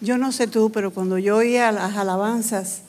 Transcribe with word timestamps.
Yo 0.00 0.18
no 0.18 0.30
sé 0.30 0.46
tú, 0.46 0.70
pero 0.70 0.92
cuando 0.92 1.18
yo 1.18 1.38
oía 1.38 1.72
las 1.72 1.96
alabanzas, 1.96 2.82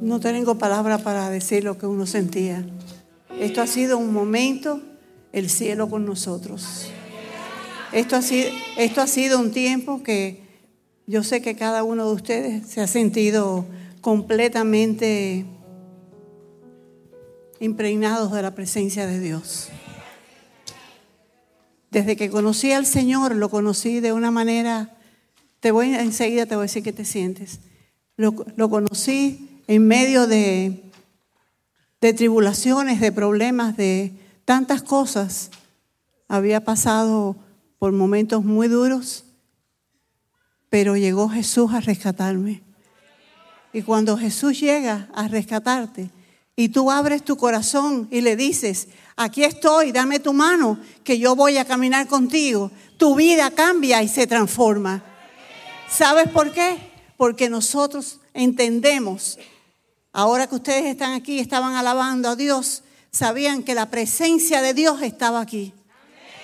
no 0.00 0.20
tengo 0.20 0.58
palabra 0.58 0.98
para 0.98 1.28
decir 1.30 1.64
lo 1.64 1.78
que 1.78 1.86
uno 1.86 2.06
sentía. 2.06 2.64
Esto 3.38 3.60
ha 3.60 3.66
sido 3.66 3.98
un 3.98 4.12
momento, 4.12 4.80
el 5.32 5.48
cielo 5.50 5.88
con 5.88 6.04
nosotros. 6.04 6.88
Esto 7.92 8.16
ha 8.16 8.22
sido, 8.22 8.50
esto 8.78 9.00
ha 9.00 9.06
sido 9.06 9.38
un 9.38 9.50
tiempo 9.50 10.02
que 10.02 10.42
yo 11.06 11.24
sé 11.24 11.42
que 11.42 11.56
cada 11.56 11.82
uno 11.82 12.06
de 12.06 12.14
ustedes 12.14 12.66
se 12.66 12.80
ha 12.80 12.86
sentido 12.86 13.66
completamente 14.00 15.44
impregnados 17.60 18.32
de 18.32 18.42
la 18.42 18.54
presencia 18.54 19.06
de 19.06 19.20
Dios. 19.20 19.68
Desde 21.92 22.16
que 22.16 22.30
conocí 22.30 22.72
al 22.72 22.86
Señor, 22.86 23.36
lo 23.36 23.50
conocí 23.50 24.00
de 24.00 24.14
una 24.14 24.30
manera, 24.30 24.96
te 25.60 25.72
voy 25.72 25.94
enseguida 25.94 26.46
te 26.46 26.54
voy 26.54 26.62
a 26.62 26.64
decir 26.64 26.82
que 26.82 26.94
te 26.94 27.04
sientes. 27.04 27.60
Lo, 28.16 28.34
lo 28.56 28.70
conocí 28.70 29.60
en 29.66 29.86
medio 29.86 30.26
de, 30.26 30.90
de 32.00 32.14
tribulaciones, 32.14 32.98
de 32.98 33.12
problemas, 33.12 33.76
de 33.76 34.14
tantas 34.46 34.82
cosas. 34.82 35.50
Había 36.28 36.64
pasado 36.64 37.36
por 37.78 37.92
momentos 37.92 38.42
muy 38.42 38.68
duros, 38.68 39.24
pero 40.70 40.96
llegó 40.96 41.28
Jesús 41.28 41.74
a 41.74 41.80
rescatarme. 41.80 42.62
Y 43.74 43.82
cuando 43.82 44.16
Jesús 44.16 44.58
llega 44.58 45.10
a 45.14 45.28
rescatarte 45.28 46.08
y 46.56 46.68
tú 46.68 46.90
abres 46.90 47.24
tu 47.24 47.36
corazón 47.36 48.08
y 48.10 48.20
le 48.20 48.36
dices, 48.36 48.88
aquí 49.16 49.44
estoy, 49.44 49.92
dame 49.92 50.20
tu 50.20 50.32
mano, 50.32 50.78
que 51.04 51.18
yo 51.18 51.34
voy 51.34 51.56
a 51.56 51.64
caminar 51.64 52.06
contigo, 52.06 52.70
tu 52.98 53.14
vida 53.14 53.50
cambia 53.50 54.02
y 54.02 54.08
se 54.08 54.26
transforma. 54.26 55.02
¿Sabes 55.90 56.28
por 56.28 56.52
qué? 56.52 56.76
Porque 57.16 57.48
nosotros 57.48 58.20
entendemos, 58.34 59.38
ahora 60.12 60.46
que 60.46 60.56
ustedes 60.56 60.84
están 60.84 61.12
aquí, 61.12 61.38
estaban 61.38 61.74
alabando 61.74 62.28
a 62.28 62.36
Dios, 62.36 62.82
sabían 63.10 63.62
que 63.62 63.74
la 63.74 63.90
presencia 63.90 64.62
de 64.62 64.74
Dios 64.74 65.02
estaba 65.02 65.40
aquí. 65.40 65.72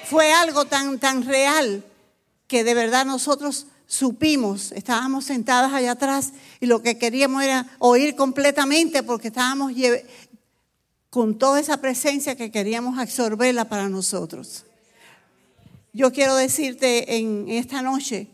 Fue 0.09 0.33
algo 0.33 0.65
tan, 0.65 0.99
tan 0.99 1.25
real 1.25 1.85
que 2.47 2.65
de 2.65 2.75
verdad 2.75 3.05
nosotros 3.05 3.67
supimos, 3.89 4.71
estábamos 4.73 5.25
sentadas 5.25 5.73
allá 5.73 5.93
atrás 5.93 6.35
y 6.61 6.67
lo 6.67 6.83
que 6.83 6.99
queríamos 6.99 7.43
era 7.43 7.67
oír 7.79 8.15
completamente 8.15 9.03
porque 9.03 9.29
estábamos 9.29 9.73
con 11.09 11.39
toda 11.39 11.59
esa 11.59 11.79
presencia 11.79 12.37
que 12.37 12.53
queríamos 12.53 12.99
absorberla 12.99 13.65
para 13.65 13.89
nosotros. 13.89 14.65
Yo 15.95 16.13
quiero 16.13 16.37
decirte 16.37 17.17
en 17.17 17.49
esta 17.49 17.81
noche 17.81 18.29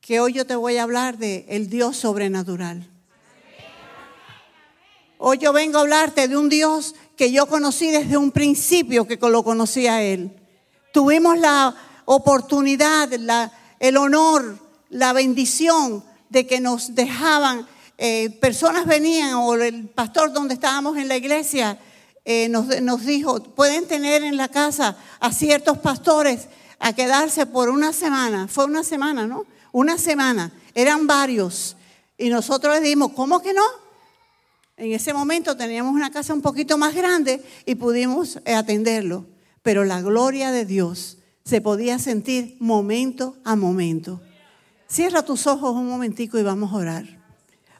que 0.00 0.20
hoy 0.20 0.32
yo 0.32 0.46
te 0.46 0.54
voy 0.54 0.76
a 0.76 0.84
hablar 0.84 1.18
de 1.18 1.44
el 1.48 1.68
Dios 1.68 1.96
sobrenatural. 1.96 2.88
Hoy 5.18 5.38
yo 5.38 5.52
vengo 5.52 5.78
a 5.78 5.80
hablarte 5.80 6.28
de 6.28 6.36
un 6.36 6.48
Dios 6.48 6.94
que 7.16 7.32
yo 7.32 7.46
conocí 7.46 7.90
desde 7.90 8.16
un 8.16 8.30
principio 8.30 9.08
que 9.08 9.16
lo 9.16 9.42
conocía 9.42 9.96
a 9.96 10.02
Él. 10.02 10.36
Tuvimos 10.92 11.36
la 11.38 11.74
oportunidad, 12.04 13.12
la, 13.14 13.50
el 13.80 13.96
honor, 13.96 14.58
la 14.90 15.12
bendición 15.12 16.04
de 16.28 16.46
que 16.46 16.60
nos 16.60 16.94
dejaban, 16.94 17.66
eh, 17.98 18.30
personas 18.40 18.86
venían 18.86 19.34
o 19.34 19.54
el 19.54 19.88
pastor 19.88 20.32
donde 20.32 20.54
estábamos 20.54 20.96
en 20.96 21.08
la 21.08 21.16
iglesia 21.16 21.78
eh, 22.24 22.48
nos, 22.48 22.80
nos 22.80 23.04
dijo, 23.04 23.42
pueden 23.42 23.86
tener 23.86 24.22
en 24.22 24.36
la 24.36 24.48
casa 24.48 24.96
a 25.20 25.32
ciertos 25.32 25.78
pastores 25.78 26.48
a 26.78 26.94
quedarse 26.94 27.44
por 27.46 27.68
una 27.68 27.92
semana. 27.92 28.48
Fue 28.48 28.64
una 28.64 28.82
semana, 28.82 29.26
¿no? 29.26 29.44
Una 29.72 29.98
semana. 29.98 30.52
Eran 30.74 31.06
varios. 31.06 31.76
Y 32.16 32.30
nosotros 32.30 32.74
le 32.74 32.80
dijimos, 32.80 33.12
¿cómo 33.12 33.42
que 33.42 33.52
no? 33.52 33.64
En 34.76 34.92
ese 34.92 35.12
momento 35.12 35.56
teníamos 35.56 35.92
una 35.94 36.10
casa 36.10 36.32
un 36.32 36.40
poquito 36.40 36.78
más 36.78 36.94
grande 36.94 37.44
y 37.66 37.74
pudimos 37.74 38.38
atenderlo. 38.46 39.26
Pero 39.62 39.84
la 39.84 40.00
gloria 40.00 40.50
de 40.50 40.64
Dios 40.64 41.18
se 41.44 41.60
podía 41.60 41.98
sentir 41.98 42.56
momento 42.58 43.36
a 43.44 43.54
momento. 43.54 44.20
Cierra 44.88 45.22
tus 45.22 45.46
ojos 45.46 45.74
un 45.74 45.86
momentico 45.86 46.38
y 46.38 46.42
vamos 46.42 46.72
a 46.72 46.76
orar. 46.76 47.04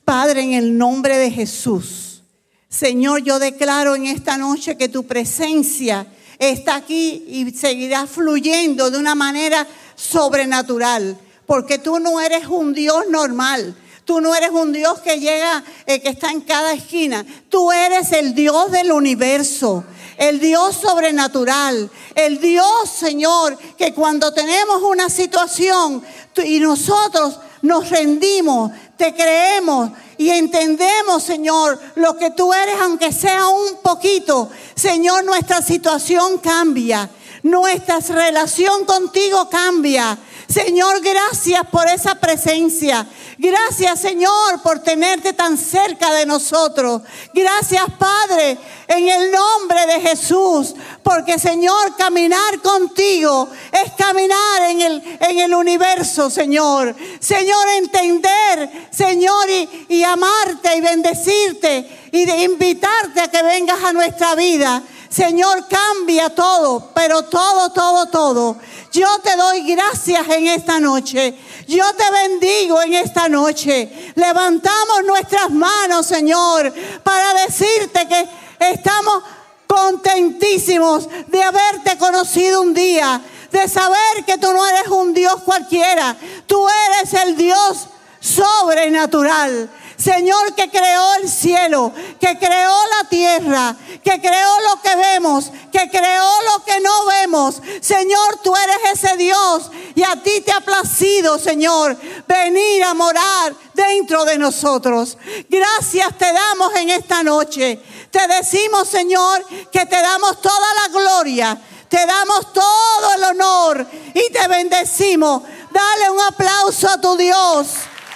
Padre, 0.04 0.42
en 0.42 0.52
el 0.52 0.76
nombre 0.76 1.16
de 1.16 1.30
Jesús, 1.30 2.22
Señor, 2.68 3.22
yo 3.22 3.38
declaro 3.38 3.94
en 3.94 4.06
esta 4.06 4.36
noche 4.36 4.76
que 4.76 4.90
tu 4.90 5.06
presencia 5.06 6.06
está 6.38 6.74
aquí 6.74 7.24
y 7.26 7.50
seguirá 7.52 8.06
fluyendo 8.06 8.90
de 8.90 8.98
una 8.98 9.14
manera 9.14 9.66
sobrenatural, 9.94 11.16
porque 11.46 11.78
tú 11.78 11.98
no 12.00 12.20
eres 12.20 12.46
un 12.48 12.74
Dios 12.74 13.04
normal. 13.08 13.76
Tú 14.04 14.20
no 14.20 14.34
eres 14.34 14.50
un 14.50 14.74
Dios 14.74 15.00
que 15.00 15.18
llega, 15.18 15.64
eh, 15.86 16.02
que 16.02 16.10
está 16.10 16.30
en 16.30 16.42
cada 16.42 16.74
esquina. 16.74 17.24
Tú 17.48 17.72
eres 17.72 18.12
el 18.12 18.34
Dios 18.34 18.70
del 18.70 18.92
universo 18.92 19.82
el 20.16 20.40
Dios 20.40 20.76
sobrenatural, 20.76 21.90
el 22.14 22.40
Dios, 22.40 22.90
Señor, 22.90 23.56
que 23.76 23.94
cuando 23.94 24.32
tenemos 24.32 24.82
una 24.82 25.08
situación 25.08 26.02
y 26.44 26.60
nosotros 26.60 27.38
nos 27.62 27.88
rendimos, 27.90 28.70
te 28.96 29.14
creemos 29.14 29.90
y 30.18 30.30
entendemos, 30.30 31.22
Señor, 31.22 31.80
lo 31.96 32.16
que 32.16 32.30
tú 32.30 32.52
eres, 32.52 32.76
aunque 32.80 33.12
sea 33.12 33.48
un 33.48 33.78
poquito, 33.82 34.50
Señor, 34.74 35.24
nuestra 35.24 35.62
situación 35.62 36.38
cambia, 36.38 37.10
nuestra 37.42 37.98
relación 38.00 38.84
contigo 38.84 39.48
cambia. 39.48 40.18
Señor, 40.48 41.00
gracias 41.00 41.66
por 41.70 41.86
esa 41.88 42.14
presencia. 42.16 43.06
Gracias, 43.38 44.00
Señor, 44.00 44.62
por 44.62 44.80
tenerte 44.80 45.32
tan 45.32 45.56
cerca 45.56 46.12
de 46.12 46.26
nosotros. 46.26 47.02
Gracias, 47.32 47.84
Padre, 47.98 48.58
en 48.86 49.08
el 49.08 49.32
nombre 49.32 49.86
de 49.86 50.00
Jesús. 50.00 50.74
Porque, 51.02 51.38
Señor, 51.38 51.96
caminar 51.96 52.60
contigo 52.62 53.48
es 53.72 53.92
caminar 53.92 54.70
en 54.70 54.80
el, 54.80 55.18
en 55.20 55.38
el 55.38 55.54
universo, 55.54 56.30
Señor. 56.30 56.94
Señor, 57.20 57.68
entender, 57.78 58.88
Señor, 58.90 59.48
y, 59.48 59.86
y 59.88 60.04
amarte 60.04 60.76
y 60.76 60.80
bendecirte 60.80 62.08
y 62.12 62.24
de 62.24 62.44
invitarte 62.44 63.20
a 63.20 63.28
que 63.28 63.42
vengas 63.42 63.82
a 63.82 63.92
nuestra 63.92 64.34
vida. 64.34 64.82
Señor, 65.14 65.68
cambia 65.68 66.30
todo, 66.30 66.90
pero 66.92 67.22
todo, 67.22 67.70
todo, 67.70 68.06
todo. 68.06 68.56
Yo 68.90 69.06
te 69.22 69.36
doy 69.36 69.62
gracias 69.62 70.28
en 70.28 70.48
esta 70.48 70.80
noche. 70.80 71.38
Yo 71.68 71.84
te 71.94 72.10
bendigo 72.10 72.82
en 72.82 72.94
esta 72.94 73.28
noche. 73.28 74.12
Levantamos 74.16 75.04
nuestras 75.06 75.50
manos, 75.50 76.04
Señor, 76.04 76.74
para 77.04 77.32
decirte 77.46 78.08
que 78.08 78.28
estamos 78.72 79.22
contentísimos 79.68 81.08
de 81.28 81.42
haberte 81.44 81.96
conocido 81.96 82.62
un 82.62 82.74
día, 82.74 83.20
de 83.52 83.68
saber 83.68 84.24
que 84.26 84.36
tú 84.38 84.52
no 84.52 84.66
eres 84.66 84.88
un 84.88 85.14
Dios 85.14 85.42
cualquiera. 85.44 86.16
Tú 86.48 86.66
eres 86.88 87.14
el 87.22 87.36
Dios 87.36 87.86
sobrenatural. 88.18 89.70
Señor 89.96 90.54
que 90.54 90.70
creó 90.70 91.14
el 91.22 91.28
cielo, 91.28 91.92
que 92.20 92.38
creó 92.38 92.76
la 92.98 93.08
tierra, 93.08 93.76
que 94.02 94.20
creó 94.20 94.60
lo 94.68 94.82
que 94.82 94.96
vemos, 94.96 95.50
que 95.72 95.88
creó 95.88 96.28
lo 96.52 96.64
que 96.64 96.80
no 96.80 97.06
vemos. 97.06 97.62
Señor, 97.80 98.40
tú 98.42 98.54
eres 98.56 99.02
ese 99.02 99.16
Dios 99.16 99.70
y 99.94 100.02
a 100.02 100.16
ti 100.22 100.40
te 100.40 100.52
ha 100.52 100.60
placido, 100.60 101.38
Señor, 101.38 101.96
venir 102.26 102.82
a 102.84 102.94
morar 102.94 103.54
dentro 103.74 104.24
de 104.24 104.36
nosotros. 104.36 105.16
Gracias 105.48 106.18
te 106.18 106.32
damos 106.32 106.74
en 106.76 106.90
esta 106.90 107.22
noche. 107.22 107.80
Te 108.10 108.26
decimos, 108.28 108.88
Señor, 108.88 109.44
que 109.70 109.86
te 109.86 110.00
damos 110.00 110.40
toda 110.40 110.74
la 110.82 110.88
gloria, 110.88 111.60
te 111.88 112.04
damos 112.04 112.52
todo 112.52 113.14
el 113.16 113.24
honor 113.24 113.86
y 114.12 114.32
te 114.32 114.48
bendecimos. 114.48 115.42
Dale 115.70 116.10
un 116.10 116.20
aplauso 116.20 116.88
a 116.88 117.00
tu 117.00 117.16
Dios. 117.16 117.68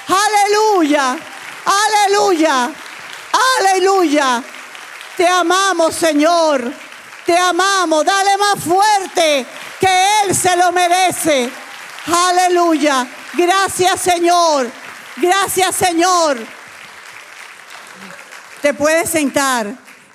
Aleluya. 0.06 1.18
Aleluya. 1.68 2.72
Aleluya. 3.58 4.42
Te 5.16 5.26
amamos, 5.26 5.94
Señor. 5.94 6.72
Te 7.26 7.36
amamos. 7.36 8.04
Dale 8.04 8.36
más 8.38 8.64
fuerte 8.64 9.46
que 9.78 9.88
Él 10.24 10.34
se 10.34 10.56
lo 10.56 10.72
merece. 10.72 11.50
Aleluya. 12.06 13.06
Gracias, 13.34 14.00
Señor. 14.00 14.70
Gracias, 15.16 15.76
Señor. 15.76 16.38
Te 18.62 18.72
puedes 18.72 19.10
sentar. 19.10 19.74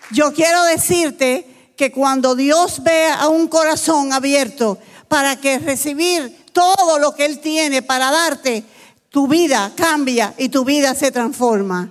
Yo 0.10 0.34
quiero 0.34 0.64
decirte 0.64 1.74
que 1.78 1.92
cuando 1.92 2.36
Dios 2.36 2.84
ve 2.84 3.10
a 3.10 3.28
un 3.28 3.48
corazón 3.48 4.12
abierto 4.14 4.78
para 5.08 5.36
que 5.36 5.60
recibir 5.60 6.46
todo 6.52 7.00
lo 7.00 7.16
que 7.16 7.26
Él 7.26 7.40
tiene 7.40 7.82
para 7.82 8.12
darte, 8.12 8.64
tu 9.14 9.28
vida 9.28 9.72
cambia 9.76 10.34
y 10.40 10.50
tu 10.50 10.66
vida 10.66 10.96
se 10.96 11.12
transforma. 11.12 11.88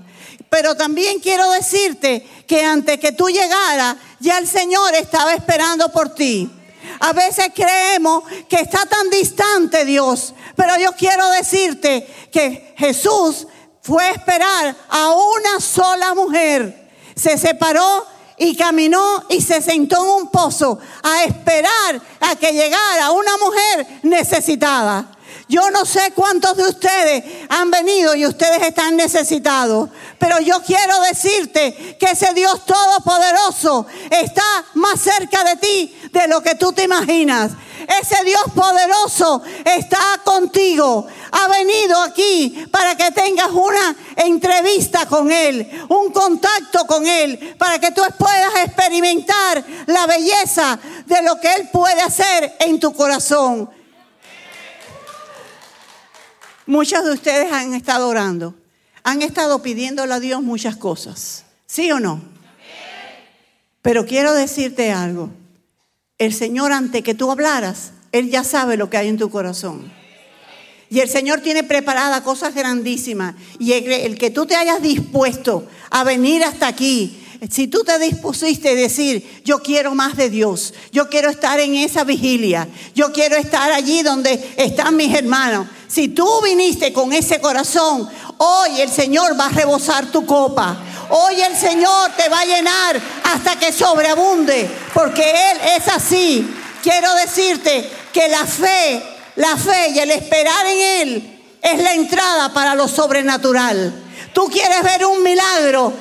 Pero 0.51 0.75
también 0.75 1.21
quiero 1.21 1.49
decirte 1.53 2.27
que 2.49 2.65
antes 2.65 2.99
que 2.99 3.13
tú 3.13 3.29
llegaras, 3.29 3.95
ya 4.19 4.39
el 4.39 4.49
Señor 4.49 4.93
estaba 4.97 5.33
esperando 5.33 5.89
por 5.93 6.13
ti. 6.17 6.51
A 6.99 7.13
veces 7.13 7.53
creemos 7.55 8.25
que 8.49 8.57
está 8.57 8.87
tan 8.87 9.09
distante 9.09 9.85
Dios, 9.85 10.35
pero 10.57 10.77
yo 10.81 10.91
quiero 10.99 11.31
decirte 11.31 12.05
que 12.33 12.75
Jesús 12.77 13.47
fue 13.83 14.03
a 14.03 14.11
esperar 14.11 14.77
a 14.89 15.13
una 15.13 15.61
sola 15.61 16.15
mujer. 16.15 16.91
Se 17.15 17.39
separó 17.39 18.05
y 18.37 18.57
caminó 18.57 19.27
y 19.29 19.41
se 19.41 19.63
sentó 19.63 20.03
en 20.03 20.23
un 20.25 20.31
pozo 20.33 20.77
a 21.05 21.23
esperar 21.23 22.03
a 22.19 22.35
que 22.35 22.53
llegara 22.53 23.13
una 23.13 23.37
mujer 23.37 24.01
necesitada. 24.03 25.19
Yo 25.53 25.71
no 25.71 25.85
sé 25.85 26.13
cuántos 26.15 26.57
de 26.57 26.67
ustedes 26.67 27.25
han 27.51 27.71
venido 27.71 28.15
y 28.15 28.25
ustedes 28.25 28.63
están 28.63 28.97
necesitados, 28.97 29.91
pero 30.19 30.41
yo 30.41 30.63
quiero 30.63 30.99
decirte 31.03 31.99
que 32.01 32.07
ese 32.07 32.33
Dios 32.33 32.65
todopoderoso 32.65 33.87
está 34.09 34.43
más 34.73 34.99
cerca 34.99 35.45
de 35.45 35.57
ti 35.57 35.95
de 36.11 36.27
lo 36.27 36.41
que 36.41 36.55
tú 36.55 36.73
te 36.73 36.85
imaginas. 36.85 37.53
Ese 38.01 38.25
Dios 38.25 38.41
poderoso 38.55 39.43
está 39.63 40.23
contigo. 40.25 41.07
Ha 41.33 41.49
venido 41.49 42.01
aquí 42.01 42.67
para 42.71 42.97
que 42.97 43.11
tengas 43.11 43.51
una 43.51 43.95
entrevista 44.17 45.05
con 45.05 45.31
Él, 45.31 45.71
un 45.91 46.13
contacto 46.13 46.87
con 46.87 47.07
Él, 47.07 47.57
para 47.59 47.79
que 47.79 47.91
tú 47.91 48.01
puedas 48.17 48.55
experimentar 48.65 49.63
la 49.85 50.07
belleza 50.07 50.79
de 51.05 51.21
lo 51.21 51.39
que 51.39 51.53
Él 51.53 51.69
puede 51.71 52.01
hacer 52.01 52.57
en 52.61 52.81
tu 52.81 52.95
corazón. 52.95 53.82
Muchos 56.67 57.05
de 57.05 57.13
ustedes 57.13 57.53
han 57.53 57.75
estado 57.75 58.09
orando, 58.09 58.55
han 59.03 59.23
estado 59.23 59.63
pidiéndole 59.63 60.15
a 60.15 60.21
Dios 60.21 60.43
muchas 60.43 60.77
cosas, 60.77 61.45
¿sí 61.67 61.91
o 61.91 62.01
no? 62.01 62.23
Pero 63.83 64.07
quiero 64.07 64.33
decirte 64.33 64.93
algo 64.93 65.31
el 66.23 66.33
Señor 66.33 66.73
ante 66.73 67.03
que 67.03 67.15
tú 67.15 67.33
hablaras, 67.33 67.93
Él 68.13 68.31
ya 68.31 68.45
sabe 68.45 68.77
lo 68.77 68.89
que 68.89 68.97
hay 68.97 69.09
en 69.09 69.19
tu 69.19 69.29
corazón. 69.29 69.93
Y 70.89 71.01
el 71.01 71.09
Señor 71.09 71.41
tiene 71.41 71.65
preparada 71.65 72.23
cosas 72.23 72.55
grandísimas. 72.55 73.35
Y 73.59 73.73
el, 73.73 74.17
que 74.19 74.31
tú 74.31 74.47
te 74.47 74.55
hayas 74.55 74.83
dispuesto 74.83 75.67
a 75.91 76.05
venir 76.05 76.45
hasta 76.45 76.69
aquí, 76.69 77.22
si 77.51 77.67
tú 77.67 77.83
te 77.83 77.99
dispusiste 77.99 78.71
a 78.71 78.75
decir, 78.75 79.43
yo 79.45 79.61
quiero 79.61 79.95
más 79.95 80.17
de 80.17 80.31
Dios, 80.31 80.75
yo 80.93 81.09
quiero 81.09 81.29
estar 81.29 81.59
en 81.59 81.75
esa 81.75 82.05
vigilia, 82.05 82.69
yo 82.95 83.13
quiero 83.13 83.37
estar 83.37 83.73
allí 83.73 84.03
donde 84.03 84.55
están 84.57 84.97
mis 84.97 85.15
hermanos. 85.15 85.67
Si 85.89 86.09
tú 86.09 86.27
viniste 86.43 86.93
con 86.93 87.13
ese 87.13 87.41
corazón, 87.41 88.09
hoy 88.39 88.81
el 88.81 88.89
Señor 88.89 89.39
va 89.39 89.47
a 89.47 89.51
rebosar 89.51 90.07
tu 90.07 90.25
copa. 90.25 90.79
Hoy 91.11 91.41
el 91.41 91.57
Señor 91.57 92.13
te 92.17 92.29
va 92.29 92.41
a 92.41 92.45
llenar 92.45 93.01
hasta 93.25 93.59
que 93.59 93.73
sobreabunde, 93.73 94.71
porque 94.95 95.23
Él 95.23 95.59
es 95.77 95.89
así. 95.89 96.49
Quiero 96.83 97.13
decirte 97.17 97.91
que 98.13 98.29
la 98.29 98.47
fe, 98.47 99.03
la 99.37 99.57
fe 99.57 99.91
y 99.91 99.99
el 99.99 100.11
esperar 100.13 100.67
en 100.67 100.79
Él 101.01 101.41
es 101.61 101.83
la 101.83 101.95
entrada 101.95 102.53
para 102.53 102.75
lo 102.75 102.89
sobrenatural. 102.89 103.93
Tú 104.33 104.49
quieres 104.49 104.83
ver 104.83 105.05
un 105.05 105.23
milagro, 105.23 105.93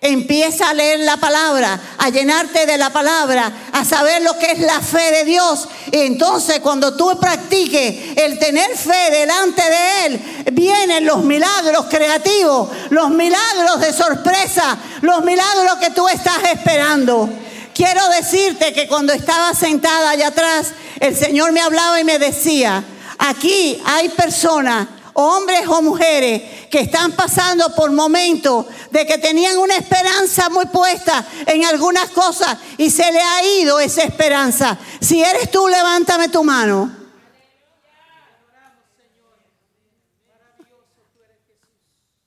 Empieza 0.00 0.70
a 0.70 0.74
leer 0.74 1.00
la 1.00 1.16
palabra, 1.16 1.80
a 1.98 2.08
llenarte 2.08 2.66
de 2.66 2.78
la 2.78 2.90
palabra, 2.90 3.50
a 3.72 3.84
saber 3.84 4.22
lo 4.22 4.38
que 4.38 4.52
es 4.52 4.60
la 4.60 4.80
fe 4.80 5.10
de 5.10 5.24
Dios. 5.24 5.68
Y 5.90 5.98
entonces 5.98 6.60
cuando 6.60 6.96
tú 6.96 7.18
practiques 7.18 8.16
el 8.16 8.38
tener 8.38 8.76
fe 8.76 9.10
delante 9.10 9.60
de 9.60 10.06
Él, 10.06 10.44
vienen 10.52 11.04
los 11.04 11.24
milagros 11.24 11.86
creativos, 11.90 12.70
los 12.90 13.10
milagros 13.10 13.80
de 13.80 13.92
sorpresa, 13.92 14.78
los 15.00 15.24
milagros 15.24 15.78
que 15.80 15.90
tú 15.90 16.06
estás 16.06 16.44
esperando. 16.52 17.28
Quiero 17.74 18.08
decirte 18.10 18.72
que 18.72 18.86
cuando 18.86 19.12
estaba 19.12 19.52
sentada 19.52 20.10
allá 20.10 20.28
atrás, 20.28 20.68
el 21.00 21.16
Señor 21.16 21.50
me 21.50 21.60
hablaba 21.60 22.00
y 22.00 22.04
me 22.04 22.20
decía, 22.20 22.84
aquí 23.18 23.80
hay 23.84 24.10
personas 24.10 24.86
hombres 25.20 25.66
o 25.66 25.82
mujeres 25.82 26.42
que 26.70 26.78
están 26.78 27.10
pasando 27.10 27.74
por 27.74 27.90
momentos 27.90 28.66
de 28.92 29.04
que 29.04 29.18
tenían 29.18 29.58
una 29.58 29.76
esperanza 29.76 30.48
muy 30.48 30.66
puesta 30.66 31.26
en 31.44 31.64
algunas 31.64 32.10
cosas 32.10 32.56
y 32.76 32.88
se 32.88 33.10
le 33.10 33.20
ha 33.20 33.44
ido 33.60 33.80
esa 33.80 34.04
esperanza. 34.04 34.78
Si 35.00 35.20
eres 35.20 35.50
tú, 35.50 35.66
levántame 35.66 36.28
tu 36.28 36.44
mano. 36.44 36.94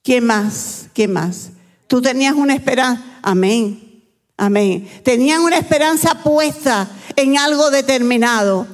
¿Quién 0.04 0.26
más? 0.26 0.88
¿Quién 0.94 1.14
más? 1.14 1.52
Tú 1.88 2.02
tenías 2.02 2.34
una 2.34 2.56
esperanza. 2.56 3.02
Amén. 3.22 4.04
Amén. 4.36 5.02
Tenían 5.06 5.42
una 5.42 5.58
esperanza 5.58 6.16
puesta 6.16 6.90
en 7.16 7.38
algo 7.38 7.72
determinado. 7.72 8.68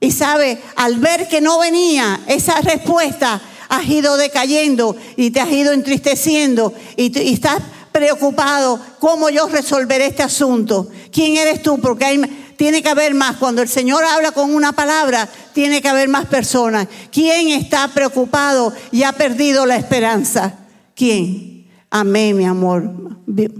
Y 0.00 0.12
sabe, 0.12 0.62
al 0.76 0.96
ver 1.00 1.28
que 1.28 1.40
no 1.40 1.58
venía 1.58 2.20
esa 2.28 2.60
respuesta, 2.60 3.42
has 3.68 3.86
ido 3.86 4.16
decayendo 4.16 4.96
y 5.16 5.30
te 5.30 5.40
has 5.40 5.50
ido 5.50 5.72
entristeciendo 5.72 6.72
y, 6.96 7.16
estás 7.32 7.62
preocupado, 7.92 8.80
¿cómo 8.98 9.30
yo 9.30 9.48
resolveré 9.48 10.06
este 10.06 10.22
asunto? 10.22 10.88
¿Quién 11.10 11.36
eres 11.36 11.62
tú? 11.62 11.78
Porque 11.80 12.20
tiene 12.56 12.82
que 12.82 12.88
haber 12.88 13.14
más. 13.14 13.36
Cuando 13.36 13.62
el 13.62 13.68
Señor 13.68 14.04
habla 14.04 14.32
con 14.32 14.54
una 14.54 14.72
palabra, 14.72 15.28
tiene 15.52 15.80
que 15.80 15.88
haber 15.88 16.08
más 16.08 16.26
personas. 16.26 16.88
¿Quién 17.10 17.48
está 17.48 17.88
preocupado 17.88 18.72
y 18.92 19.04
ha 19.04 19.12
perdido 19.12 19.66
la 19.66 19.76
esperanza? 19.76 20.54
¿Quién? 20.94 21.66
Amén, 21.90 22.36
mi 22.36 22.44
amor. 22.44 22.90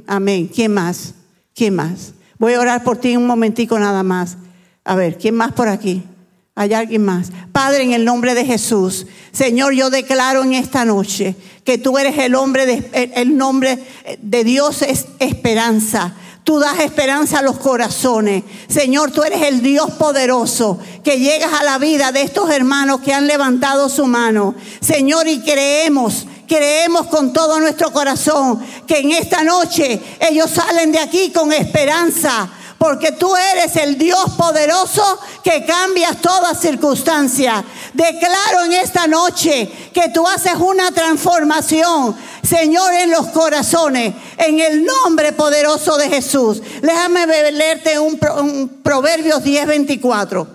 Amén. 0.06 0.49
¿Quién 0.49 0.75
más? 0.75 1.14
¿Quién 1.55 1.75
más? 1.75 2.12
Voy 2.38 2.55
a 2.55 2.60
orar 2.60 2.84
por 2.84 2.99
ti 2.99 3.16
un 3.16 3.26
momentico 3.26 3.78
nada 3.78 4.02
más. 4.02 4.37
A 4.84 4.94
ver, 4.94 5.19
¿quién 5.19 5.34
más 5.34 5.52
por 5.52 5.69
aquí? 5.69 6.02
¿Hay 6.58 6.75
alguien 6.75 7.05
más? 7.05 7.28
Padre, 7.52 7.84
en 7.84 7.93
el 7.93 8.05
nombre 8.05 8.34
de 8.34 8.44
Jesús, 8.44 9.06
Señor, 9.31 9.75
yo 9.75 9.90
declaro 9.90 10.43
en 10.43 10.55
esta 10.55 10.84
noche 10.84 11.37
que 11.62 11.78
tú 11.78 11.99
eres 11.99 12.19
el 12.19 12.34
hombre 12.34 12.66
de, 12.66 13.12
el 13.14 13.37
nombre 13.37 13.78
de 14.20 14.43
Dios 14.43 14.82
es 14.82 15.06
esperanza. 15.20 16.14
Tú 16.43 16.58
das 16.58 16.81
esperanza 16.81 17.38
a 17.38 17.43
los 17.43 17.60
corazones. 17.60 18.43
Señor, 18.66 19.12
tú 19.12 19.22
eres 19.22 19.43
el 19.43 19.62
Dios 19.62 19.88
poderoso 19.93 20.81
que 21.05 21.20
llegas 21.20 21.52
a 21.52 21.62
la 21.62 21.78
vida 21.78 22.10
de 22.10 22.22
estos 22.22 22.50
hermanos 22.50 23.02
que 23.02 23.14
han 23.14 23.28
levantado 23.28 23.88
su 23.88 24.06
mano. 24.06 24.56
Señor, 24.81 25.28
y 25.28 25.38
creemos 25.43 26.26
creemos 26.49 27.06
con 27.06 27.32
todo 27.32 27.60
nuestro 27.60 27.93
corazón 27.93 28.58
que 28.86 29.00
en 29.00 29.12
esta 29.12 29.44
noche 29.44 30.00
ellos 30.19 30.50
salen 30.50 30.91
de 30.91 30.98
aquí 30.98 31.31
con 31.31 31.53
esperanza, 31.53 32.50
porque 32.79 33.11
tú 33.11 33.35
eres 33.35 33.75
el 33.77 33.99
Dios 33.99 34.25
poderoso 34.37 35.19
que 35.43 35.67
cambias 35.67 36.20
toda 36.23 36.55
circunstancia. 36.55 37.65
Declaro 37.93 38.65
en 38.65 38.73
esta 38.73 39.08
noche 39.08 39.69
que 39.93 40.08
tú 40.11 40.27
haces 40.27 40.55
una 40.55 40.93
transformación, 40.93 42.17
Señor, 42.43 42.94
en 42.94 43.11
los 43.11 43.27
corazones, 43.29 44.15
en 44.39 44.61
el 44.61 44.85
nombre 44.85 45.32
poderoso 45.32 45.99
de 45.99 46.08
Jesús. 46.08 46.63
Déjame 46.81 47.27
leerte 47.51 47.99
un, 47.99 48.19
un 48.39 48.81
Proverbios 48.82 49.43
10:24. 49.43 50.47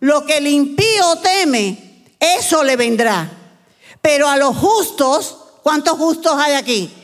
Lo 0.00 0.24
que 0.24 0.38
el 0.38 0.46
impío 0.46 1.16
teme, 1.16 2.04
eso 2.20 2.62
le 2.62 2.76
vendrá. 2.76 3.28
Pero 4.00 4.28
a 4.28 4.36
los 4.36 4.56
justos, 4.56 5.36
¿cuántos 5.62 5.98
justos 5.98 6.34
hay 6.36 6.54
aquí? 6.54 6.94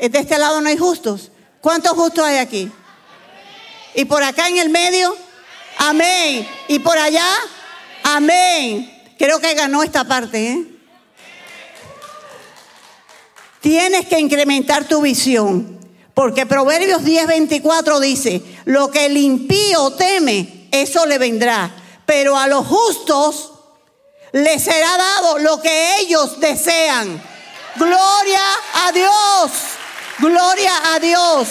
De 0.00 0.18
este 0.18 0.38
lado 0.38 0.60
no 0.60 0.68
hay 0.68 0.78
justos. 0.78 1.30
¿Cuántos 1.60 1.92
justos 1.92 2.24
hay 2.24 2.38
aquí? 2.38 2.70
Y 3.98 4.04
por 4.04 4.22
acá 4.22 4.46
en 4.46 4.58
el 4.58 4.68
medio, 4.68 5.16
amén. 5.76 6.48
Y 6.68 6.78
por 6.78 6.96
allá, 6.96 7.26
amén. 8.04 9.12
Creo 9.18 9.40
que 9.40 9.54
ganó 9.54 9.82
esta 9.82 10.04
parte. 10.04 10.52
¿eh? 10.52 10.66
Tienes 13.60 14.06
que 14.06 14.20
incrementar 14.20 14.86
tu 14.86 15.00
visión. 15.00 15.80
Porque 16.14 16.46
Proverbios 16.46 17.02
10:24 17.02 17.98
dice, 17.98 18.40
lo 18.66 18.88
que 18.88 19.06
el 19.06 19.16
impío 19.16 19.90
teme, 19.94 20.68
eso 20.70 21.04
le 21.04 21.18
vendrá. 21.18 21.68
Pero 22.06 22.38
a 22.38 22.46
los 22.46 22.68
justos 22.68 23.50
les 24.30 24.62
será 24.62 24.96
dado 24.96 25.38
lo 25.40 25.60
que 25.60 25.96
ellos 26.02 26.38
desean. 26.38 27.20
Gloria 27.74 28.42
a 28.74 28.92
Dios. 28.92 29.50
Gloria 30.20 30.94
a 30.94 31.00
Dios. 31.00 31.48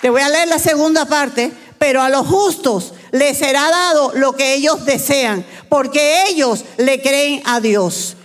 Te 0.00 0.10
voy 0.10 0.22
a 0.22 0.28
leer 0.28 0.48
la 0.48 0.58
segunda 0.58 1.06
parte. 1.06 1.52
Pero 1.78 2.02
a 2.02 2.08
los 2.08 2.26
justos 2.26 2.92
les 3.12 3.38
será 3.38 3.70
dado 3.70 4.12
lo 4.14 4.32
que 4.32 4.54
ellos 4.54 4.84
desean, 4.84 5.44
porque 5.68 6.24
ellos 6.28 6.64
le 6.76 7.00
creen 7.00 7.42
a 7.44 7.60
Dios. 7.60 8.16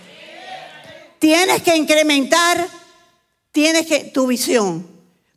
Tienes 1.18 1.62
que 1.62 1.76
incrementar, 1.76 2.66
tienes 3.52 3.86
que 3.86 4.10
tu 4.12 4.26
visión. 4.26 4.86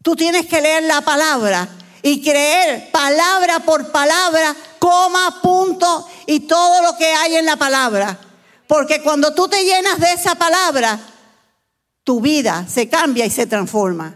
Tú 0.01 0.15
tienes 0.15 0.47
que 0.47 0.61
leer 0.61 0.83
la 0.83 1.01
palabra 1.01 1.67
y 2.01 2.21
creer 2.21 2.89
palabra 2.91 3.59
por 3.59 3.91
palabra, 3.91 4.55
coma, 4.79 5.39
punto 5.41 6.07
y 6.25 6.41
todo 6.41 6.81
lo 6.81 6.97
que 6.97 7.05
hay 7.05 7.35
en 7.35 7.45
la 7.45 7.55
palabra. 7.55 8.17
Porque 8.67 9.01
cuando 9.01 9.33
tú 9.33 9.47
te 9.47 9.63
llenas 9.63 9.99
de 9.99 10.11
esa 10.13 10.35
palabra, 10.35 10.99
tu 12.03 12.19
vida 12.19 12.65
se 12.67 12.89
cambia 12.89 13.25
y 13.25 13.29
se 13.29 13.45
transforma. 13.45 14.15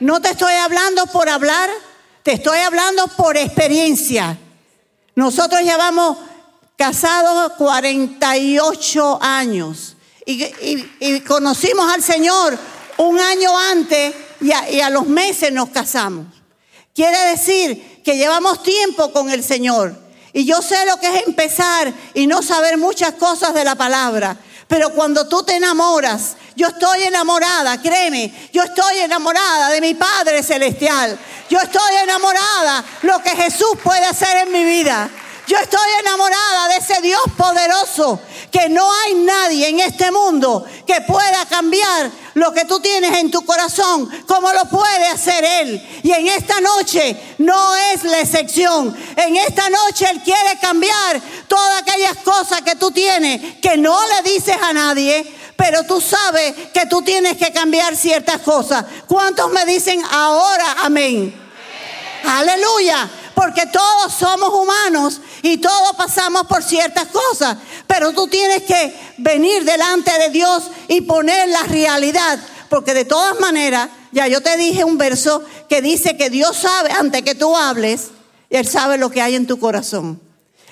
No 0.00 0.20
te 0.20 0.30
estoy 0.30 0.54
hablando 0.54 1.06
por 1.06 1.28
hablar, 1.28 1.70
Te 2.22 2.32
estoy 2.32 2.58
hablando 2.58 3.06
por 3.08 3.36
experiencia. 3.36 4.36
Nosotros 5.14 5.62
llevamos 5.62 6.18
casados 6.76 7.52
48 7.52 9.18
años 9.22 9.96
y, 10.26 11.20
conocimos 11.20 11.90
al 11.92 12.02
Señor 12.02 12.58
un 12.96 13.18
año 13.20 13.56
antes 13.56 14.14
y 14.40 14.80
a 14.80 14.90
los 14.90 15.06
meses 15.06 15.52
nos 15.52 15.68
casamos. 15.68 16.26
Quiere 16.96 17.18
decir 17.30 18.02
que 18.02 18.16
llevamos 18.16 18.62
tiempo 18.62 19.12
con 19.12 19.30
el 19.30 19.44
Señor. 19.44 19.94
Y 20.32 20.44
yo 20.44 20.62
sé 20.62 20.84
lo 20.86 20.98
que 20.98 21.08
es 21.08 21.26
empezar 21.26 21.92
y 22.14 22.26
no 22.26 22.42
saber 22.42 22.76
muchas 22.76 23.12
cosas 23.14 23.54
de 23.54 23.64
la 23.64 23.74
palabra. 23.74 24.36
Pero 24.68 24.90
cuando 24.90 25.28
tú 25.28 25.42
te 25.42 25.56
enamoras, 25.56 26.36
yo 26.56 26.68
estoy 26.68 27.04
enamorada, 27.04 27.80
créeme, 27.80 28.50
yo 28.52 28.62
estoy 28.62 28.98
enamorada 28.98 29.70
de 29.70 29.80
mi 29.80 29.94
Padre 29.94 30.42
Celestial. 30.42 31.18
Yo 31.48 31.60
estoy 31.60 31.94
enamorada 32.02 32.84
de 33.02 33.08
lo 33.08 33.22
que 33.22 33.30
Jesús 33.30 33.78
puede 33.82 34.04
hacer 34.04 34.46
en 34.46 34.52
mi 34.52 34.64
vida. 34.64 35.08
Yo 35.46 35.56
estoy 35.58 35.88
enamorada 36.00 36.68
de 36.68 36.76
ese 36.78 37.00
Dios 37.00 37.20
poderoso, 37.36 38.20
que 38.50 38.68
no 38.68 38.84
hay 38.92 39.14
nadie 39.14 39.68
en 39.68 39.78
este 39.78 40.10
mundo 40.10 40.64
que 40.84 41.00
pueda 41.02 41.46
cambiar 41.46 42.10
lo 42.34 42.52
que 42.52 42.64
tú 42.64 42.80
tienes 42.80 43.16
en 43.18 43.30
tu 43.30 43.44
corazón, 43.44 44.10
como 44.26 44.52
lo 44.52 44.64
puede 44.64 45.06
hacer 45.06 45.44
Él. 45.44 46.00
Y 46.02 46.10
en 46.10 46.26
esta 46.26 46.60
noche 46.60 47.16
no 47.38 47.76
es 47.76 48.02
la 48.02 48.20
excepción. 48.20 48.96
En 49.16 49.36
esta 49.36 49.70
noche 49.70 50.10
Él 50.10 50.20
quiere 50.24 50.58
cambiar 50.60 51.20
todas 51.46 51.82
aquellas 51.82 52.16
cosas 52.24 52.62
que 52.62 52.74
tú 52.74 52.90
tienes, 52.90 53.58
que 53.62 53.76
no 53.76 53.96
le 54.08 54.32
dices 54.32 54.56
a 54.60 54.72
nadie, 54.72 55.32
pero 55.56 55.84
tú 55.84 56.00
sabes 56.00 56.54
que 56.74 56.86
tú 56.86 57.02
tienes 57.02 57.36
que 57.36 57.52
cambiar 57.52 57.96
ciertas 57.96 58.40
cosas. 58.40 58.84
¿Cuántos 59.06 59.48
me 59.52 59.64
dicen 59.64 60.02
ahora 60.10 60.76
amén? 60.82 61.32
Aleluya 62.24 63.08
porque 63.36 63.66
todos 63.66 64.14
somos 64.14 64.48
humanos 64.48 65.20
y 65.42 65.58
todos 65.58 65.94
pasamos 65.94 66.46
por 66.46 66.62
ciertas 66.62 67.08
cosas, 67.08 67.58
pero 67.86 68.14
tú 68.14 68.28
tienes 68.28 68.62
que 68.62 68.98
venir 69.18 69.62
delante 69.62 70.10
de 70.18 70.30
Dios 70.30 70.70
y 70.88 71.02
poner 71.02 71.50
la 71.50 71.64
realidad, 71.64 72.38
porque 72.70 72.94
de 72.94 73.04
todas 73.04 73.38
maneras, 73.38 73.90
ya 74.10 74.26
yo 74.26 74.40
te 74.40 74.56
dije 74.56 74.84
un 74.84 74.96
verso 74.96 75.44
que 75.68 75.82
dice 75.82 76.16
que 76.16 76.30
Dios 76.30 76.56
sabe 76.56 76.90
antes 76.92 77.20
que 77.20 77.34
tú 77.34 77.54
hables, 77.54 78.06
Él 78.48 78.66
sabe 78.66 78.96
lo 78.96 79.10
que 79.10 79.20
hay 79.20 79.34
en 79.34 79.46
tu 79.46 79.60
corazón, 79.60 80.18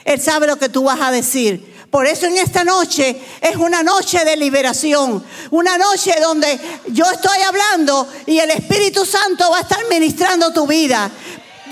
Él 0.07 0.19
sabe 0.23 0.47
lo 0.47 0.57
que 0.57 0.71
tú 0.71 0.85
vas 0.85 1.03
a 1.03 1.11
decir. 1.11 1.75
Por 1.91 2.07
eso 2.07 2.27
en 2.27 2.39
esta 2.39 2.65
noche 2.65 3.21
es 3.43 3.57
una 3.57 3.83
noche 3.83 4.25
de 4.25 4.37
liberación, 4.37 5.23
una 5.51 5.77
noche 5.77 6.15
donde 6.21 6.59
yo 6.89 7.05
estoy 7.09 7.39
hablando 7.43 8.09
y 8.27 8.39
el 8.39 8.51
Espíritu 8.53 9.05
Santo 9.05 9.49
va 9.51 9.59
a 9.59 9.61
estar 9.61 9.79
ministrando 9.91 10.51
tu 10.51 10.67
vida 10.67 11.11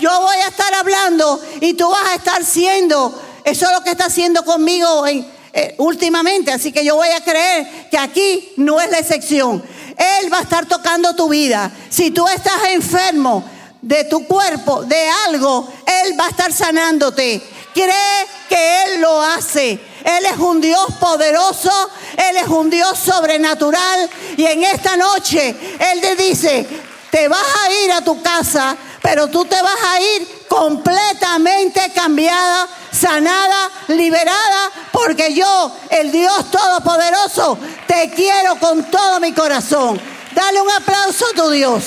yo 0.02 0.20
voy 0.20 0.36
a 0.38 0.48
estar 0.48 0.74
hablando 0.74 1.40
y 1.60 1.74
tú 1.74 1.88
vas 1.88 2.08
a 2.08 2.14
estar 2.16 2.44
siendo, 2.44 3.14
eso 3.44 3.66
es 3.66 3.72
lo 3.72 3.84
que 3.84 3.90
está 3.90 4.06
haciendo 4.06 4.44
conmigo 4.44 5.06
eh, 5.06 5.74
últimamente, 5.78 6.50
así 6.50 6.72
que 6.72 6.84
yo 6.84 6.96
voy 6.96 7.08
a 7.08 7.22
creer 7.22 7.88
que 7.88 7.98
aquí 7.98 8.52
no 8.56 8.80
es 8.80 8.90
la 8.90 8.98
excepción. 8.98 9.62
Él 9.96 10.32
va 10.32 10.38
a 10.38 10.42
estar 10.42 10.66
tocando 10.66 11.14
tu 11.14 11.28
vida. 11.28 11.70
Si 11.88 12.10
tú 12.10 12.26
estás 12.26 12.70
enfermo 12.70 13.44
de 13.80 14.02
tu 14.04 14.26
cuerpo, 14.26 14.82
de 14.82 15.08
algo, 15.28 15.72
Él 15.86 16.18
va 16.18 16.26
a 16.26 16.30
estar 16.30 16.52
sanándote. 16.52 17.40
Cree 17.72 18.26
que 18.48 18.82
Él 18.84 19.00
lo 19.02 19.22
hace. 19.22 19.78
Él 20.04 20.26
es 20.26 20.38
un 20.38 20.60
Dios 20.60 20.84
poderoso, 20.98 21.70
Él 22.16 22.38
es 22.38 22.48
un 22.48 22.70
Dios 22.70 22.98
sobrenatural. 22.98 24.10
Y 24.36 24.46
en 24.46 24.64
esta 24.64 24.96
noche 24.96 25.54
Él 25.78 26.00
te 26.00 26.16
dice, 26.16 26.66
te 27.12 27.28
vas 27.28 27.46
a 27.64 27.84
ir 27.84 27.92
a 27.92 28.02
tu 28.02 28.20
casa 28.20 28.76
pero 29.02 29.28
tú 29.28 29.44
te 29.44 29.60
vas 29.60 29.82
a 29.82 30.00
ir 30.00 30.46
completamente 30.48 31.92
cambiada, 31.92 32.68
sanada, 32.92 33.70
liberada, 33.88 34.70
porque 34.92 35.34
yo, 35.34 35.76
el 35.90 36.12
Dios 36.12 36.50
Todopoderoso, 36.50 37.58
te 37.86 38.10
quiero 38.10 38.56
con 38.60 38.84
todo 38.84 39.18
mi 39.18 39.32
corazón. 39.32 40.00
Dale 40.32 40.60
un 40.60 40.70
aplauso 40.70 41.26
a 41.26 41.36
tu 41.36 41.50
Dios. 41.50 41.84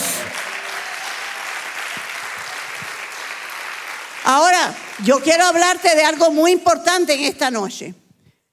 Ahora, 4.25 4.75
yo 5.03 5.21
quiero 5.21 5.45
hablarte 5.45 5.95
de 5.95 6.03
algo 6.03 6.31
muy 6.31 6.51
importante 6.51 7.13
en 7.13 7.23
esta 7.23 7.49
noche. 7.49 7.93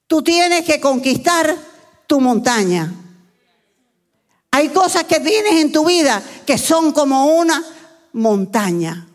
Tú 0.06 0.22
tienes 0.22 0.64
que 0.64 0.80
conquistar 0.80 1.56
tu 2.06 2.20
montaña. 2.20 2.92
Hay 4.54 4.68
cosas 4.68 5.04
que 5.04 5.18
tienes 5.18 5.54
en 5.54 5.72
tu 5.72 5.86
vida 5.86 6.22
que 6.46 6.58
son 6.58 6.92
como 6.92 7.26
una 7.36 7.64
montaña. 8.12 9.08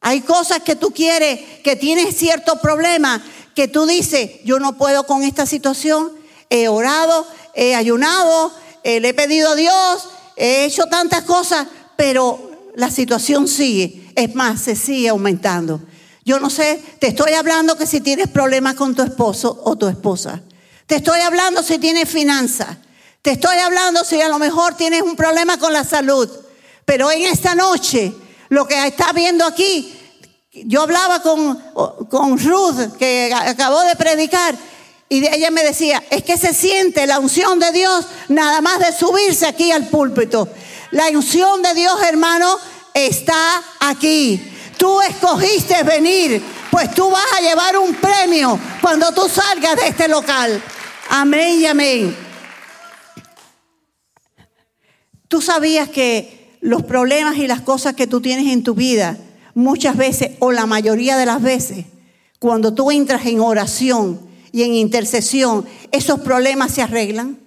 Hay 0.00 0.22
cosas 0.22 0.62
que 0.62 0.74
tú 0.74 0.90
quieres, 0.90 1.40
que 1.62 1.76
tienes 1.76 2.16
cierto 2.16 2.56
problema, 2.56 3.22
que 3.54 3.68
tú 3.68 3.84
dices, 3.84 4.30
yo 4.44 4.58
no 4.58 4.78
puedo 4.78 5.04
con 5.04 5.22
esta 5.22 5.44
situación, 5.44 6.12
he 6.48 6.68
orado, 6.68 7.26
he 7.54 7.74
ayunado, 7.74 8.50
eh, 8.84 9.00
le 9.00 9.10
he 9.10 9.14
pedido 9.14 9.50
a 9.50 9.54
Dios, 9.54 10.08
he 10.36 10.64
hecho 10.64 10.86
tantas 10.86 11.24
cosas, 11.24 11.66
pero 11.96 12.70
la 12.74 12.90
situación 12.90 13.48
sigue. 13.48 14.10
Es 14.16 14.34
más, 14.34 14.62
se 14.62 14.76
sigue 14.76 15.10
aumentando. 15.10 15.82
Yo 16.24 16.40
no 16.40 16.48
sé, 16.48 16.82
te 17.00 17.08
estoy 17.08 17.34
hablando 17.34 17.76
que 17.76 17.86
si 17.86 18.00
tienes 18.00 18.28
problemas 18.28 18.76
con 18.76 18.94
tu 18.94 19.02
esposo 19.02 19.60
o 19.64 19.76
tu 19.76 19.88
esposa. 19.88 20.40
Te 20.86 20.96
estoy 20.96 21.20
hablando 21.20 21.62
si 21.62 21.78
tienes 21.78 22.08
finanzas. 22.08 22.78
Te 23.22 23.32
estoy 23.32 23.58
hablando 23.58 24.04
si 24.04 24.20
a 24.20 24.28
lo 24.28 24.38
mejor 24.38 24.74
tienes 24.74 25.02
un 25.02 25.16
problema 25.16 25.58
con 25.58 25.72
la 25.72 25.84
salud. 25.84 26.28
Pero 26.84 27.10
en 27.10 27.22
esta 27.22 27.54
noche, 27.54 28.12
lo 28.48 28.66
que 28.66 28.86
está 28.86 29.12
viendo 29.12 29.44
aquí, 29.44 29.94
yo 30.52 30.82
hablaba 30.82 31.20
con, 31.20 31.56
con 32.08 32.38
Ruth, 32.38 32.96
que 32.98 33.32
acabó 33.34 33.82
de 33.82 33.96
predicar, 33.96 34.54
y 35.10 35.26
ella 35.26 35.50
me 35.50 35.62
decía, 35.62 36.02
es 36.10 36.22
que 36.22 36.36
se 36.36 36.52
siente 36.52 37.06
la 37.06 37.18
unción 37.18 37.58
de 37.58 37.72
Dios 37.72 38.06
nada 38.28 38.60
más 38.60 38.78
de 38.78 38.92
subirse 38.92 39.46
aquí 39.46 39.72
al 39.72 39.86
púlpito. 39.88 40.48
La 40.90 41.08
unción 41.08 41.62
de 41.62 41.74
Dios, 41.74 42.00
hermano, 42.02 42.58
está 42.92 43.62
aquí. 43.80 44.54
Tú 44.76 45.00
escogiste 45.00 45.82
venir, 45.82 46.42
pues 46.70 46.94
tú 46.94 47.10
vas 47.10 47.26
a 47.36 47.40
llevar 47.40 47.76
un 47.78 47.94
premio 47.94 48.58
cuando 48.80 49.12
tú 49.12 49.28
salgas 49.28 49.76
de 49.76 49.88
este 49.88 50.08
local. 50.08 50.62
Amén 51.10 51.60
y 51.60 51.66
amén. 51.66 52.27
Tú 55.28 55.42
sabías 55.42 55.90
que 55.90 56.56
los 56.60 56.82
problemas 56.82 57.36
y 57.36 57.46
las 57.46 57.60
cosas 57.60 57.94
que 57.94 58.06
tú 58.06 58.20
tienes 58.20 58.52
en 58.52 58.62
tu 58.62 58.74
vida, 58.74 59.18
muchas 59.54 59.96
veces 59.96 60.32
o 60.38 60.52
la 60.52 60.66
mayoría 60.66 61.16
de 61.16 61.26
las 61.26 61.42
veces, 61.42 61.84
cuando 62.38 62.72
tú 62.72 62.90
entras 62.90 63.26
en 63.26 63.40
oración 63.40 64.20
y 64.52 64.62
en 64.62 64.74
intercesión, 64.74 65.66
esos 65.92 66.20
problemas 66.20 66.72
se 66.72 66.82
arreglan. 66.82 67.38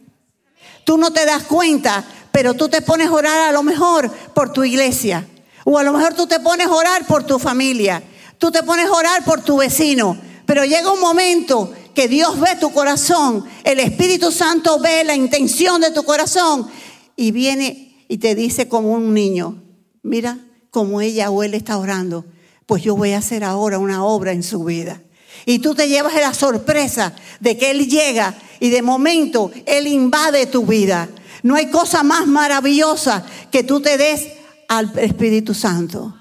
Tú 0.84 0.98
no 0.98 1.12
te 1.12 1.26
das 1.26 1.44
cuenta, 1.44 2.06
pero 2.32 2.54
tú 2.54 2.70
te 2.70 2.82
pones 2.82 3.08
a 3.08 3.14
orar 3.14 3.50
a 3.50 3.52
lo 3.52 3.64
mejor 3.64 4.12
por 4.34 4.54
tu 4.54 4.64
iglesia, 4.64 5.28
o 5.64 5.78
a 5.78 5.84
lo 5.84 5.94
mejor 5.94 6.14
tú 6.14 6.28
te 6.28 6.40
pones 6.40 6.68
a 6.68 6.74
orar 6.74 7.08
por 7.08 7.24
tu 7.24 7.40
familia, 7.40 8.04
tú 8.38 8.52
te 8.52 8.62
pones 8.64 8.88
a 8.88 8.94
orar 8.94 9.26
por 9.26 9.42
tu 9.42 9.58
vecino, 9.58 10.18
pero 10.46 10.66
llega 10.66 10.92
un 10.92 11.00
momento 11.00 11.74
que 11.96 12.08
Dios 12.08 12.40
ve 12.40 12.56
tu 12.60 12.72
corazón, 12.72 13.46
el 13.64 13.80
Espíritu 13.80 14.32
Santo 14.32 14.80
ve 14.80 15.04
la 15.04 15.16
intención 15.16 15.82
de 15.82 15.92
tu 15.92 16.04
corazón 16.04 16.70
y 17.16 17.32
viene 17.32 18.06
y 18.08 18.18
te 18.18 18.36
dice 18.36 18.68
como 18.68 18.92
un 18.92 19.14
niño, 19.14 19.62
mira 20.04 20.40
como 20.70 21.02
ella 21.02 21.30
o 21.30 21.44
él 21.44 21.54
está 21.54 21.78
orando, 21.78 22.26
pues 22.66 22.84
yo 22.84 22.96
voy 22.96 23.12
a 23.12 23.18
hacer 23.18 23.44
ahora 23.44 23.80
una 23.80 24.04
obra 24.04 24.32
en 24.32 24.44
su 24.44 24.64
vida. 24.64 25.02
Y 25.46 25.60
tú 25.60 25.76
te 25.76 25.88
llevas 25.88 26.14
la 26.16 26.34
sorpresa 26.34 27.14
de 27.40 27.58
que 27.58 27.72
Él 27.72 27.88
llega 27.88 28.36
y 28.60 28.70
de 28.70 28.82
momento 28.82 29.52
Él 29.66 29.88
invade 29.88 30.46
tu 30.46 30.66
vida. 30.66 31.10
No 31.44 31.56
hay 31.56 31.68
cosa 31.68 32.04
más 32.04 32.28
maravillosa 32.28 33.26
que 33.52 33.64
tú 33.64 33.82
te 33.82 33.98
des 33.98 34.28
al 34.68 34.98
Espíritu 35.00 35.54
Santo. 35.54 36.16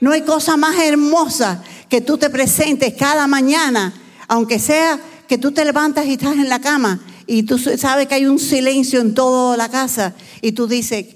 No 0.00 0.12
hay 0.12 0.22
cosa 0.22 0.56
más 0.56 0.78
hermosa 0.78 1.62
que 1.88 2.00
tú 2.00 2.18
te 2.18 2.28
presentes 2.28 2.94
cada 2.94 3.26
mañana, 3.26 3.94
aunque 4.28 4.58
sea 4.58 4.98
que 5.28 5.38
tú 5.38 5.52
te 5.52 5.64
levantas 5.64 6.06
y 6.06 6.12
estás 6.12 6.34
en 6.34 6.48
la 6.48 6.60
cama 6.60 7.00
y 7.26 7.42
tú 7.42 7.58
sabes 7.58 8.06
que 8.06 8.14
hay 8.14 8.26
un 8.26 8.38
silencio 8.38 9.00
en 9.00 9.14
toda 9.14 9.56
la 9.56 9.68
casa 9.68 10.14
y 10.42 10.52
tú 10.52 10.66
dices, 10.66 11.06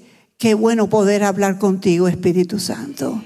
Qué 0.41 0.55
bueno 0.55 0.89
poder 0.89 1.23
hablar 1.23 1.59
contigo, 1.59 2.07
Espíritu 2.07 2.57
Santo. 2.57 3.21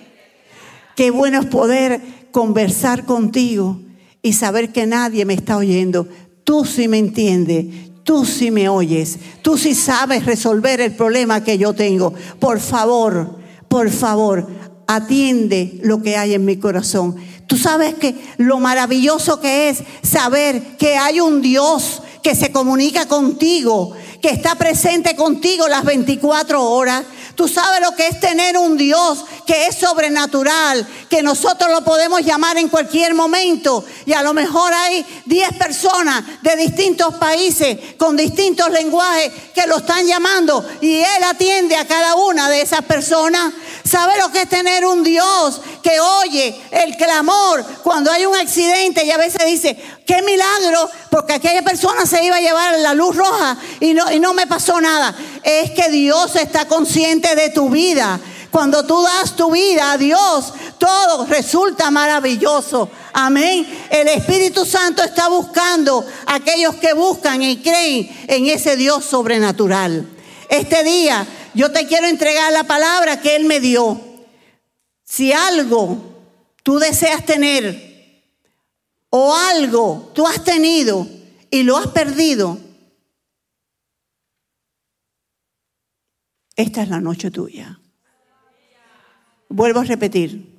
Qué 0.97 1.11
bueno 1.11 1.39
es 1.39 1.45
poder 1.45 2.01
conversar 2.31 3.05
contigo 3.05 3.79
y 4.21 4.33
saber 4.33 4.73
que 4.73 4.85
nadie 4.85 5.23
me 5.23 5.33
está 5.33 5.55
oyendo. 5.55 6.09
Tú 6.43 6.65
sí 6.65 6.89
me 6.89 6.97
entiendes, 6.97 7.67
tú 8.03 8.25
sí 8.25 8.51
me 8.51 8.67
oyes, 8.67 9.17
tú 9.41 9.57
sí 9.57 9.75
sabes 9.75 10.25
resolver 10.25 10.81
el 10.81 10.91
problema 10.91 11.41
que 11.41 11.57
yo 11.57 11.71
tengo. 11.71 12.13
Por 12.37 12.59
favor, 12.59 13.39
por 13.69 13.89
favor, 13.91 14.45
atiende 14.85 15.79
lo 15.83 16.01
que 16.01 16.17
hay 16.17 16.33
en 16.33 16.43
mi 16.43 16.57
corazón. 16.57 17.15
Tú 17.47 17.55
sabes 17.55 17.93
que 17.93 18.13
lo 18.39 18.59
maravilloso 18.59 19.39
que 19.39 19.69
es 19.69 19.81
saber 20.01 20.75
que 20.75 20.97
hay 20.97 21.21
un 21.21 21.41
Dios 21.41 22.01
que 22.25 22.33
se 22.33 22.51
comunica 22.51 23.05
contigo, 23.05 23.93
que 24.25 24.31
está 24.31 24.55
presente 24.55 25.15
contigo 25.15 25.67
las 25.67 25.83
24 25.83 26.59
horas. 26.59 27.03
Tú 27.35 27.47
sabes 27.47 27.79
lo 27.79 27.95
que 27.95 28.07
es 28.07 28.19
tener 28.19 28.57
un 28.57 28.75
Dios 28.75 29.23
que 29.45 29.67
es 29.67 29.75
sobrenatural, 29.75 30.87
que 31.11 31.21
nosotros 31.21 31.69
lo 31.69 31.83
podemos 31.83 32.21
llamar 32.21 32.57
en 32.57 32.69
cualquier 32.69 33.13
momento. 33.13 33.85
Y 34.07 34.13
a 34.13 34.23
lo 34.23 34.33
mejor 34.33 34.73
hay 34.73 35.05
10 35.25 35.53
personas 35.57 36.23
de 36.41 36.55
distintos 36.55 37.13
países 37.15 37.77
con 37.99 38.17
distintos 38.17 38.71
lenguajes 38.71 39.31
que 39.53 39.67
lo 39.67 39.77
están 39.77 40.07
llamando 40.07 40.67
y 40.81 40.95
Él 40.95 41.23
atiende 41.23 41.75
a 41.75 41.85
cada 41.85 42.15
una 42.15 42.49
de 42.49 42.61
esas 42.61 42.81
personas. 42.81 43.53
¿Sabe 43.83 44.17
lo 44.17 44.31
que 44.31 44.41
es 44.41 44.49
tener 44.49 44.85
un 44.87 45.03
Dios 45.03 45.61
que 45.83 45.99
oye 45.99 46.59
el 46.71 46.97
clamor 46.97 47.63
cuando 47.83 48.11
hay 48.11 48.25
un 48.25 48.35
accidente 48.35 49.05
y 49.05 49.11
a 49.11 49.17
veces 49.17 49.45
dice, 49.45 49.77
qué 50.05 50.21
milagro, 50.21 50.89
porque 51.09 51.33
aquella 51.33 51.61
persona 51.61 52.05
se 52.05 52.23
iba 52.23 52.37
a 52.37 52.41
llevar 52.41 52.79
la 52.79 52.93
luz 52.93 53.15
roja 53.15 53.57
y 53.79 53.93
no, 53.93 54.09
y 54.15 54.19
no 54.19 54.33
me 54.33 54.47
pasó 54.47 54.79
nada? 54.81 55.15
Es 55.43 55.71
que 55.71 55.89
Dios 55.89 56.35
está 56.35 56.67
consciente 56.67 57.35
de 57.35 57.49
tu 57.49 57.69
vida. 57.69 58.19
Cuando 58.49 58.85
tú 58.85 59.03
das 59.03 59.35
tu 59.35 59.51
vida 59.51 59.91
a 59.91 59.97
Dios, 59.97 60.53
todo 60.77 61.25
resulta 61.25 61.91
maravilloso. 61.91 62.89
Amén. 63.11 63.67
El 63.89 64.07
Espíritu 64.07 64.65
Santo 64.65 65.03
está 65.03 65.27
buscando 65.27 66.05
a 66.25 66.35
aquellos 66.35 66.75
que 66.75 66.93
buscan 66.93 67.41
y 67.41 67.57
creen 67.57 68.09
en 68.27 68.47
ese 68.47 68.77
Dios 68.77 69.03
sobrenatural. 69.03 70.07
Este 70.49 70.83
día 70.83 71.27
yo 71.53 71.71
te 71.71 71.85
quiero 71.85 72.07
entregar 72.07 72.51
la 72.53 72.63
palabra 72.63 73.19
que 73.19 73.35
Él 73.35 73.45
me 73.45 73.59
dio. 73.59 73.99
Si 75.03 75.33
algo 75.33 75.97
tú 76.63 76.79
deseas 76.79 77.25
tener 77.25 78.23
o 79.09 79.35
algo 79.35 80.11
tú 80.13 80.25
has 80.25 80.43
tenido 80.43 81.07
y 81.49 81.63
lo 81.63 81.77
has 81.77 81.87
perdido, 81.87 82.57
esta 86.55 86.83
es 86.83 86.89
la 86.89 86.99
noche 86.99 87.31
tuya. 87.31 87.79
Vuelvo 89.49 89.81
a 89.81 89.83
repetir. 89.83 90.53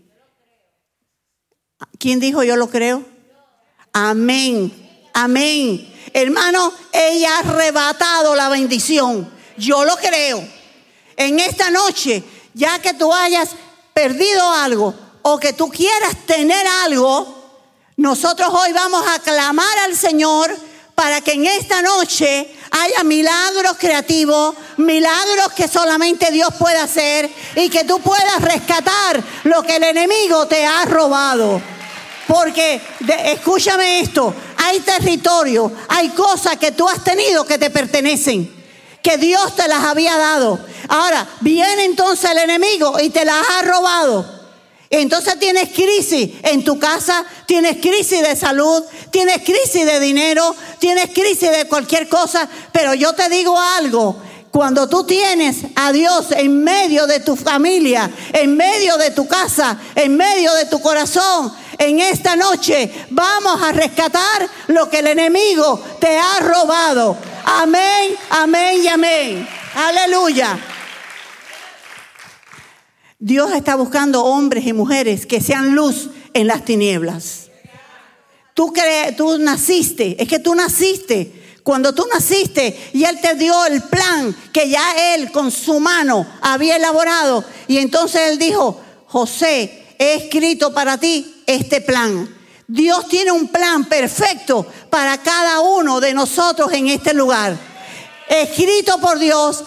¿Quién 1.98 2.20
dijo 2.20 2.42
yo 2.42 2.56
lo 2.56 2.68
creo? 2.68 3.04
Amén. 3.92 4.72
Amén. 5.14 5.92
Hermano, 6.12 6.72
ella 6.92 7.36
ha 7.36 7.38
arrebatado 7.40 8.34
la 8.34 8.48
bendición. 8.48 9.30
Yo 9.56 9.84
lo 9.84 9.96
creo 9.96 10.56
en 11.16 11.40
esta 11.40 11.70
noche, 11.70 12.22
ya 12.54 12.78
que 12.78 12.94
tú 12.94 13.12
hayas 13.12 13.50
perdido 13.92 14.52
algo 14.52 14.94
o 15.22 15.38
que 15.38 15.52
tú 15.54 15.68
quieras 15.68 16.14
tener 16.26 16.66
algo, 16.84 17.34
nosotros 17.96 18.50
hoy 18.52 18.72
vamos 18.72 19.02
a 19.08 19.18
clamar 19.20 19.78
al 19.86 19.96
Señor 19.96 20.54
para 20.96 21.20
que 21.20 21.32
en 21.32 21.44
esta 21.44 21.82
noche 21.82 22.48
haya 22.70 23.04
milagros 23.04 23.76
creativos, 23.78 24.56
milagros 24.78 25.52
que 25.54 25.68
solamente 25.68 26.30
Dios 26.30 26.48
puede 26.58 26.78
hacer 26.78 27.30
y 27.54 27.68
que 27.68 27.84
tú 27.84 28.00
puedas 28.00 28.40
rescatar 28.40 29.22
lo 29.44 29.62
que 29.62 29.76
el 29.76 29.84
enemigo 29.84 30.46
te 30.46 30.64
ha 30.64 30.86
robado. 30.86 31.60
Porque, 32.26 32.80
escúchame 33.26 34.00
esto, 34.00 34.34
hay 34.56 34.80
territorio, 34.80 35.70
hay 35.86 36.08
cosas 36.08 36.56
que 36.56 36.72
tú 36.72 36.88
has 36.88 37.04
tenido 37.04 37.44
que 37.44 37.58
te 37.58 37.68
pertenecen 37.68 38.56
que 39.02 39.18
Dios 39.18 39.54
te 39.54 39.68
las 39.68 39.84
había 39.84 40.16
dado. 40.16 40.58
Ahora, 40.88 41.28
viene 41.40 41.84
entonces 41.84 42.28
el 42.28 42.38
enemigo 42.38 42.98
y 43.00 43.10
te 43.10 43.24
las 43.24 43.46
ha 43.48 43.62
robado. 43.62 44.35
Entonces 44.90 45.38
tienes 45.38 45.70
crisis 45.70 46.30
en 46.42 46.64
tu 46.64 46.78
casa, 46.78 47.24
tienes 47.46 47.78
crisis 47.78 48.22
de 48.22 48.36
salud, 48.36 48.84
tienes 49.10 49.38
crisis 49.38 49.84
de 49.84 49.98
dinero, 49.98 50.54
tienes 50.78 51.10
crisis 51.10 51.50
de 51.50 51.66
cualquier 51.66 52.08
cosa, 52.08 52.48
pero 52.72 52.94
yo 52.94 53.12
te 53.14 53.28
digo 53.28 53.58
algo, 53.58 54.16
cuando 54.50 54.88
tú 54.88 55.04
tienes 55.04 55.58
a 55.74 55.92
Dios 55.92 56.30
en 56.30 56.64
medio 56.64 57.06
de 57.06 57.20
tu 57.20 57.36
familia, 57.36 58.10
en 58.32 58.56
medio 58.56 58.96
de 58.96 59.10
tu 59.10 59.26
casa, 59.26 59.76
en 59.94 60.16
medio 60.16 60.54
de 60.54 60.66
tu 60.66 60.80
corazón, 60.80 61.52
en 61.78 62.00
esta 62.00 62.36
noche 62.36 62.90
vamos 63.10 63.60
a 63.60 63.72
rescatar 63.72 64.48
lo 64.68 64.88
que 64.88 65.00
el 65.00 65.08
enemigo 65.08 65.82
te 66.00 66.18
ha 66.18 66.38
robado. 66.40 67.18
Amén, 67.44 68.16
amén 68.30 68.82
y 68.82 68.88
amén. 68.88 69.48
Aleluya. 69.74 70.75
Dios 73.18 73.52
está 73.52 73.76
buscando 73.76 74.24
hombres 74.24 74.66
y 74.66 74.72
mujeres 74.72 75.24
que 75.24 75.40
sean 75.40 75.74
luz 75.74 76.10
en 76.34 76.46
las 76.46 76.64
tinieblas. 76.64 77.50
Tú, 78.52 78.72
tú 79.16 79.38
naciste, 79.38 80.16
es 80.22 80.28
que 80.28 80.38
tú 80.38 80.54
naciste. 80.54 81.44
Cuando 81.62 81.92
tú 81.92 82.06
naciste 82.12 82.90
y 82.92 83.04
Él 83.04 83.20
te 83.20 83.34
dio 83.34 83.66
el 83.66 83.82
plan 83.82 84.36
que 84.52 84.68
ya 84.68 85.14
Él 85.14 85.32
con 85.32 85.50
su 85.50 85.80
mano 85.80 86.26
había 86.40 86.76
elaborado. 86.76 87.44
Y 87.66 87.78
entonces 87.78 88.30
Él 88.30 88.38
dijo, 88.38 88.80
José, 89.06 89.94
he 89.98 90.14
escrito 90.14 90.72
para 90.72 90.98
ti 90.98 91.42
este 91.46 91.80
plan. 91.80 92.32
Dios 92.68 93.08
tiene 93.08 93.32
un 93.32 93.48
plan 93.48 93.86
perfecto 93.86 94.66
para 94.90 95.18
cada 95.18 95.60
uno 95.60 96.00
de 96.00 96.14
nosotros 96.14 96.72
en 96.72 96.88
este 96.88 97.14
lugar. 97.14 97.56
Escrito 98.28 99.00
por 99.00 99.18
Dios, 99.18 99.64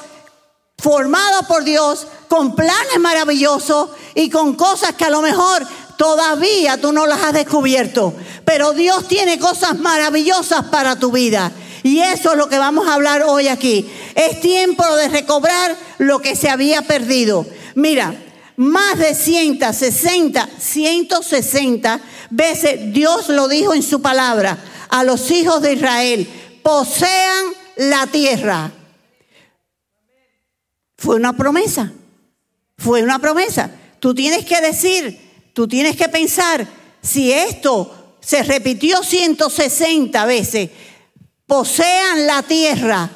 formado 0.82 1.44
por 1.48 1.64
Dios, 1.64 2.08
con 2.28 2.56
planes 2.56 3.00
maravillosos 3.00 3.90
y 4.16 4.30
con 4.30 4.56
cosas 4.56 4.94
que 4.94 5.06
a 5.06 5.10
lo 5.10 5.22
mejor 5.22 5.66
todavía 5.98 6.80
tú 6.80 6.92
no 6.92 7.06
las 7.06 7.22
has 7.22 7.34
descubierto. 7.34 8.14
Pero 8.46 8.74
Dios 8.74 9.08
tiene 9.08 9.38
cosas 9.40 9.78
maravillosas 9.78 10.66
para 10.66 10.98
tu 10.98 11.12
vida. 11.12 11.52
Y 11.84 12.00
eso 12.00 12.32
es 12.32 12.38
lo 12.38 12.50
que 12.50 12.58
vamos 12.58 12.88
a 12.88 12.94
hablar 12.94 13.24
hoy 13.24 13.48
aquí. 13.48 13.90
Es 14.16 14.40
tiempo 14.42 14.86
de 14.96 15.10
recobrar 15.10 15.76
lo 15.98 16.20
que 16.20 16.36
se 16.36 16.50
había 16.50 16.82
perdido. 16.82 17.46
Mira, 17.76 18.14
más 18.58 18.98
de 18.98 19.16
160, 19.16 20.50
160 20.60 22.02
veces 22.30 22.94
Dios 22.94 23.30
lo 23.30 23.48
dijo 23.48 23.74
en 23.74 23.84
su 23.84 24.02
palabra 24.02 24.58
a 24.90 25.04
los 25.04 25.32
hijos 25.32 25.62
de 25.62 25.74
Israel, 25.74 26.28
posean 26.64 27.46
la 27.78 28.08
tierra. 28.08 28.72
Fue 31.00 31.16
una 31.16 31.32
promesa, 31.32 31.94
fue 32.78 33.02
una 33.02 33.20
promesa. 33.20 33.72
Tú 34.02 34.14
tienes 34.14 34.44
que 34.44 34.60
decir, 34.60 35.18
tú 35.54 35.66
tienes 35.66 35.96
que 35.96 36.10
pensar, 36.10 36.68
si 37.02 37.32
esto 37.32 38.18
se 38.20 38.44
repitió 38.44 39.02
160 39.02 40.26
veces, 40.26 40.70
posean 41.48 42.28
la 42.28 42.44
tierra, 42.44 43.10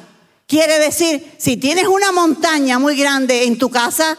quiere 0.46 0.78
decir, 0.78 1.30
si 1.36 1.58
tienes 1.58 1.86
una 1.86 2.10
montaña 2.10 2.78
muy 2.78 2.96
grande 2.96 3.44
en 3.44 3.58
tu 3.58 3.68
casa, 3.68 4.16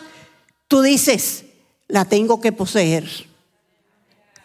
tú 0.68 0.84
dices, 0.84 1.46
la 1.88 2.06
tengo 2.06 2.40
que 2.40 2.52
poseer. 2.52 3.10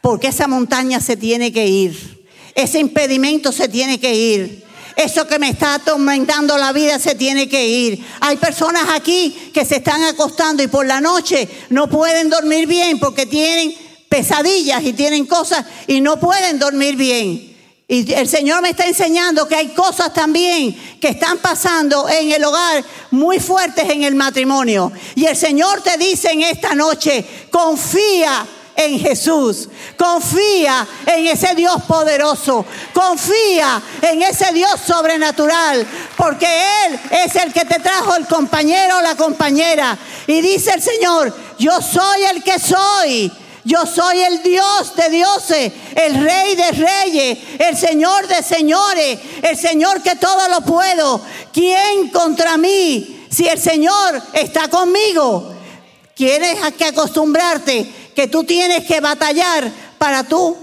Porque 0.00 0.28
esa 0.28 0.48
montaña 0.48 0.98
se 0.98 1.18
tiene 1.18 1.52
que 1.52 1.66
ir. 1.66 2.26
Ese 2.54 2.78
impedimento 2.78 3.52
se 3.52 3.68
tiene 3.68 4.00
que 4.00 4.14
ir. 4.14 4.64
Eso 4.96 5.26
que 5.26 5.38
me 5.38 5.50
está 5.50 5.74
atormentando 5.74 6.56
la 6.58 6.72
vida 6.72 6.98
se 6.98 7.14
tiene 7.14 7.48
que 7.48 7.66
ir. 7.66 8.04
Hay 8.20 8.36
personas 8.36 8.84
aquí 8.94 9.50
que 9.52 9.64
se 9.64 9.76
están 9.76 10.02
acostando 10.04 10.62
y 10.62 10.68
por 10.68 10.86
la 10.86 11.00
noche 11.00 11.48
no 11.70 11.88
pueden 11.88 12.28
dormir 12.30 12.66
bien 12.66 12.98
porque 12.98 13.26
tienen 13.26 13.74
pesadillas 14.08 14.82
y 14.82 14.92
tienen 14.92 15.26
cosas 15.26 15.64
y 15.86 16.00
no 16.00 16.18
pueden 16.18 16.58
dormir 16.58 16.96
bien. 16.96 17.50
Y 17.86 18.12
el 18.12 18.28
Señor 18.28 18.62
me 18.62 18.70
está 18.70 18.86
enseñando 18.86 19.48
que 19.48 19.56
hay 19.56 19.68
cosas 19.70 20.14
también 20.14 20.76
que 21.00 21.08
están 21.08 21.38
pasando 21.38 22.08
en 22.08 22.30
el 22.30 22.44
hogar 22.44 22.84
muy 23.10 23.40
fuertes 23.40 23.88
en 23.90 24.04
el 24.04 24.14
matrimonio. 24.14 24.92
Y 25.16 25.26
el 25.26 25.36
Señor 25.36 25.82
te 25.82 25.96
dice 25.96 26.30
en 26.30 26.42
esta 26.42 26.76
noche, 26.76 27.24
confía 27.50 28.46
en 28.76 28.98
Jesús. 28.98 29.68
Confía 29.96 30.86
en 31.06 31.26
ese 31.26 31.54
Dios 31.54 31.82
poderoso. 31.86 32.64
Confía 32.92 33.80
en 34.02 34.22
ese 34.22 34.52
Dios 34.52 34.80
sobrenatural. 34.86 35.86
Porque 36.16 36.46
Él 36.86 37.00
es 37.10 37.34
el 37.36 37.52
que 37.52 37.64
te 37.64 37.80
trajo 37.80 38.16
el 38.16 38.26
compañero 38.26 38.98
o 38.98 39.02
la 39.02 39.14
compañera. 39.14 39.96
Y 40.26 40.40
dice 40.40 40.72
el 40.72 40.82
Señor, 40.82 41.34
yo 41.58 41.80
soy 41.80 42.24
el 42.24 42.42
que 42.42 42.58
soy. 42.58 43.32
Yo 43.62 43.84
soy 43.84 44.20
el 44.20 44.42
Dios 44.42 44.96
de 44.96 45.10
dioses, 45.10 45.72
el 45.94 46.24
Rey 46.24 46.56
de 46.56 46.70
reyes, 46.72 47.38
el 47.58 47.76
Señor 47.76 48.26
de 48.26 48.42
señores, 48.42 49.18
el 49.42 49.56
Señor 49.56 50.02
que 50.02 50.16
todo 50.16 50.48
lo 50.48 50.62
puedo. 50.62 51.20
¿Quién 51.52 52.08
contra 52.08 52.56
mí? 52.56 53.26
Si 53.30 53.46
el 53.46 53.60
Señor 53.60 54.22
está 54.32 54.68
conmigo, 54.68 55.54
tienes 56.14 56.58
que 56.74 56.86
acostumbrarte 56.86 57.99
que 58.20 58.28
tú 58.28 58.44
tienes 58.44 58.84
que 58.84 59.00
batallar 59.00 59.72
para 59.96 60.24
tú 60.24 60.54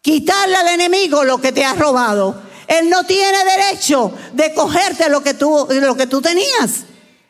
quitarle 0.00 0.56
al 0.56 0.68
enemigo 0.68 1.22
lo 1.22 1.38
que 1.38 1.52
te 1.52 1.62
ha 1.62 1.74
robado. 1.74 2.34
Él 2.66 2.88
no 2.88 3.04
tiene 3.04 3.36
derecho 3.44 4.10
de 4.32 4.54
cogerte 4.54 5.10
lo 5.10 5.22
que 5.22 5.34
tú, 5.34 5.68
lo 5.68 5.94
que 5.94 6.06
tú 6.06 6.22
tenías. 6.22 6.86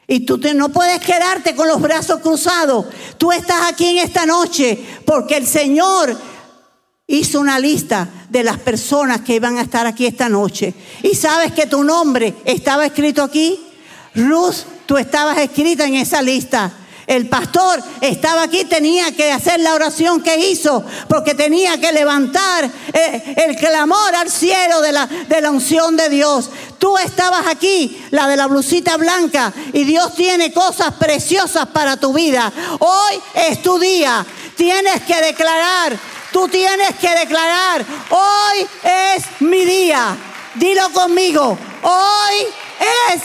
Y 0.07 0.21
tú 0.21 0.39
no 0.55 0.69
puedes 0.69 1.01
quedarte 1.01 1.57
con 1.57 1.67
los 1.67 1.81
brazos 1.81 2.21
cruzados. 2.21 2.87
Tú 3.17 3.33
estás 3.33 3.63
aquí 3.67 3.89
en 3.89 3.99
esta 3.99 4.27
noche 4.27 4.79
porque 5.05 5.37
el 5.37 5.47
Señor 5.49 6.17
hizo 7.09 7.41
una 7.41 7.59
lista 7.59 8.09
de 8.29 8.45
las 8.45 8.61
personas 8.61 9.23
que 9.23 9.35
iban 9.35 9.59
a 9.59 9.63
estar 9.63 9.89
aquí 9.89 10.07
esta 10.07 10.29
noche. 10.29 10.73
Y 11.03 11.17
sabes 11.17 11.51
que 11.51 11.67
tu 11.67 11.83
nombre 11.83 12.33
estaba 12.45 12.87
escrito 12.87 13.25
aquí. 13.25 13.59
Ruth, 14.15 14.55
tú 14.87 14.97
estabas 14.99 15.37
escrita 15.39 15.85
en 15.85 15.97
esa 15.97 16.23
lista. 16.23 16.73
El 17.09 17.27
pastor 17.27 17.83
estaba 18.03 18.43
aquí, 18.43 18.67
tenía 18.67 19.17
que 19.17 19.33
hacer 19.33 19.61
la 19.61 19.73
oración 19.73 20.23
que 20.23 20.37
hizo, 20.37 20.85
porque 21.09 21.35
tenía 21.35 21.81
que 21.81 21.91
levantar 21.91 22.71
eh, 22.93 23.35
el, 23.49 23.57
clamor 23.57 24.15
al 24.15 24.31
cielo 24.31 24.83
de 24.83 24.93
la, 24.93 25.07
de 25.07 25.41
la 25.41 25.51
unción 25.51 25.97
de 25.97 26.11
Dios. 26.11 26.51
Tú 26.79 26.99
estabas 26.99 27.47
aquí, 27.47 28.05
la 28.11 28.29
de 28.29 28.37
la 28.37 28.47
blusita 28.47 28.99
blanca, 28.99 29.55
y 29.73 29.85
Dios 29.85 30.15
tiene 30.17 30.53
cosas 30.53 30.93
preciosas 30.99 31.69
para 31.69 31.97
tu 31.97 32.13
vida. 32.13 32.53
Hoy 32.79 33.21
es 33.35 33.63
tu 33.63 33.79
día. 33.79 34.27
Tienes 34.55 35.01
que 35.05 35.19
declarar, 35.23 35.99
tú 36.31 36.47
tienes 36.49 36.95
que 36.97 37.09
declarar, 37.09 37.87
hoy 38.11 38.67
es 38.83 39.25
mi 39.41 39.65
día. 39.65 40.15
Dilo 40.57 40.93
conmigo, 40.93 41.57
hoy 41.83 42.47
es 43.15 43.23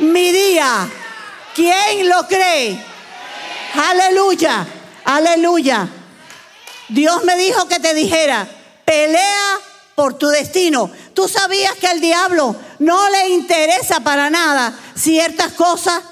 mi 0.00 0.32
día. 0.32 0.86
¿Quién 1.54 2.10
lo 2.10 2.28
cree? 2.28 2.95
Aleluya, 3.76 4.66
aleluya. 5.04 5.88
Dios 6.88 7.24
me 7.24 7.36
dijo 7.36 7.68
que 7.68 7.78
te 7.78 7.94
dijera, 7.94 8.46
pelea 8.84 9.58
por 9.94 10.14
tu 10.14 10.28
destino. 10.28 10.90
Tú 11.14 11.28
sabías 11.28 11.74
que 11.74 11.86
al 11.86 12.00
diablo 12.00 12.56
no 12.78 13.10
le 13.10 13.30
interesa 13.30 14.00
para 14.00 14.30
nada 14.30 14.72
ciertas 14.94 15.52
cosas, 15.52 16.02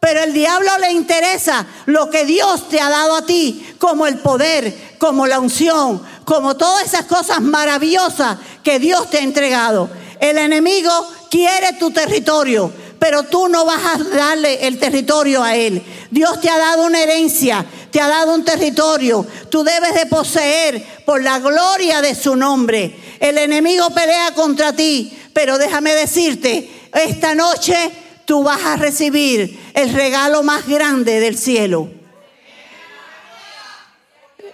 pero 0.00 0.22
el 0.22 0.32
diablo 0.32 0.70
le 0.78 0.92
interesa 0.92 1.66
lo 1.86 2.08
que 2.10 2.24
Dios 2.24 2.68
te 2.68 2.80
ha 2.80 2.88
dado 2.88 3.16
a 3.16 3.26
ti, 3.26 3.74
como 3.78 4.06
el 4.06 4.18
poder, 4.18 4.96
como 4.98 5.26
la 5.26 5.40
unción, 5.40 6.02
como 6.24 6.56
todas 6.56 6.84
esas 6.84 7.06
cosas 7.06 7.40
maravillosas 7.40 8.38
que 8.62 8.78
Dios 8.78 9.10
te 9.10 9.18
ha 9.18 9.22
entregado. 9.22 9.88
El 10.20 10.38
enemigo 10.38 10.90
quiere 11.30 11.72
tu 11.74 11.90
territorio, 11.90 12.72
pero 12.98 13.24
tú 13.24 13.48
no 13.48 13.64
vas 13.64 13.80
a 13.84 13.98
darle 14.04 14.66
el 14.66 14.78
territorio 14.78 15.42
a 15.42 15.56
él. 15.56 15.82
Dios 16.10 16.40
te 16.40 16.50
ha 16.50 16.58
dado 16.58 16.86
una 16.86 17.02
herencia, 17.02 17.64
te 17.90 18.00
ha 18.00 18.08
dado 18.08 18.34
un 18.34 18.44
territorio. 18.44 19.26
Tú 19.50 19.62
debes 19.62 19.94
de 19.94 20.06
poseer 20.06 20.84
por 21.04 21.22
la 21.22 21.38
gloria 21.38 22.00
de 22.00 22.14
su 22.14 22.36
nombre. 22.36 22.96
El 23.20 23.38
enemigo 23.38 23.90
pelea 23.90 24.32
contra 24.34 24.72
ti, 24.72 25.12
pero 25.32 25.58
déjame 25.58 25.94
decirte, 25.94 26.70
esta 26.92 27.34
noche 27.34 27.90
tú 28.24 28.42
vas 28.42 28.64
a 28.64 28.76
recibir 28.76 29.58
el 29.74 29.92
regalo 29.92 30.42
más 30.42 30.66
grande 30.66 31.20
del 31.20 31.38
cielo. 31.38 31.90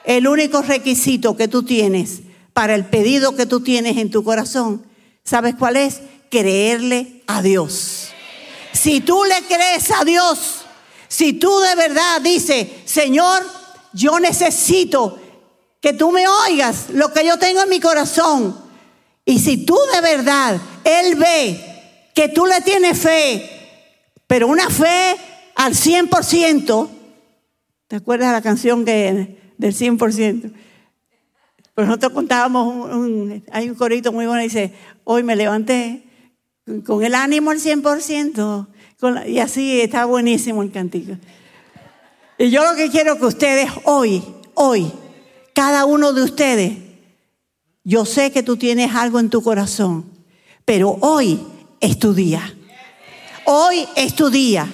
El 0.05 0.29
único 0.29 0.61
requisito 0.61 1.37
que 1.37 1.49
tú 1.49 1.63
tienes 1.63 2.21
para 2.53 2.75
el 2.75 2.85
pedido 2.85 3.35
que 3.35 3.47
tú 3.47 3.61
tienes 3.61 3.97
en 3.97 4.11
tu 4.11 4.23
corazón, 4.23 4.85
¿sabes 5.25 5.55
cuál 5.59 5.77
es? 5.77 6.01
Creerle 6.31 7.23
a 7.27 7.43
Dios. 7.43 8.15
Si 8.85 9.01
tú 9.01 9.25
le 9.25 9.47
crees 9.47 9.91
a 9.99 10.05
Dios, 10.05 10.67
si 11.09 11.33
tú 11.33 11.59
de 11.59 11.75
verdad 11.75 12.21
dices, 12.21 12.69
Señor, 12.85 13.43
yo 13.95 14.21
necesito 14.21 15.19
que 15.81 15.95
tú 15.95 16.11
me 16.11 16.29
oigas 16.29 16.91
lo 16.91 17.11
que 17.11 17.25
yo 17.25 17.39
tengo 17.39 17.63
en 17.63 17.71
mi 17.71 17.81
corazón. 17.81 18.55
Y 19.25 19.39
si 19.39 19.65
tú 19.65 19.79
de 19.95 20.03
verdad, 20.03 20.61
Él 20.85 21.15
ve 21.15 22.11
que 22.15 22.29
tú 22.29 22.45
le 22.45 22.61
tienes 22.61 22.99
fe, 22.99 23.89
pero 24.27 24.49
una 24.49 24.69
fe 24.69 25.17
al 25.55 25.73
100%, 25.73 26.89
¿te 27.89 27.97
acuerdas 27.97 28.33
la 28.33 28.43
canción 28.43 28.85
que, 28.85 29.55
del 29.57 29.75
100%? 29.75 30.53
Pues 31.75 31.87
nosotros 31.87 32.13
contábamos, 32.13 33.41
hay 33.51 33.71
un 33.71 33.77
corito 33.77 34.13
muy 34.13 34.27
bueno, 34.27 34.43
dice, 34.43 34.75
hoy 35.05 35.23
me 35.23 35.37
levanté 35.37 36.05
con 36.85 37.03
el 37.03 37.15
ánimo 37.15 37.51
al 37.51 37.61
100%, 37.61 38.74
y 39.27 39.39
así 39.39 39.81
está 39.81 40.05
buenísimo 40.05 40.63
el 40.63 40.71
cantico. 40.71 41.17
Y 42.39 42.51
yo 42.51 42.65
lo 42.65 42.77
que 42.77 42.91
quiero 42.91 43.19
que 43.19 43.27
ustedes 43.27 43.71
hoy, 43.85 44.23
hoy, 44.55 44.91
cada 45.53 45.85
uno 45.85 46.13
de 46.13 46.23
ustedes, 46.23 46.79
yo 47.85 48.05
sé 48.05 48.33
que 48.33 48.43
tú 48.43 48.57
tienes 48.57 48.95
algo 48.95 49.21
en 49.21 49.31
tu 49.31 49.43
corazón, 49.43 50.05
pero 50.65 50.97
hoy 51.01 51.41
es 51.81 51.99
tu 51.99 52.15
día. 52.15 52.55
Hoy 53.45 53.87
es 53.95 54.15
tu 54.15 54.31
día. 54.31 54.67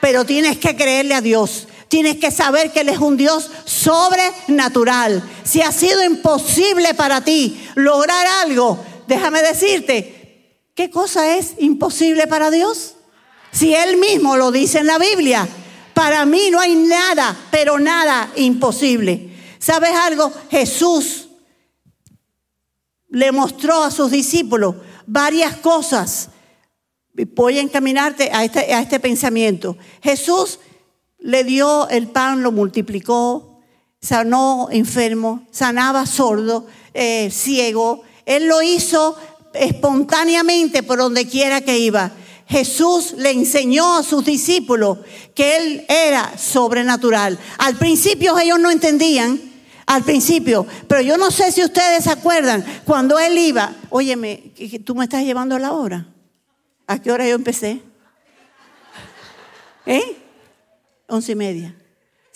Pero 0.00 0.24
tienes 0.24 0.58
que 0.58 0.76
creerle 0.76 1.14
a 1.14 1.22
Dios. 1.22 1.66
Tienes 1.88 2.16
que 2.16 2.30
saber 2.30 2.72
que 2.72 2.80
Él 2.80 2.90
es 2.90 2.98
un 2.98 3.16
Dios 3.16 3.50
sobrenatural. 3.64 5.22
Si 5.44 5.62
ha 5.62 5.72
sido 5.72 6.04
imposible 6.04 6.94
para 6.94 7.22
ti 7.22 7.58
lograr 7.74 8.26
algo, 8.44 8.84
déjame 9.06 9.40
decirte, 9.40 10.66
¿qué 10.74 10.90
cosa 10.90 11.36
es 11.36 11.54
imposible 11.58 12.26
para 12.26 12.50
Dios? 12.50 12.95
Si 13.56 13.74
Él 13.74 13.96
mismo 13.96 14.36
lo 14.36 14.52
dice 14.52 14.80
en 14.80 14.86
la 14.86 14.98
Biblia, 14.98 15.48
para 15.94 16.26
mí 16.26 16.50
no 16.50 16.60
hay 16.60 16.74
nada, 16.74 17.34
pero 17.50 17.78
nada 17.78 18.30
imposible. 18.36 19.34
¿Sabes 19.58 19.92
algo? 19.92 20.30
Jesús 20.50 21.28
le 23.08 23.32
mostró 23.32 23.82
a 23.82 23.90
sus 23.90 24.10
discípulos 24.10 24.74
varias 25.06 25.56
cosas. 25.56 26.28
Voy 27.34 27.56
a 27.56 27.62
encaminarte 27.62 28.30
a 28.30 28.44
este, 28.44 28.70
este 28.74 29.00
pensamiento. 29.00 29.78
Jesús 30.02 30.60
le 31.18 31.42
dio 31.42 31.88
el 31.88 32.08
pan, 32.08 32.42
lo 32.42 32.52
multiplicó, 32.52 33.62
sanó 34.02 34.68
enfermo, 34.70 35.46
sanaba 35.50 36.04
sordo, 36.04 36.66
eh, 36.92 37.30
ciego. 37.30 38.02
Él 38.26 38.48
lo 38.48 38.60
hizo 38.60 39.16
espontáneamente 39.54 40.82
por 40.82 40.98
donde 40.98 41.26
quiera 41.26 41.62
que 41.62 41.78
iba. 41.78 42.12
Jesús 42.46 43.14
le 43.18 43.32
enseñó 43.32 43.96
a 43.96 44.02
sus 44.02 44.24
discípulos 44.24 44.98
que 45.34 45.56
Él 45.56 45.86
era 45.88 46.38
sobrenatural. 46.38 47.38
Al 47.58 47.76
principio 47.76 48.38
ellos 48.38 48.60
no 48.60 48.70
entendían, 48.70 49.40
al 49.86 50.02
principio, 50.02 50.66
pero 50.88 51.00
yo 51.00 51.16
no 51.16 51.30
sé 51.30 51.52
si 51.52 51.62
ustedes 51.62 52.04
se 52.04 52.10
acuerdan, 52.10 52.64
cuando 52.84 53.18
Él 53.18 53.38
iba, 53.38 53.74
óyeme, 53.90 54.52
tú 54.84 54.94
me 54.94 55.04
estás 55.04 55.24
llevando 55.24 55.54
a 55.54 55.60
la 55.60 55.72
hora. 55.72 56.06
¿A 56.86 57.00
qué 57.00 57.10
hora 57.10 57.26
yo 57.26 57.34
empecé? 57.34 57.82
¿Eh? 59.84 60.16
Once 61.08 61.32
y 61.32 61.36
media. 61.36 61.74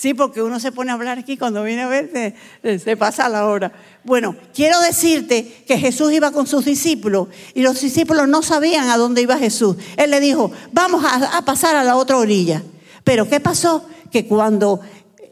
Sí, 0.01 0.15
porque 0.15 0.41
uno 0.41 0.59
se 0.61 0.73
pone 0.73 0.91
a 0.91 0.95
hablar 0.95 1.19
aquí 1.19 1.37
cuando 1.37 1.63
viene 1.63 1.83
a 1.83 1.87
ver, 1.87 2.35
se, 2.63 2.97
pasa 2.97 3.29
la 3.29 3.45
hora. 3.45 3.71
Bueno, 4.03 4.35
quiero 4.55 4.81
decirte 4.81 5.63
que 5.67 5.77
Jesús 5.77 6.11
iba 6.11 6.31
con 6.31 6.47
sus 6.47 6.65
discípulos 6.65 7.29
y 7.53 7.61
los 7.61 7.79
discípulos 7.83 8.27
no 8.27 8.43
sabían 8.43 8.89
a 8.89 8.97
dónde 8.97 9.21
iba 9.21 9.37
Jesús. 9.37 9.77
Él 9.99 10.11
le 10.11 10.21
dijo, 10.21 10.51
vamos 10.73 11.05
a, 11.05 11.37
a 11.37 11.45
pasar 11.45 11.77
a 11.77 11.85
la 11.85 11.97
otra 11.97 12.17
orilla. 12.17 12.63
Pero 13.05 13.29
¿qué 13.29 13.41
pasó? 13.41 13.85
Que 14.11 14.25
cuando 14.25 14.81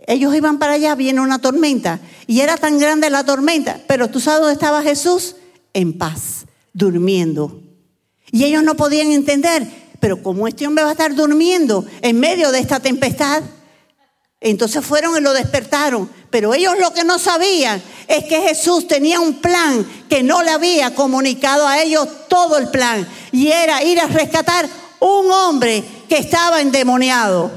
ellos 0.07 0.35
iban 0.35 0.59
para 0.59 0.74
allá 0.74 0.94
viene 0.94 1.22
una 1.22 1.38
tormenta 1.38 2.00
y 2.26 2.40
era 2.40 2.59
tan 2.59 2.78
grande 2.78 3.09
la 3.09 3.24
tormenta, 3.24 3.81
pero 3.88 4.09
tú 4.09 4.20
sabes 4.20 4.40
dónde 4.40 4.52
estaba 4.52 4.83
Jesús? 4.83 5.37
En 5.72 5.96
paz, 5.96 6.44
durmiendo. 6.74 7.62
Y 8.31 8.44
ellos 8.44 8.62
no 8.62 8.74
podían 8.74 9.12
entender, 9.12 9.66
pero 9.98 10.22
¿cómo 10.22 10.46
este 10.46 10.66
hombre 10.66 10.85
va 10.85 10.90
a 10.90 10.92
estar 10.92 11.14
durmiendo 11.14 11.87
en 12.02 12.20
medio 12.20 12.52
de 12.52 12.59
esta 12.59 12.81
tempestad? 12.81 13.42
Entonces 14.40 14.85
fueron 14.85 15.16
y 15.16 15.20
lo 15.20 15.33
despertaron. 15.33 16.11
Pero 16.31 16.55
ellos 16.55 16.74
lo 16.79 16.92
que 16.92 17.05
no 17.05 17.18
sabían 17.18 17.83
es 18.07 18.24
que 18.24 18.40
Jesús 18.40 18.87
tenía 18.87 19.20
un 19.20 19.40
plan 19.40 19.85
que 20.09 20.22
no 20.22 20.42
le 20.42 20.51
había 20.51 20.94
comunicado 20.94 21.66
a 21.66 21.81
ellos 21.81 22.07
todo 22.29 22.59
el 22.59 22.68
plan. 22.68 23.07
Y 23.33 23.48
era 23.48 23.83
ir 23.83 24.01
a 24.01 24.07
rescatar 24.07 24.68
un 25.01 25.31
hombre 25.31 25.83
que 26.09 26.18
estaba 26.18 26.61
endemoniado. 26.61 27.51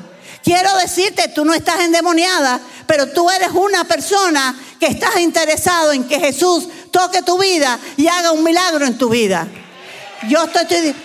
Quiero 0.43 0.75
decirte, 0.77 1.27
tú 1.27 1.45
no 1.45 1.53
estás 1.53 1.81
endemoniada, 1.81 2.59
pero 2.87 3.07
tú 3.11 3.29
eres 3.29 3.49
una 3.51 3.83
persona 3.83 4.59
que 4.79 4.87
estás 4.87 5.19
interesado 5.19 5.91
en 5.91 6.05
que 6.05 6.19
Jesús 6.19 6.67
toque 6.89 7.21
tu 7.21 7.37
vida 7.37 7.77
y 7.95 8.07
haga 8.07 8.31
un 8.31 8.43
milagro 8.43 8.85
en 8.85 8.97
tu 8.97 9.09
vida. 9.09 9.47
Yo 10.27 10.43
estoy, 10.43 10.95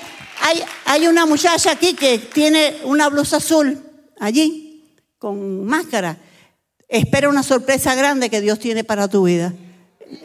hay, 0.41 0.65
hay 0.87 1.07
una 1.07 1.27
muchacha 1.27 1.73
aquí 1.73 1.93
que 1.93 2.19
tiene 2.19 2.79
una 2.85 3.09
blusa 3.09 3.37
azul 3.37 3.83
allí 4.19 4.66
con 5.27 5.65
máscara. 5.65 6.17
Espera 6.89 7.29
una 7.29 7.43
sorpresa 7.43 7.97
grande 7.97 8.31
que 8.31 8.41
Dios 8.41 8.61
tiene 8.61 8.85
para 8.85 9.09
tu 9.09 9.25
vida. 9.25 9.53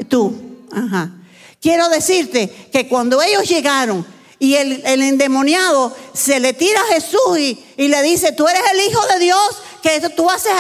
Tú, 0.08 0.32
ajá. 0.72 1.24
Quiero 1.60 1.90
decirte 1.90 2.48
que 2.72 2.88
cuando 2.88 3.20
ellos 3.20 3.50
llegaron 3.50 4.06
y 4.38 4.54
el, 4.54 4.86
endemoniado 4.86 5.92
se 6.14 6.40
le 6.40 6.54
tira 6.54 6.80
a 6.82 6.94
Jesús 6.94 7.40
y, 7.40 7.88
le 7.88 8.04
dice, 8.04 8.32
tú 8.34 8.48
eres 8.48 8.62
el 8.72 8.92
Hijo 8.92 9.02
de 9.12 9.26
Dios, 9.26 9.64
que 9.82 10.08
tú 10.16 10.30
haces... 10.30 10.52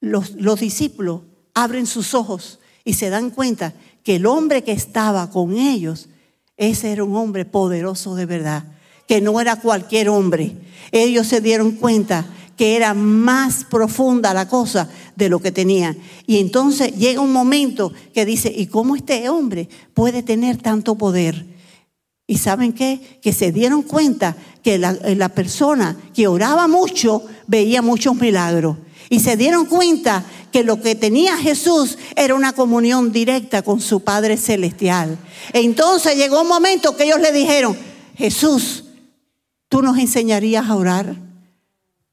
Los, 0.00 0.32
los 0.32 0.60
discípulos 0.60 1.22
abren 1.54 1.86
sus 1.86 2.12
ojos 2.12 2.58
y 2.84 2.92
se 2.92 3.08
dan 3.08 3.30
cuenta 3.30 3.72
que 4.02 4.16
el 4.16 4.26
hombre 4.26 4.62
que 4.62 4.72
estaba 4.72 5.30
con 5.30 5.56
ellos, 5.56 6.10
ese 6.58 6.92
era 6.92 7.02
un 7.02 7.16
hombre 7.16 7.46
poderoso 7.46 8.14
de 8.14 8.26
verdad, 8.26 8.64
que 9.08 9.22
no 9.22 9.40
era 9.40 9.56
cualquier 9.56 10.10
hombre. 10.10 10.54
Ellos 10.92 11.26
se 11.26 11.40
dieron 11.40 11.72
cuenta 11.72 12.26
que 12.56 12.76
era 12.76 12.94
más 12.94 13.64
profunda 13.64 14.32
la 14.34 14.48
cosa 14.48 14.88
de 15.16 15.28
lo 15.28 15.40
que 15.40 15.52
tenía. 15.52 15.96
Y 16.26 16.38
entonces 16.38 16.96
llega 16.96 17.20
un 17.20 17.32
momento 17.32 17.92
que 18.12 18.24
dice, 18.24 18.52
¿y 18.54 18.66
cómo 18.66 18.96
este 18.96 19.28
hombre 19.28 19.68
puede 19.92 20.22
tener 20.22 20.58
tanto 20.58 20.94
poder? 20.94 21.46
Y 22.26 22.38
saben 22.38 22.72
qué? 22.72 23.18
Que 23.22 23.32
se 23.32 23.52
dieron 23.52 23.82
cuenta 23.82 24.36
que 24.62 24.78
la, 24.78 24.92
la 24.92 25.28
persona 25.28 25.96
que 26.14 26.26
oraba 26.26 26.68
mucho 26.68 27.22
veía 27.46 27.82
muchos 27.82 28.16
milagros. 28.16 28.78
Y 29.10 29.20
se 29.20 29.36
dieron 29.36 29.66
cuenta 29.66 30.24
que 30.50 30.64
lo 30.64 30.80
que 30.80 30.94
tenía 30.94 31.36
Jesús 31.36 31.98
era 32.16 32.34
una 32.34 32.52
comunión 32.52 33.12
directa 33.12 33.62
con 33.62 33.80
su 33.80 34.00
Padre 34.00 34.36
Celestial. 34.36 35.18
Entonces 35.52 36.16
llegó 36.16 36.40
un 36.40 36.48
momento 36.48 36.96
que 36.96 37.04
ellos 37.04 37.20
le 37.20 37.32
dijeron, 37.32 37.76
Jesús, 38.16 38.84
tú 39.68 39.82
nos 39.82 39.98
enseñarías 39.98 40.68
a 40.68 40.76
orar. 40.76 41.23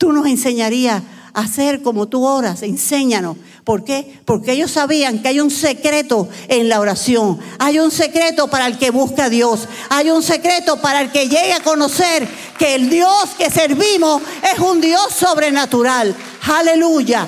Tú 0.01 0.11
nos 0.11 0.25
enseñarías 0.25 1.03
a 1.31 1.41
hacer 1.41 1.83
como 1.83 2.07
tú 2.07 2.25
oras. 2.25 2.63
Enséñanos. 2.63 3.37
¿Por 3.63 3.83
qué? 3.83 4.19
Porque 4.25 4.53
ellos 4.53 4.71
sabían 4.71 5.21
que 5.21 5.27
hay 5.27 5.39
un 5.39 5.51
secreto 5.51 6.27
en 6.47 6.69
la 6.69 6.79
oración. 6.79 7.39
Hay 7.59 7.77
un 7.77 7.91
secreto 7.91 8.47
para 8.47 8.65
el 8.65 8.79
que 8.79 8.89
busca 8.89 9.25
a 9.25 9.29
Dios. 9.29 9.67
Hay 9.89 10.09
un 10.09 10.23
secreto 10.23 10.81
para 10.81 11.01
el 11.01 11.11
que 11.11 11.29
llegue 11.29 11.53
a 11.53 11.59
conocer 11.59 12.27
que 12.57 12.73
el 12.73 12.89
Dios 12.89 13.29
que 13.37 13.51
servimos 13.51 14.23
es 14.51 14.57
un 14.57 14.81
Dios 14.81 15.13
sobrenatural. 15.13 16.15
Aleluya. 16.51 17.27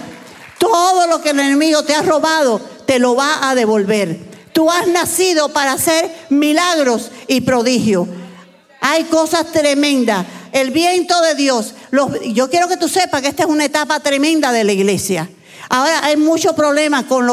Todo 0.58 1.06
lo 1.06 1.22
que 1.22 1.30
el 1.30 1.42
enemigo 1.42 1.84
te 1.84 1.94
ha 1.94 2.02
robado, 2.02 2.60
te 2.88 2.98
lo 2.98 3.16
va 3.16 3.48
a 3.48 3.54
devolver. 3.54 4.18
Tú 4.52 4.72
has 4.72 4.88
nacido 4.88 5.50
para 5.50 5.74
hacer 5.74 6.12
milagros 6.32 7.12
y 7.28 7.42
prodigios. 7.42 8.08
Hay 8.82 9.04
cosas 9.04 9.52
tremendas. 9.52 10.26
El 10.54 10.70
viento 10.70 11.20
de 11.22 11.36
Dios. 11.36 11.74
yo 12.28 12.50
quiero 12.50 12.68
que 12.68 12.78
tú 12.78 12.88
sepas 12.88 13.22
que 13.22 13.28
esta 13.28 13.44
es 13.44 13.50
una 13.50 13.66
etapa 13.66 14.00
tremenda 14.00 14.52
de 14.52 14.64
la 14.64 14.72
iglesia. 14.72 15.30
Ahora 15.68 16.06
hay 16.06 16.16
muchos 16.16 16.54
problemas 16.54 17.06
con, 17.06 17.28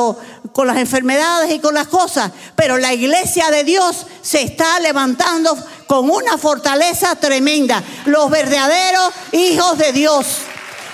las 0.66 0.76
enfermedades 0.78 1.52
y 1.52 1.58
con 1.58 1.74
las 1.74 1.86
cosas, 1.86 2.32
pero 2.56 2.78
la 2.78 2.94
iglesia 2.94 3.50
de 3.50 3.62
Dios 3.62 4.06
se 4.22 4.42
está 4.42 4.80
levantando 4.80 5.56
con 5.86 6.08
una 6.08 6.38
fortaleza 6.38 7.14
tremenda. 7.16 7.84
Los 8.06 8.30
verdaderos 8.30 9.12
hijos 9.32 9.76
de 9.76 9.92
Dios. 9.92 10.26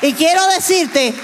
Y 0.02 0.12
quiero 0.12 0.44
decirte 0.48 1.14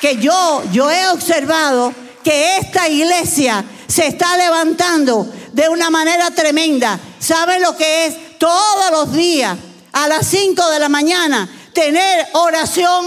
que 0.00 0.16
yo, 0.18 0.62
yo 0.72 0.90
he 0.90 1.08
observado 1.08 1.92
que 2.22 2.56
esta 2.58 2.88
iglesia 2.88 3.64
se 3.88 4.06
está 4.06 4.36
levantando 4.36 5.26
de 5.52 5.68
una 5.68 5.90
manera 5.90 6.30
tremenda. 6.30 6.98
¿Saben 7.18 7.60
lo 7.60 7.76
que 7.76 8.06
es? 8.06 8.14
todos 8.42 8.90
los 8.90 9.12
días 9.12 9.56
a 9.92 10.08
las 10.08 10.26
5 10.26 10.70
de 10.70 10.78
la 10.78 10.88
mañana 10.88 11.48
tener 11.72 12.26
oración. 12.34 13.06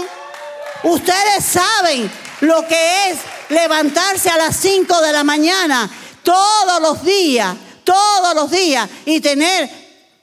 Ustedes 0.84 1.44
saben 1.44 2.10
lo 2.40 2.66
que 2.66 3.10
es 3.10 3.18
levantarse 3.48 4.30
a 4.30 4.36
las 4.36 4.56
5 4.56 5.00
de 5.00 5.12
la 5.12 5.24
mañana 5.24 5.90
todos 6.22 6.80
los 6.80 7.02
días, 7.04 7.56
todos 7.84 8.34
los 8.34 8.50
días 8.50 8.88
y 9.04 9.20
tener 9.20 9.70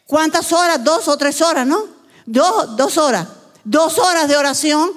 cuántas 0.06 0.52
horas, 0.52 0.84
dos 0.84 1.08
o 1.08 1.17
tres 1.17 1.41
horas, 1.41 1.65
¿no? 1.65 1.86
Dos, 2.26 2.76
dos 2.76 2.97
horas, 2.97 3.28
dos 3.63 3.97
horas 3.99 4.28
de 4.28 4.38
oración. 4.38 4.91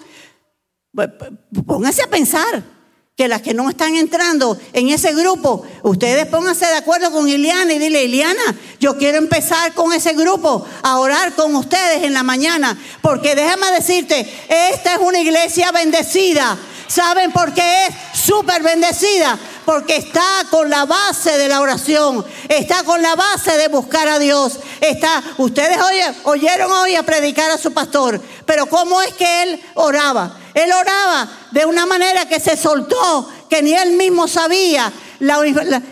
Pónganse 1.67 2.03
a 2.03 2.09
pensar 2.09 2.76
que 3.17 3.29
las 3.29 3.41
que 3.41 3.55
no 3.55 3.71
están 3.71 3.95
entrando 3.95 4.59
en 4.75 4.91
ese 4.91 5.15
grupo, 5.15 5.63
ustedes 5.83 6.27
pónganse 6.27 6.67
de 6.67 6.75
acuerdo 6.75 7.11
con 7.11 7.27
Iliana 7.27 7.73
y 7.73 7.79
dile, 7.79 8.05
Iliana, 8.05 8.55
yo 8.79 8.99
quiero 8.99 9.17
empezar 9.17 9.73
con 9.73 9.95
ese 9.95 10.13
grupo 10.13 10.67
a 10.83 10.99
orar 10.99 11.35
con 11.35 11.55
ustedes 11.55 12.03
en 12.05 12.13
la 12.13 12.23
mañana, 12.23 12.79
porque 13.01 13.35
déjame 13.35 13.71
decirte, 13.73 14.31
esta 14.71 14.97
es 14.97 15.01
una 15.01 15.19
iglesia 15.19 15.73
bendecida. 15.73 16.59
¿Saben 16.89 17.33
por 17.33 17.53
qué 17.53 17.87
es 17.87 17.95
súper 18.19 18.63
bendecida? 18.63 19.39
Porque 19.65 19.97
está 19.97 20.25
con 20.51 20.71
la 20.71 20.85
base 20.85 21.37
de 21.37 21.49
la 21.49 21.61
oración, 21.61 22.25
está 22.49 22.85
con 22.85 23.03
la 23.03 23.17
base 23.17 23.57
de 23.57 23.69
buscar 23.69 24.09
a 24.09 24.19
Dios. 24.19 24.61
Está, 24.81 25.23
ustedes 25.39 25.79
oyeron 26.25 26.71
hoy 26.71 26.95
a 26.95 27.03
predicar 27.03 27.51
a 27.51 27.59
su 27.59 27.73
pastor, 27.73 28.21
pero 28.45 28.67
¿cómo 28.67 29.03
es 29.03 29.13
que 29.15 29.43
él 29.43 29.61
oraba? 29.75 30.39
Él 30.55 30.71
oraba 30.73 31.29
de 31.51 31.67
una 31.67 31.85
manera 31.87 32.29
que 32.29 32.41
se 32.41 32.57
soltó, 32.57 33.29
que 33.51 33.63
ni 33.63 33.75
él 33.75 33.93
mismo 33.93 34.29
sabía 34.29 34.93
la, 35.19 35.83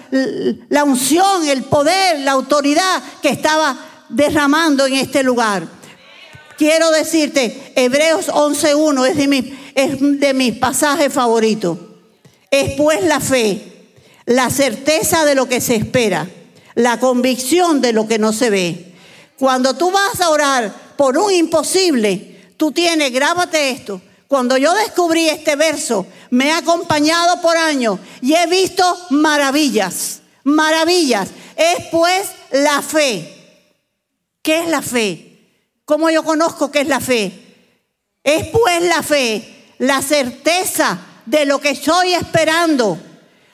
la, 0.68 0.84
unción, 0.84 1.46
el 1.48 1.64
poder, 1.64 2.20
la 2.20 2.32
autoridad 2.32 3.02
que 3.20 3.30
estaba 3.30 3.76
derramando 4.08 4.86
en 4.86 4.94
este 4.94 5.22
lugar. 5.22 5.66
Quiero 6.56 6.90
decirte, 6.92 7.72
Hebreos 7.74 8.28
11.1 8.28 9.08
es, 9.08 9.16
de 9.16 9.28
mi, 9.28 9.63
es 9.74 10.20
de 10.20 10.34
mis 10.34 10.56
pasajes 10.58 11.12
favoritos. 11.12 11.78
Es 12.50 12.74
pues 12.74 13.02
la 13.02 13.20
fe, 13.20 13.90
la 14.26 14.50
certeza 14.50 15.24
de 15.24 15.34
lo 15.34 15.48
que 15.48 15.60
se 15.60 15.76
espera, 15.76 16.28
la 16.74 17.00
convicción 17.00 17.80
de 17.80 17.92
lo 17.92 18.06
que 18.06 18.18
no 18.18 18.32
se 18.32 18.50
ve. 18.50 18.94
Cuando 19.38 19.74
tú 19.74 19.90
vas 19.90 20.20
a 20.20 20.30
orar 20.30 20.72
por 20.96 21.18
un 21.18 21.32
imposible, 21.32 22.52
tú 22.56 22.72
tienes, 22.72 23.12
grábate 23.12 23.70
esto, 23.70 24.00
cuando 24.28 24.56
yo 24.56 24.72
descubrí 24.74 25.28
este 25.28 25.56
verso, 25.56 26.06
me 26.30 26.52
ha 26.52 26.58
acompañado 26.58 27.40
por 27.40 27.56
años 27.56 28.00
y 28.20 28.34
he 28.34 28.46
visto 28.46 28.84
maravillas, 29.10 30.22
maravillas. 30.44 31.28
Es 31.56 31.86
pues 31.90 32.30
la 32.50 32.82
fe. 32.82 33.30
¿Qué 34.42 34.60
es 34.60 34.68
la 34.68 34.82
fe? 34.82 35.34
¿Cómo 35.84 36.10
yo 36.10 36.24
conozco 36.24 36.70
qué 36.70 36.80
es 36.80 36.88
la 36.88 37.00
fe? 37.00 37.32
Es 38.24 38.48
pues 38.48 38.82
la 38.82 39.02
fe, 39.02 39.53
la 39.78 40.02
certeza 40.02 40.98
de 41.26 41.44
lo 41.46 41.60
que 41.60 41.70
estoy 41.70 42.14
esperando, 42.14 42.98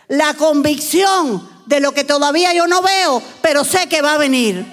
la 0.09 0.35
convicción 0.35 1.48
de 1.66 1.80
lo 1.80 1.92
que 1.92 2.04
todavía 2.04 2.52
yo 2.52 2.66
no 2.66 2.83
veo, 2.83 3.22
pero 3.40 3.64
sé 3.64 3.88
que 3.88 4.02
va 4.02 4.14
a 4.14 4.18
venir. 4.18 4.64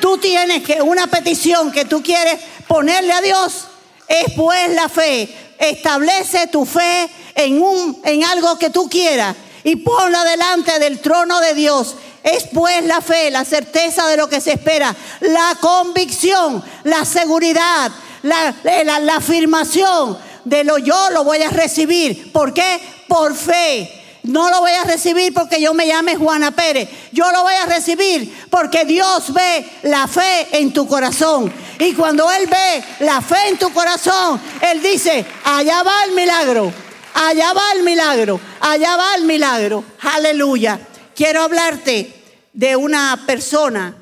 Tú 0.00 0.18
tienes 0.18 0.62
que 0.62 0.82
una 0.82 1.06
petición 1.06 1.72
que 1.72 1.84
tú 1.84 2.02
quieres 2.02 2.38
ponerle 2.66 3.12
a 3.12 3.22
Dios, 3.22 3.64
es 4.06 4.32
pues 4.36 4.74
la 4.74 4.88
fe. 4.88 5.28
Establece 5.58 6.46
tu 6.46 6.64
fe 6.64 7.08
en, 7.34 7.60
un, 7.60 8.00
en 8.04 8.24
algo 8.24 8.58
que 8.58 8.70
tú 8.70 8.88
quieras 8.88 9.34
y 9.64 9.76
ponla 9.76 10.22
delante 10.24 10.78
del 10.78 11.00
trono 11.00 11.40
de 11.40 11.54
Dios. 11.54 11.96
Es 12.22 12.44
pues 12.52 12.84
la 12.84 13.00
fe, 13.00 13.30
la 13.30 13.44
certeza 13.44 14.06
de 14.06 14.16
lo 14.16 14.28
que 14.28 14.40
se 14.40 14.52
espera, 14.52 14.94
la 15.20 15.56
convicción, 15.60 16.62
la 16.84 17.04
seguridad, 17.04 17.90
la, 18.22 18.54
la, 18.84 19.00
la 19.00 19.16
afirmación 19.16 20.18
de 20.44 20.64
lo 20.64 20.78
yo 20.78 21.10
lo 21.10 21.24
voy 21.24 21.42
a 21.42 21.50
recibir. 21.50 22.32
¿Por 22.32 22.52
qué? 22.52 22.80
Por 23.06 23.34
fe. 23.34 23.98
No 24.24 24.50
lo 24.50 24.60
voy 24.60 24.72
a 24.72 24.84
recibir 24.84 25.32
porque 25.32 25.60
yo 25.60 25.72
me 25.72 25.86
llame 25.86 26.16
Juana 26.16 26.50
Pérez. 26.50 26.88
Yo 27.12 27.30
lo 27.32 27.42
voy 27.42 27.54
a 27.54 27.66
recibir 27.66 28.46
porque 28.50 28.84
Dios 28.84 29.32
ve 29.32 29.66
la 29.84 30.06
fe 30.06 30.48
en 30.52 30.72
tu 30.72 30.86
corazón. 30.86 31.52
Y 31.78 31.94
cuando 31.94 32.30
Él 32.30 32.46
ve 32.46 32.84
la 33.00 33.20
fe 33.22 33.48
en 33.48 33.58
tu 33.58 33.72
corazón, 33.72 34.40
Él 34.60 34.82
dice, 34.82 35.24
allá 35.44 35.82
va 35.82 36.04
el 36.04 36.12
milagro, 36.12 36.72
allá 37.14 37.52
va 37.52 37.72
el 37.76 37.82
milagro, 37.84 38.40
allá 38.60 38.96
va 38.96 39.14
el 39.14 39.24
milagro. 39.24 39.84
Aleluya. 40.00 40.78
Quiero 41.14 41.42
hablarte 41.42 42.12
de 42.52 42.76
una 42.76 43.22
persona. 43.26 43.94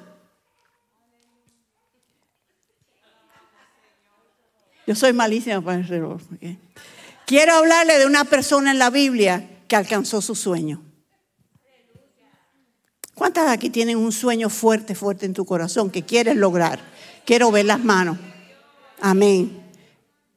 Yo 4.86 4.94
soy 4.94 5.12
malísima 5.12 5.60
para 5.60 5.78
el 5.78 5.88
reloj. 5.88 6.20
Quiero 7.26 7.54
hablarle 7.54 7.98
de 7.98 8.06
una 8.06 8.24
persona 8.24 8.70
en 8.70 8.78
la 8.78 8.90
Biblia 8.90 9.48
que 9.66 9.76
alcanzó 9.76 10.22
su 10.22 10.34
sueño. 10.34 10.82
¿Cuántas 13.14 13.50
aquí 13.50 13.70
tienen 13.70 13.96
un 13.96 14.12
sueño 14.12 14.48
fuerte, 14.48 14.94
fuerte 14.94 15.26
en 15.26 15.32
tu 15.32 15.44
corazón 15.44 15.90
que 15.90 16.02
quieres 16.02 16.36
lograr? 16.36 16.78
Quiero 17.24 17.50
ver 17.50 17.64
las 17.64 17.82
manos. 17.82 18.18
Amén. 19.00 19.62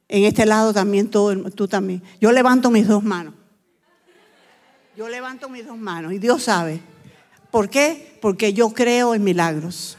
En 0.08 0.24
este 0.24 0.44
lado 0.46 0.72
también 0.72 1.08
tú, 1.08 1.50
tú 1.50 1.68
también. 1.68 2.02
Yo 2.20 2.32
levanto 2.32 2.70
mis 2.70 2.88
dos 2.88 3.04
manos. 3.04 3.34
Yo 4.96 5.08
levanto 5.08 5.48
mis 5.48 5.64
dos 5.64 5.78
manos 5.78 6.12
y 6.12 6.18
Dios 6.18 6.42
sabe. 6.42 6.80
¿Por 7.52 7.68
qué? 7.68 8.18
Porque 8.20 8.52
yo 8.52 8.70
creo 8.70 9.14
en 9.14 9.22
milagros. 9.22 9.96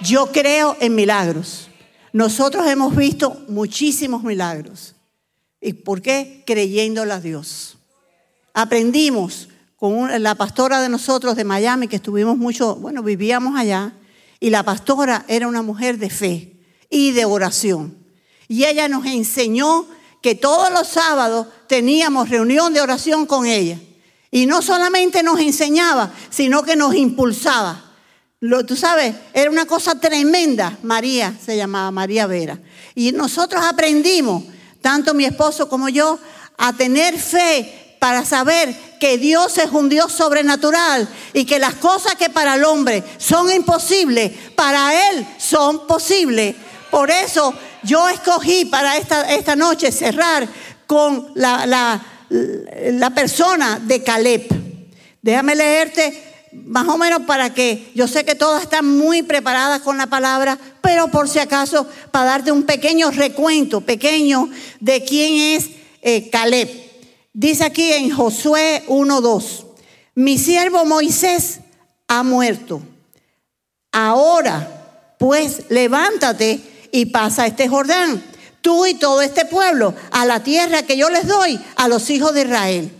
Yo 0.00 0.32
creo 0.32 0.76
en 0.80 0.94
milagros. 0.94 1.69
Nosotros 2.12 2.66
hemos 2.66 2.96
visto 2.96 3.44
muchísimos 3.48 4.22
milagros. 4.22 4.94
¿Y 5.60 5.74
por 5.74 6.02
qué? 6.02 6.42
Creyéndole 6.46 7.12
a 7.12 7.20
Dios 7.20 7.76
aprendimos 8.54 9.48
con 9.76 10.22
la 10.22 10.34
pastora 10.34 10.80
de 10.80 10.88
nosotros 10.88 11.36
de 11.36 11.44
Miami, 11.44 11.88
que 11.88 11.96
estuvimos 11.96 12.36
mucho, 12.36 12.76
bueno, 12.76 13.02
vivíamos 13.02 13.58
allá, 13.58 13.94
y 14.38 14.50
la 14.50 14.62
pastora 14.62 15.24
era 15.28 15.48
una 15.48 15.62
mujer 15.62 15.98
de 15.98 16.10
fe 16.10 16.56
y 16.90 17.12
de 17.12 17.24
oración. 17.24 17.96
Y 18.48 18.64
ella 18.64 18.88
nos 18.88 19.06
enseñó 19.06 19.86
que 20.22 20.34
todos 20.34 20.70
los 20.70 20.88
sábados 20.88 21.46
teníamos 21.66 22.28
reunión 22.28 22.74
de 22.74 22.80
oración 22.80 23.26
con 23.26 23.46
ella. 23.46 23.78
Y 24.30 24.46
no 24.46 24.60
solamente 24.60 25.22
nos 25.22 25.40
enseñaba, 25.40 26.12
sino 26.28 26.62
que 26.62 26.76
nos 26.76 26.94
impulsaba. 26.94 27.89
Lo, 28.40 28.64
tú 28.64 28.74
sabes, 28.74 29.14
era 29.34 29.50
una 29.50 29.66
cosa 29.66 30.00
tremenda. 30.00 30.78
María 30.82 31.34
se 31.44 31.56
llamaba 31.56 31.90
María 31.90 32.26
Vera. 32.26 32.58
Y 32.94 33.12
nosotros 33.12 33.62
aprendimos 33.64 34.44
tanto 34.80 35.14
mi 35.14 35.24
esposo 35.24 35.68
como 35.68 35.88
yo, 35.88 36.18
a 36.56 36.72
tener 36.72 37.18
fe 37.18 37.96
para 37.98 38.24
saber 38.24 38.74
que 38.98 39.18
Dios 39.18 39.56
es 39.58 39.70
un 39.70 39.88
Dios 39.88 40.12
sobrenatural 40.12 41.08
y 41.32 41.44
que 41.44 41.58
las 41.58 41.74
cosas 41.74 42.14
que 42.14 42.30
para 42.30 42.54
el 42.54 42.64
hombre 42.64 43.02
son 43.18 43.50
imposibles, 43.50 44.32
para 44.56 45.10
Él 45.10 45.26
son 45.38 45.86
posibles. 45.86 46.56
Por 46.90 47.10
eso 47.10 47.54
yo 47.82 48.08
escogí 48.08 48.64
para 48.64 48.96
esta, 48.96 49.34
esta 49.34 49.56
noche 49.56 49.92
cerrar 49.92 50.48
con 50.86 51.30
la, 51.34 51.66
la, 51.66 52.02
la 52.30 53.10
persona 53.10 53.78
de 53.80 54.02
Caleb. 54.02 54.48
Déjame 55.22 55.54
leerte 55.54 56.39
más 56.52 56.88
o 56.88 56.98
menos 56.98 57.22
para 57.22 57.54
que 57.54 57.90
yo 57.94 58.08
sé 58.08 58.24
que 58.24 58.34
todas 58.34 58.62
están 58.62 58.86
muy 58.86 59.22
preparadas 59.22 59.80
con 59.82 59.98
la 59.98 60.06
palabra, 60.06 60.58
pero 60.80 61.08
por 61.08 61.28
si 61.28 61.38
acaso 61.38 61.86
para 62.10 62.26
darte 62.26 62.52
un 62.52 62.64
pequeño 62.64 63.10
recuento, 63.10 63.80
pequeño, 63.80 64.50
de 64.80 65.04
quién 65.04 65.58
es 65.58 65.70
eh, 66.02 66.30
Caleb. 66.30 66.68
Dice 67.32 67.64
aquí 67.64 67.92
en 67.92 68.10
Josué 68.10 68.82
1.2, 68.88 69.66
mi 70.16 70.38
siervo 70.38 70.84
Moisés 70.84 71.60
ha 72.08 72.22
muerto. 72.22 72.82
Ahora, 73.92 75.14
pues, 75.18 75.64
levántate 75.68 76.60
y 76.92 77.06
pasa 77.06 77.46
este 77.46 77.68
Jordán, 77.68 78.22
tú 78.60 78.86
y 78.86 78.94
todo 78.94 79.22
este 79.22 79.44
pueblo, 79.44 79.94
a 80.10 80.26
la 80.26 80.42
tierra 80.42 80.82
que 80.82 80.96
yo 80.96 81.08
les 81.10 81.26
doy 81.26 81.60
a 81.76 81.88
los 81.88 82.10
hijos 82.10 82.34
de 82.34 82.42
Israel. 82.42 82.90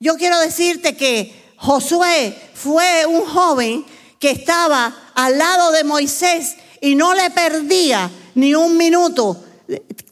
Yo 0.00 0.16
quiero 0.16 0.38
decirte 0.40 0.96
que 0.96 1.47
Josué 1.58 2.36
fue 2.54 3.04
un 3.06 3.26
joven 3.26 3.84
que 4.18 4.30
estaba 4.30 4.94
al 5.14 5.38
lado 5.38 5.72
de 5.72 5.84
Moisés 5.84 6.56
y 6.80 6.94
no 6.94 7.14
le 7.14 7.30
perdía 7.30 8.10
ni 8.34 8.54
un 8.54 8.76
minuto. 8.76 9.36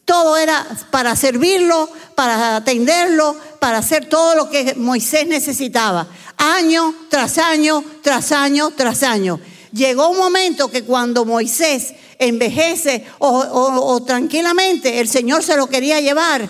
Todo 0.05 0.37
era 0.37 0.67
para 0.91 1.17
servirlo, 1.17 1.89
para 2.15 2.57
atenderlo, 2.57 3.37
para 3.61 3.79
hacer 3.79 4.09
todo 4.09 4.35
lo 4.35 4.51
que 4.51 4.75
Moisés 4.75 5.27
necesitaba. 5.27 6.07
Año 6.37 6.95
tras 7.09 7.39
año, 7.39 7.83
tras 8.03 8.33
año, 8.33 8.71
tras 8.73 9.03
año. 9.03 9.41
Llegó 9.73 10.09
un 10.09 10.19
momento 10.19 10.71
que 10.71 10.85
cuando 10.85 11.25
Moisés 11.25 11.95
envejece 12.19 13.05
o, 13.19 14.03
tranquilamente 14.05 15.01
el 15.01 15.09
Señor 15.09 15.43
se 15.43 15.57
lo 15.57 15.67
quería 15.69 16.01
llevar, 16.01 16.49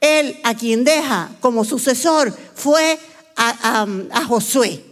él 0.00 0.38
a 0.44 0.54
quien 0.54 0.84
deja 0.84 1.30
como 1.40 1.64
sucesor 1.64 2.36
fue 2.54 2.98
a, 3.38 4.24
Josué. 4.26 4.84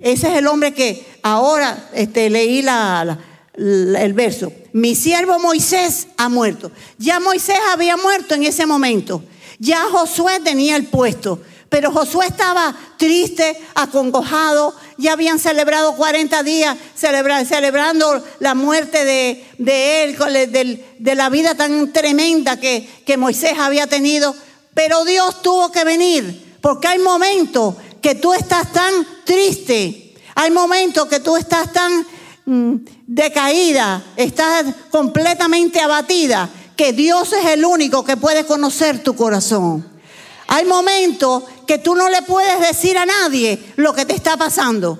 Ese 0.00 0.28
es 0.28 0.38
el 0.38 0.46
hombre 0.46 0.74
que 0.74 1.04
ahora 1.22 1.90
este, 1.94 2.28
leí 2.30 2.62
la, 2.62 3.18
el 3.54 4.12
verso. 4.12 4.52
Mi 4.72 4.94
siervo 4.94 5.38
Moisés 5.38 6.08
ha 6.16 6.28
muerto. 6.28 6.70
Ya 6.98 7.20
Moisés 7.20 7.58
había 7.72 7.96
muerto 7.96 8.34
en 8.34 8.44
ese 8.44 8.66
momento. 8.66 9.22
Ya 9.58 9.82
Josué 9.90 10.40
tenía 10.40 10.76
el 10.76 10.84
puesto. 10.86 11.40
Pero 11.68 11.92
Josué 11.92 12.26
estaba 12.26 12.74
triste, 12.96 13.58
acongojado. 13.74 14.74
Ya 14.96 15.12
habían 15.12 15.38
celebrado 15.38 15.94
40 15.96 16.42
días 16.42 16.76
celebrando 16.94 18.24
la 18.38 18.54
muerte 18.54 19.04
de, 19.04 19.44
de 19.58 20.04
él, 20.04 20.16
de, 20.16 20.84
de, 20.98 21.14
la 21.14 21.28
vida 21.28 21.54
tan 21.54 21.92
tremenda 21.92 22.58
que, 22.58 22.88
que 23.04 23.16
Moisés 23.16 23.58
había 23.58 23.86
tenido. 23.86 24.34
Pero 24.72 25.04
Dios 25.04 25.42
tuvo 25.42 25.70
que 25.70 25.84
venir 25.84 26.47
porque 26.60 26.88
hay 26.88 26.98
momentos 26.98 27.74
que 28.00 28.14
tú 28.14 28.32
estás 28.32 28.72
tan 28.72 29.06
triste, 29.24 30.14
hay 30.34 30.50
momentos 30.50 31.06
que 31.08 31.20
tú 31.20 31.36
estás 31.36 31.72
tan 31.72 32.06
mm, 32.46 32.74
decaída, 33.06 34.02
estás 34.16 34.66
completamente 34.90 35.80
abatida, 35.80 36.48
que 36.76 36.92
Dios 36.92 37.32
es 37.32 37.44
el 37.46 37.64
único 37.64 38.04
que 38.04 38.16
puede 38.16 38.46
conocer 38.46 39.02
tu 39.02 39.16
corazón. 39.16 39.86
Hay 40.46 40.64
momentos 40.64 41.42
que 41.66 41.78
tú 41.78 41.94
no 41.94 42.08
le 42.08 42.22
puedes 42.22 42.60
decir 42.60 42.96
a 42.96 43.04
nadie 43.04 43.72
lo 43.76 43.92
que 43.92 44.06
te 44.06 44.14
está 44.14 44.36
pasando. 44.36 44.98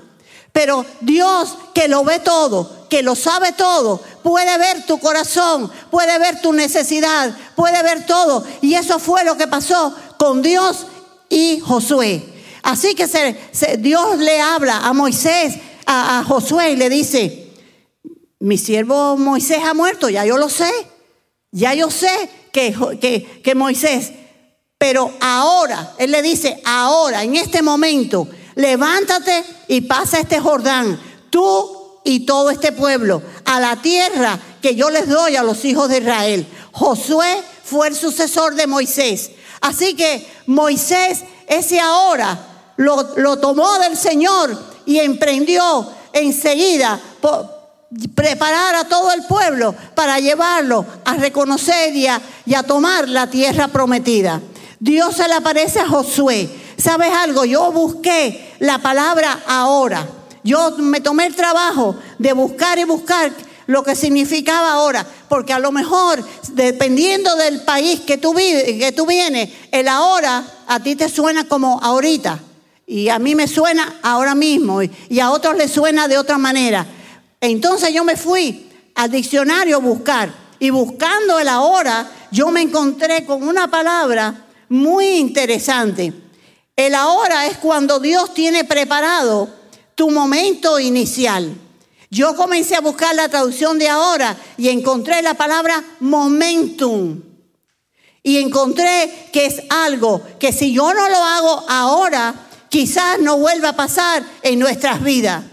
Pero 0.51 0.85
Dios 1.01 1.57
que 1.73 1.87
lo 1.87 2.03
ve 2.03 2.19
todo, 2.19 2.87
que 2.89 3.01
lo 3.01 3.15
sabe 3.15 3.53
todo, 3.53 4.01
puede 4.23 4.57
ver 4.57 4.85
tu 4.85 4.99
corazón, 4.99 5.71
puede 5.89 6.19
ver 6.19 6.41
tu 6.41 6.53
necesidad, 6.53 7.35
puede 7.55 7.81
ver 7.81 8.05
todo. 8.05 8.43
Y 8.61 8.75
eso 8.75 8.99
fue 8.99 9.23
lo 9.23 9.37
que 9.37 9.47
pasó 9.47 9.95
con 10.17 10.41
Dios 10.41 10.85
y 11.29 11.59
Josué. 11.59 12.23
Así 12.63 12.95
que 12.95 13.07
Dios 13.77 14.17
le 14.17 14.41
habla 14.41 14.79
a 14.79 14.93
Moisés, 14.93 15.55
a, 15.85 16.23
Josué 16.27 16.71
y 16.71 16.75
le 16.75 16.89
dice, 16.89 17.47
mi 18.39 18.57
siervo 18.57 19.17
Moisés 19.17 19.59
ha 19.63 19.73
muerto, 19.73 20.09
ya 20.09 20.25
yo 20.25 20.37
lo 20.37 20.49
sé, 20.49 20.71
ya 21.51 21.73
yo 21.73 21.89
sé 21.89 22.29
que, 22.51 22.75
que, 22.99 23.41
que 23.43 23.55
Moisés, 23.55 24.11
pero 24.77 25.11
ahora, 25.19 25.93
él 25.97 26.11
le 26.11 26.21
dice, 26.21 26.61
ahora, 26.63 27.23
en 27.23 27.35
este 27.35 27.61
momento, 27.61 28.27
levántate 28.55 29.43
y 29.67 29.81
pasa 29.81 30.19
este 30.19 30.39
Jordán, 30.39 30.99
tú 31.29 32.01
y 32.05 32.21
todo 32.21 32.49
este 32.49 32.71
pueblo, 32.71 33.21
a 33.45 33.59
la 33.59 33.81
tierra 33.81 34.39
que 34.61 34.75
yo 34.75 34.89
les 34.89 35.07
doy 35.07 35.35
a 35.35 35.43
los 35.43 35.65
hijos 35.65 35.89
de 35.89 35.99
Israel. 35.99 36.47
Josué 36.71 37.41
fue 37.63 37.89
el 37.89 37.95
sucesor 37.95 38.55
de 38.55 38.67
Moisés. 38.67 39.31
Así 39.61 39.95
que 39.95 40.27
Moisés, 40.47 41.23
ese 41.47 41.79
ahora, 41.79 42.37
lo, 42.77 43.37
tomó 43.39 43.77
del 43.79 43.97
Señor 43.97 44.57
y 44.85 44.99
emprendió 44.99 45.91
enseguida 46.13 46.99
preparar 48.15 48.75
a 48.75 48.85
todo 48.85 49.11
el 49.11 49.23
pueblo 49.25 49.75
para 49.95 50.19
llevarlo 50.19 50.85
a 51.03 51.15
reconocer 51.15 51.95
y 51.95 52.07
a, 52.07 52.21
y 52.45 52.53
a 52.53 52.63
tomar 52.63 53.09
la 53.09 53.27
tierra 53.27 53.67
prometida. 53.67 54.41
Dios 54.79 55.17
se 55.17 55.27
le 55.27 55.33
aparece 55.33 55.79
a 55.79 55.87
Josué. 55.87 56.49
¿Sabes 56.77 57.11
algo? 57.13 57.43
Yo 57.43 57.71
busqué 57.71 58.55
la 58.59 58.77
palabra 58.77 59.41
ahora. 59.45 60.07
Yo 60.43 60.77
me 60.77 61.01
tomé 61.01 61.25
el 61.25 61.35
trabajo 61.35 61.97
de 62.17 62.31
buscar 62.31 62.79
y 62.79 62.85
buscar 62.85 63.31
lo 63.69 63.83
que 63.83 63.95
significaba 63.95 64.71
ahora, 64.73 65.05
porque 65.27 65.53
a 65.53 65.59
lo 65.59 65.71
mejor, 65.71 66.25
dependiendo 66.53 67.35
del 67.35 67.61
país 67.61 67.99
que 67.99 68.17
tú, 68.17 68.33
vives, 68.33 68.63
que 68.63 68.91
tú 68.91 69.05
vienes, 69.05 69.47
el 69.71 69.87
ahora 69.87 70.43
a 70.65 70.79
ti 70.79 70.95
te 70.95 71.07
suena 71.07 71.47
como 71.47 71.79
ahorita, 71.79 72.39
y 72.87 73.09
a 73.09 73.19
mí 73.19 73.35
me 73.35 73.47
suena 73.47 73.99
ahora 74.01 74.33
mismo, 74.33 74.81
y 74.81 75.19
a 75.19 75.29
otros 75.29 75.55
les 75.55 75.69
suena 75.69 76.07
de 76.07 76.17
otra 76.17 76.39
manera. 76.39 76.83
Entonces 77.39 77.93
yo 77.93 78.03
me 78.03 78.17
fui 78.17 78.71
al 78.95 79.11
diccionario 79.11 79.75
a 79.75 79.81
buscar, 79.81 80.33
y 80.57 80.71
buscando 80.71 81.37
el 81.37 81.47
ahora, 81.47 82.09
yo 82.31 82.49
me 82.49 82.61
encontré 82.61 83.23
con 83.23 83.47
una 83.47 83.69
palabra 83.69 84.47
muy 84.69 85.19
interesante. 85.19 86.11
El 86.75 86.95
ahora 86.95 87.45
es 87.45 87.57
cuando 87.57 87.99
Dios 87.99 88.33
tiene 88.33 88.63
preparado 88.63 89.47
tu 89.93 90.09
momento 90.09 90.79
inicial. 90.79 91.55
Yo 92.11 92.35
comencé 92.35 92.75
a 92.75 92.81
buscar 92.81 93.13
la 93.13 93.29
traducción 93.29 93.77
de 93.77 93.87
ahora 93.87 94.35
y 94.57 94.69
encontré 94.69 95.21
la 95.21 95.35
palabra 95.35 95.83
momentum. 95.99 97.21
Y 98.23 98.37
encontré 98.37 99.29
que 99.31 99.45
es 99.45 99.61
algo 99.69 100.21
que 100.39 100.51
si 100.51 100.73
yo 100.73 100.93
no 100.93 101.07
lo 101.07 101.23
hago 101.23 101.65
ahora, 101.69 102.33
quizás 102.69 103.19
no 103.19 103.37
vuelva 103.37 103.69
a 103.69 103.75
pasar 103.75 104.23
en 104.41 104.59
nuestras 104.59 105.03
vidas. 105.03 105.43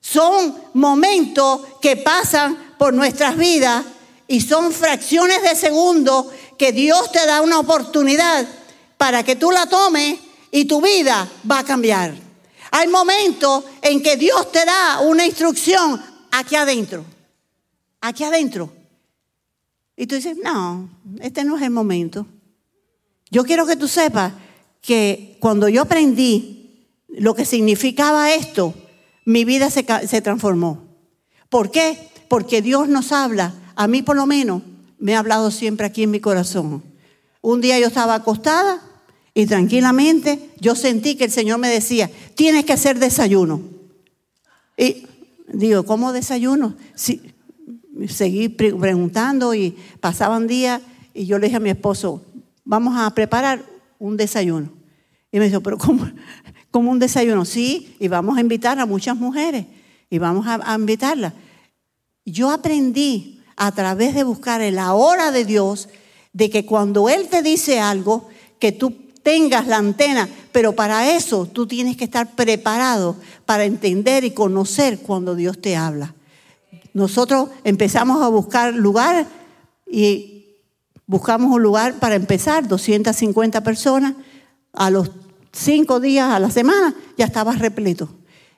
Son 0.00 0.56
momentos 0.74 1.60
que 1.80 1.96
pasan 1.96 2.74
por 2.78 2.94
nuestras 2.94 3.36
vidas 3.36 3.84
y 4.28 4.40
son 4.40 4.72
fracciones 4.72 5.42
de 5.42 5.56
segundo 5.56 6.30
que 6.56 6.72
Dios 6.72 7.10
te 7.10 7.26
da 7.26 7.42
una 7.42 7.58
oportunidad 7.58 8.46
para 8.96 9.24
que 9.24 9.36
tú 9.36 9.50
la 9.50 9.66
tomes 9.66 10.18
y 10.52 10.64
tu 10.64 10.80
vida 10.80 11.28
va 11.50 11.60
a 11.60 11.64
cambiar. 11.64 12.25
Hay 12.76 12.88
momentos 12.88 13.64
en 13.80 14.02
que 14.02 14.18
Dios 14.18 14.52
te 14.52 14.62
da 14.66 15.00
una 15.00 15.24
instrucción 15.24 15.98
aquí 16.30 16.56
adentro, 16.56 17.06
aquí 18.02 18.22
adentro. 18.22 18.70
Y 19.96 20.06
tú 20.06 20.14
dices, 20.14 20.36
no, 20.44 20.90
este 21.22 21.42
no 21.44 21.56
es 21.56 21.62
el 21.62 21.70
momento. 21.70 22.26
Yo 23.30 23.44
quiero 23.44 23.64
que 23.64 23.76
tú 23.76 23.88
sepas 23.88 24.34
que 24.82 25.38
cuando 25.40 25.70
yo 25.70 25.80
aprendí 25.80 26.90
lo 27.08 27.34
que 27.34 27.46
significaba 27.46 28.34
esto, 28.34 28.74
mi 29.24 29.46
vida 29.46 29.70
se, 29.70 29.86
se 30.06 30.20
transformó. 30.20 30.84
¿Por 31.48 31.70
qué? 31.70 32.10
Porque 32.28 32.60
Dios 32.60 32.90
nos 32.90 33.10
habla, 33.10 33.54
a 33.74 33.88
mí 33.88 34.02
por 34.02 34.16
lo 34.16 34.26
menos, 34.26 34.60
me 34.98 35.16
ha 35.16 35.20
hablado 35.20 35.50
siempre 35.50 35.86
aquí 35.86 36.02
en 36.02 36.10
mi 36.10 36.20
corazón. 36.20 36.82
Un 37.40 37.62
día 37.62 37.78
yo 37.78 37.86
estaba 37.86 38.16
acostada 38.16 38.85
y 39.36 39.44
tranquilamente 39.44 40.48
yo 40.60 40.74
sentí 40.74 41.14
que 41.14 41.24
el 41.24 41.30
Señor 41.30 41.58
me 41.58 41.68
decía, 41.68 42.10
tienes 42.34 42.64
que 42.64 42.72
hacer 42.72 42.98
desayuno. 42.98 43.60
Y 44.78 45.04
digo, 45.52 45.84
¿cómo 45.84 46.14
desayuno? 46.14 46.74
seguí 48.08 48.48
preguntando 48.48 49.52
y 49.52 49.76
pasaban 50.00 50.46
días 50.46 50.80
y 51.12 51.26
yo 51.26 51.38
le 51.38 51.48
dije 51.48 51.58
a 51.58 51.60
mi 51.60 51.68
esposo, 51.68 52.24
vamos 52.64 52.94
a 52.96 53.10
preparar 53.10 53.62
un 53.98 54.16
desayuno. 54.16 54.72
Y 55.30 55.38
me 55.38 55.50
dijo, 55.50 55.60
pero 55.60 55.76
¿cómo, 55.76 56.10
cómo 56.70 56.90
un 56.90 56.98
desayuno? 56.98 57.44
Sí, 57.44 57.94
y 58.00 58.08
vamos 58.08 58.38
a 58.38 58.40
invitar 58.40 58.78
a 58.78 58.86
muchas 58.86 59.18
mujeres 59.18 59.66
y 60.08 60.16
vamos 60.16 60.46
a, 60.46 60.60
a 60.64 60.76
invitarlas. 60.76 61.34
Yo 62.24 62.50
aprendí 62.50 63.42
a 63.54 63.70
través 63.72 64.14
de 64.14 64.24
buscar 64.24 64.62
la 64.72 64.94
hora 64.94 65.30
de 65.30 65.44
Dios 65.44 65.90
de 66.32 66.48
que 66.48 66.64
cuando 66.64 67.10
Él 67.10 67.28
te 67.28 67.42
dice 67.42 67.80
algo, 67.80 68.28
que 68.58 68.72
tú 68.72 69.05
tengas 69.26 69.66
la 69.66 69.78
antena, 69.78 70.28
pero 70.52 70.76
para 70.76 71.10
eso 71.10 71.46
tú 71.46 71.66
tienes 71.66 71.96
que 71.96 72.04
estar 72.04 72.36
preparado 72.36 73.16
para 73.44 73.64
entender 73.64 74.22
y 74.22 74.30
conocer 74.30 75.00
cuando 75.00 75.34
Dios 75.34 75.60
te 75.60 75.74
habla. 75.74 76.14
Nosotros 76.94 77.48
empezamos 77.64 78.22
a 78.22 78.28
buscar 78.28 78.72
lugar 78.72 79.26
y 79.84 80.44
buscamos 81.08 81.50
un 81.50 81.60
lugar 81.60 81.94
para 81.94 82.14
empezar, 82.14 82.68
250 82.68 83.64
personas, 83.64 84.14
a 84.72 84.90
los 84.90 85.10
cinco 85.50 85.98
días 85.98 86.30
a 86.30 86.38
la 86.38 86.52
semana 86.52 86.94
ya 87.18 87.24
estaba 87.24 87.50
repleto. 87.50 88.08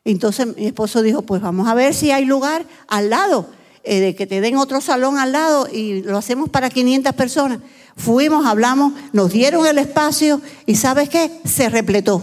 Entonces 0.04 0.54
mi 0.54 0.66
esposo 0.66 1.00
dijo, 1.00 1.22
pues 1.22 1.40
vamos 1.40 1.66
a 1.66 1.72
ver 1.72 1.94
si 1.94 2.10
hay 2.10 2.26
lugar 2.26 2.66
al 2.88 3.08
lado, 3.08 3.48
eh, 3.84 4.00
de 4.00 4.14
que 4.14 4.26
te 4.26 4.42
den 4.42 4.58
otro 4.58 4.82
salón 4.82 5.16
al 5.16 5.32
lado 5.32 5.66
y 5.72 6.02
lo 6.02 6.18
hacemos 6.18 6.50
para 6.50 6.68
500 6.68 7.14
personas. 7.14 7.60
Fuimos, 7.99 8.46
hablamos, 8.46 8.92
nos 9.12 9.32
dieron 9.32 9.66
el 9.66 9.76
espacio 9.76 10.40
y 10.66 10.76
¿sabes 10.76 11.09
qué? 11.09 11.30
Se 11.44 11.68
repletó. 11.68 12.22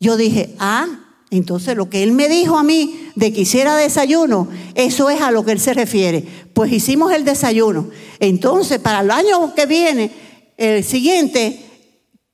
Yo 0.00 0.16
dije, 0.16 0.54
ah, 0.58 0.86
entonces 1.30 1.76
lo 1.76 1.90
que 1.90 2.02
él 2.02 2.12
me 2.12 2.28
dijo 2.28 2.56
a 2.56 2.62
mí 2.62 3.10
de 3.14 3.32
que 3.32 3.42
hiciera 3.42 3.76
desayuno, 3.76 4.48
eso 4.74 5.10
es 5.10 5.20
a 5.20 5.30
lo 5.30 5.44
que 5.44 5.52
él 5.52 5.60
se 5.60 5.74
refiere. 5.74 6.24
Pues 6.54 6.72
hicimos 6.72 7.12
el 7.12 7.24
desayuno. 7.24 7.90
Entonces, 8.18 8.78
para 8.78 9.00
el 9.00 9.10
año 9.10 9.54
que 9.54 9.66
viene, 9.66 10.10
el 10.56 10.82
siguiente, 10.82 11.60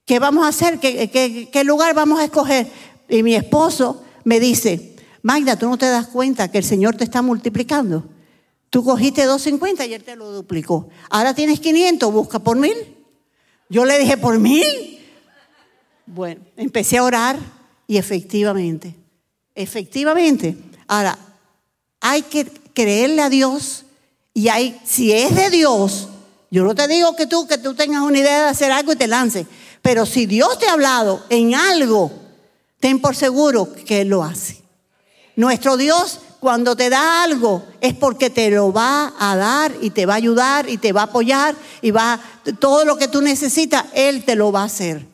¿qué 0.05 0.21
vamos 0.21 0.45
a 0.45 0.49
hacer? 0.49 0.79
¿Qué, 0.79 1.49
qué 1.53 1.64
lugar 1.64 1.95
vamos 1.95 2.21
a 2.21 2.25
escoger? 2.25 2.68
Y 3.09 3.25
mi 3.25 3.35
esposo 3.35 4.05
me 4.23 4.39
dice, 4.39 4.95
Magda, 5.23 5.57
tú 5.57 5.68
no 5.68 5.77
te 5.77 5.87
das 5.87 6.07
cuenta 6.07 6.49
que 6.49 6.59
el 6.59 6.64
Señor 6.64 6.95
te 6.95 7.03
está 7.03 7.21
multiplicando. 7.21 8.05
Tú 8.71 8.85
cogiste 8.85 9.25
250 9.25 9.85
y 9.87 9.95
él 9.95 10.05
te 10.05 10.14
lo 10.14 10.31
duplicó. 10.31 10.89
Ahora 11.11 11.35
tienes 11.35 11.59
500, 11.59 12.12
busca 12.12 12.39
por 12.39 12.57
mil. 12.57 12.75
Yo 13.68 13.85
le 13.85 13.99
dije, 13.99 14.16
¿por 14.16 14.39
mil? 14.39 15.01
Bueno, 16.07 16.41
empecé 16.57 16.99
a 16.99 17.05
orar 17.05 17.39
y 17.87 17.97
efectivamente, 17.97 18.95
efectivamente. 19.55 20.57
Ahora, 20.87 21.18
hay 22.01 22.23
que 22.23 22.45
creerle 22.45 23.23
a 23.23 23.29
Dios 23.29 23.85
y 24.35 24.49
hay, 24.49 24.81
si 24.85 25.12
es 25.12 25.35
de 25.35 25.51
Dios, 25.51 26.09
yo 26.51 26.64
no 26.64 26.75
te 26.75 26.89
digo 26.89 27.14
que 27.14 27.27
tú, 27.27 27.47
que 27.47 27.59
tú 27.59 27.75
tengas 27.75 28.03
una 28.03 28.18
idea 28.18 28.45
de 28.45 28.51
hacer 28.51 28.73
algo 28.73 28.93
y 28.93 28.97
te 28.97 29.07
lances, 29.07 29.47
pero 29.83 30.07
si 30.07 30.27
Dios 30.27 30.59
te 30.59 30.66
ha 30.66 30.73
hablado 30.73 31.25
en 31.29 31.55
algo, 31.55 32.11
ten 32.79 33.01
por 33.01 33.14
seguro 33.14 33.73
que 33.73 34.03
Él 34.03 34.09
lo 34.09 34.23
hace. 34.23 34.62
Nuestro 35.37 35.77
Dios 35.77 36.21
cuando 36.41 36.74
te 36.74 36.88
da 36.88 37.22
algo 37.22 37.62
es 37.82 37.95
porque 37.95 38.30
te 38.30 38.51
lo 38.51 38.72
va 38.72 39.12
a 39.18 39.36
dar 39.36 39.72
y 39.82 39.91
te 39.91 40.07
va 40.07 40.14
a 40.14 40.16
ayudar 40.16 40.68
y 40.68 40.78
te 40.78 40.93
va 40.93 41.03
a 41.03 41.05
apoyar 41.05 41.55
y 41.82 41.91
va 41.91 42.18
todo 42.59 42.86
lo 42.86 42.97
que 42.97 43.09
tú 43.09 43.20
necesitas, 43.20 43.84
él 43.95 44.24
te 44.24 44.36
lo 44.36 44.51
va 44.51 44.62
a 44.62 44.64
hacer. 44.64 45.07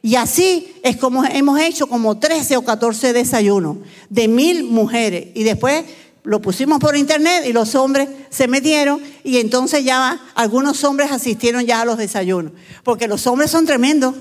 Y 0.00 0.16
así 0.16 0.74
es 0.82 0.96
como 0.96 1.24
hemos 1.24 1.60
hecho 1.60 1.86
como 1.86 2.18
13 2.18 2.56
o 2.56 2.64
14 2.64 3.12
desayunos 3.12 3.76
de 4.08 4.26
mil 4.26 4.64
mujeres 4.64 5.28
y 5.34 5.44
después 5.44 5.84
lo 6.24 6.40
pusimos 6.40 6.80
por 6.80 6.96
internet 6.96 7.44
y 7.46 7.52
los 7.52 7.74
hombres 7.74 8.08
se 8.30 8.48
metieron 8.48 9.00
y 9.22 9.38
entonces 9.38 9.84
ya 9.84 10.20
algunos 10.34 10.82
hombres 10.84 11.12
asistieron 11.12 11.66
ya 11.66 11.82
a 11.82 11.84
los 11.84 11.98
desayunos, 11.98 12.52
porque 12.82 13.08
los 13.08 13.26
hombres 13.26 13.50
son 13.50 13.66
tremendos. 13.66 14.14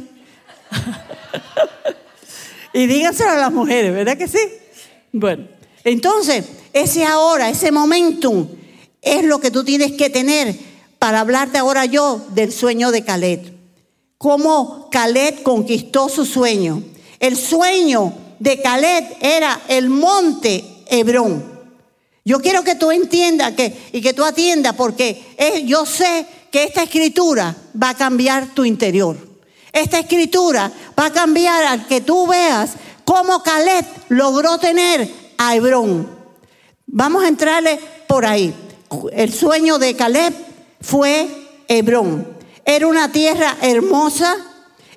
y 2.74 2.86
díganselo 2.88 3.32
a 3.32 3.38
las 3.38 3.52
mujeres, 3.52 3.94
¿verdad 3.94 4.18
que 4.18 4.28
sí? 4.28 4.40
Bueno, 5.12 5.46
entonces, 5.84 6.46
ese 6.74 7.06
ahora, 7.06 7.50
ese 7.50 7.72
momentum, 7.72 8.48
es 9.02 9.24
lo 9.24 9.40
que 9.40 9.52
tú 9.52 9.64
tienes 9.64 9.94
que 9.94 10.10
tener 10.10 10.56
para 11.00 11.22
hablarte 11.22 11.58
ahora 11.58 11.86
yo 11.86 12.22
del 12.30 12.52
sueño 12.52 12.92
de 12.92 13.04
Caleb. 13.04 13.58
Cómo 14.18 14.90
Caleb 14.92 15.42
conquistó 15.42 16.10
su 16.10 16.26
sueño. 16.26 16.84
El 17.20 17.36
sueño 17.36 18.14
de 18.40 18.62
Caleb 18.62 19.06
era 19.20 19.62
el 19.68 19.90
monte 19.90 20.64
Hebrón. 20.88 21.44
Yo 22.24 22.40
quiero 22.40 22.64
que 22.64 22.76
tú 22.76 22.92
entiendas 22.92 23.54
que, 23.54 23.76
y 23.92 24.02
que 24.02 24.14
tú 24.14 24.24
atiendas 24.24 24.76
porque 24.76 25.24
yo 25.66 25.88
sé 25.88 26.28
que 26.52 26.66
esta 26.66 26.84
escritura 26.84 27.56
va 27.82 27.90
a 27.90 27.98
cambiar 27.98 28.54
tu 28.54 28.64
interior. 28.64 29.18
Esta 29.74 30.00
escritura 30.00 30.72
va 31.00 31.08
a 31.08 31.14
cambiar 31.14 31.64
al 31.64 31.88
que 31.88 32.02
tú 32.02 32.28
veas 32.28 32.72
cómo 33.06 33.42
Caleb 33.42 33.86
logró 34.10 34.60
tener 34.60 35.21
a 35.44 35.56
Hebrón. 35.56 36.08
Vamos 36.86 37.24
a 37.24 37.28
entrarle 37.28 37.80
por 38.08 38.28
ahí. 38.28 38.54
El 39.12 39.34
sueño 39.34 39.80
de 39.80 39.96
Caleb 39.96 40.34
fue 40.82 41.28
Hebrón. 41.68 42.28
Era 42.64 42.86
una 42.86 43.12
tierra 43.12 43.58
hermosa. 43.60 44.36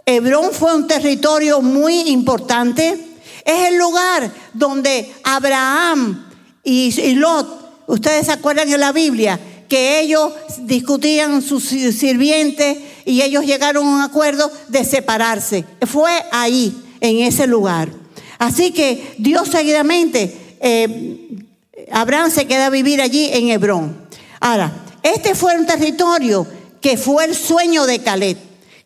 Hebrón 0.04 0.50
fue 0.52 0.74
un 0.74 0.86
territorio 0.86 1.62
muy 1.62 2.10
importante. 2.10 3.16
Es 3.42 3.68
el 3.68 3.78
lugar 3.78 4.30
donde 4.52 5.14
Abraham 5.24 6.26
y, 6.62 7.14
Lot, 7.14 7.86
ustedes 7.86 8.26
se 8.26 8.32
acuerdan 8.32 8.70
en 8.70 8.80
la 8.80 8.92
Biblia, 8.92 9.40
que 9.66 10.00
ellos 10.00 10.30
discutían 10.60 11.40
sus 11.40 11.64
sirvientes 11.64 12.78
y 13.06 13.22
ellos 13.22 13.46
llegaron 13.46 13.86
a 13.86 13.90
un 13.90 14.02
acuerdo 14.02 14.50
de 14.68 14.84
separarse. 14.84 15.64
Fue 15.86 16.12
ahí, 16.32 16.82
en 17.00 17.20
ese 17.20 17.46
lugar. 17.46 18.03
Así 18.44 18.72
que 18.72 19.14
Dios 19.16 19.48
seguidamente, 19.48 20.56
eh, 20.60 21.46
Abraham 21.90 22.30
se 22.30 22.46
queda 22.46 22.66
a 22.66 22.70
vivir 22.70 23.00
allí 23.00 23.30
en 23.32 23.48
Hebrón. 23.48 23.96
Ahora, 24.38 24.70
este 25.02 25.34
fue 25.34 25.58
un 25.58 25.64
territorio 25.64 26.46
que 26.82 26.98
fue 26.98 27.24
el 27.24 27.34
sueño 27.34 27.86
de 27.86 28.00
Caleb. 28.00 28.36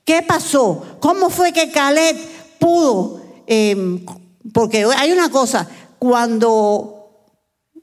¿Qué 0.04 0.22
pasó? 0.22 0.98
¿Cómo 1.00 1.28
fue 1.28 1.52
que 1.52 1.72
Caleb 1.72 2.16
pudo? 2.61 3.20
Em, 3.48 4.06
porque 4.54 4.84
hay 4.96 5.11
una 5.11 5.28
cosa, 5.28 5.68
cuando, 5.98 7.26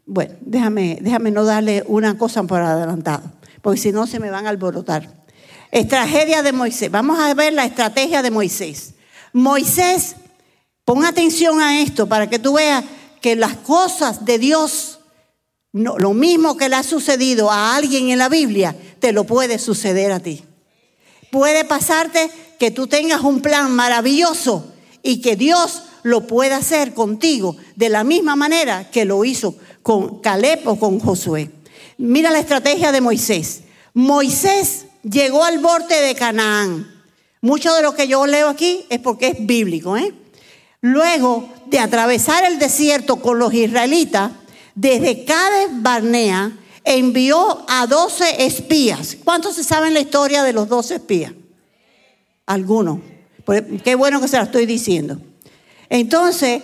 bueno, 0.06 0.34
déjame, 0.40 1.00
déjame 1.02 1.30
no 1.32 1.44
darle 1.44 1.84
una 1.88 2.18
cosa 2.18 2.44
por 2.44 2.62
adelantado, 2.62 3.24
porque 3.62 3.82
si 3.82 3.92
no 3.92 4.08
se 4.08 4.22
me 4.22 4.30
van 4.30 4.46
a 4.46 4.50
alborotar. 4.50 5.26
Estrategia 5.72 6.42
de 6.42 6.54
Moisés. 6.54 6.90
Vamos 6.90 7.20
a 7.20 7.34
ver 7.34 7.52
la 7.52 7.66
estrategia 7.66 8.22
de 8.22 8.32
Moisés. 8.32 8.94
Moisés 9.34 10.16
Pon 10.86 11.04
atención 11.04 11.60
a 11.62 11.82
esto 11.82 12.08
para 12.08 12.30
que 12.30 12.38
tú 12.38 12.54
veas 12.54 12.84
que 13.20 13.36
las 13.36 13.58
cosas 13.58 14.24
de 14.24 14.38
Dios, 14.38 15.00
lo 15.74 16.14
mismo 16.14 16.56
que 16.58 16.70
le 16.70 16.76
ha 16.76 16.84
sucedido 16.84 17.50
a 17.52 17.76
alguien 17.76 18.12
en 18.12 18.20
la 18.20 18.30
Biblia, 18.30 18.76
te 19.00 19.12
lo 19.12 19.24
puede 19.24 19.58
suceder 19.58 20.12
a 20.12 20.20
ti. 20.20 20.44
Puede 21.32 21.66
pasarte 21.66 22.30
que 22.60 22.70
tú 22.70 22.86
tengas 22.86 23.22
un 23.22 23.42
plan 23.42 23.72
maravilloso 23.72 24.72
y 25.02 25.22
que 25.22 25.36
Dios 25.36 25.82
lo 26.04 26.28
pueda 26.28 26.58
hacer 26.58 26.94
contigo 26.94 27.58
de 27.76 27.90
la 27.90 28.04
misma 28.04 28.36
manera 28.36 28.92
que 28.92 29.06
lo 29.06 29.26
hizo 29.26 29.56
con 29.82 30.20
Caleb 30.22 30.68
o 30.68 30.78
con 30.78 31.00
Josué. 31.00 31.50
Mira 31.98 32.30
la 32.30 32.40
estrategia 32.40 32.92
de 32.92 33.02
Moisés. 33.02 33.62
Moisés 33.96 34.86
llegó 35.02 35.44
al 35.44 35.58
borde 35.58 36.00
de 36.00 36.14
Canaán. 36.14 36.92
Mucho 37.42 37.74
de 37.74 37.82
lo 37.82 37.96
que 37.96 38.08
yo 38.08 38.28
leo 38.28 38.50
aquí 38.50 38.86
es 38.90 39.00
porque 39.00 39.30
es 39.30 39.46
bíblico, 39.46 39.98
¿eh? 39.98 40.14
Luego 40.88 41.52
de 41.66 41.80
atravesar 41.80 42.44
el 42.44 42.60
desierto 42.60 43.16
con 43.16 43.40
los 43.40 43.52
israelitas, 43.56 44.32
desde 44.76 45.26
Cades 45.26 45.70
Barnea 45.72 46.52
envió 46.84 47.66
a 47.68 47.88
doce 47.88 48.46
espías. 48.46 49.18
¿Cuántos 49.24 49.56
se 49.56 49.64
saben 49.64 49.96
la 49.96 50.02
historia 50.02 50.44
de 50.44 50.54
los 50.54 50.70
doce 50.70 50.98
espías? 50.98 51.34
Algunos. 52.46 53.00
Pues, 53.46 53.64
qué 53.84 53.96
bueno 53.96 54.22
que 54.22 54.28
se 54.28 54.38
la 54.38 54.44
estoy 54.44 54.68
diciendo. 54.68 55.20
Entonces, 55.90 56.62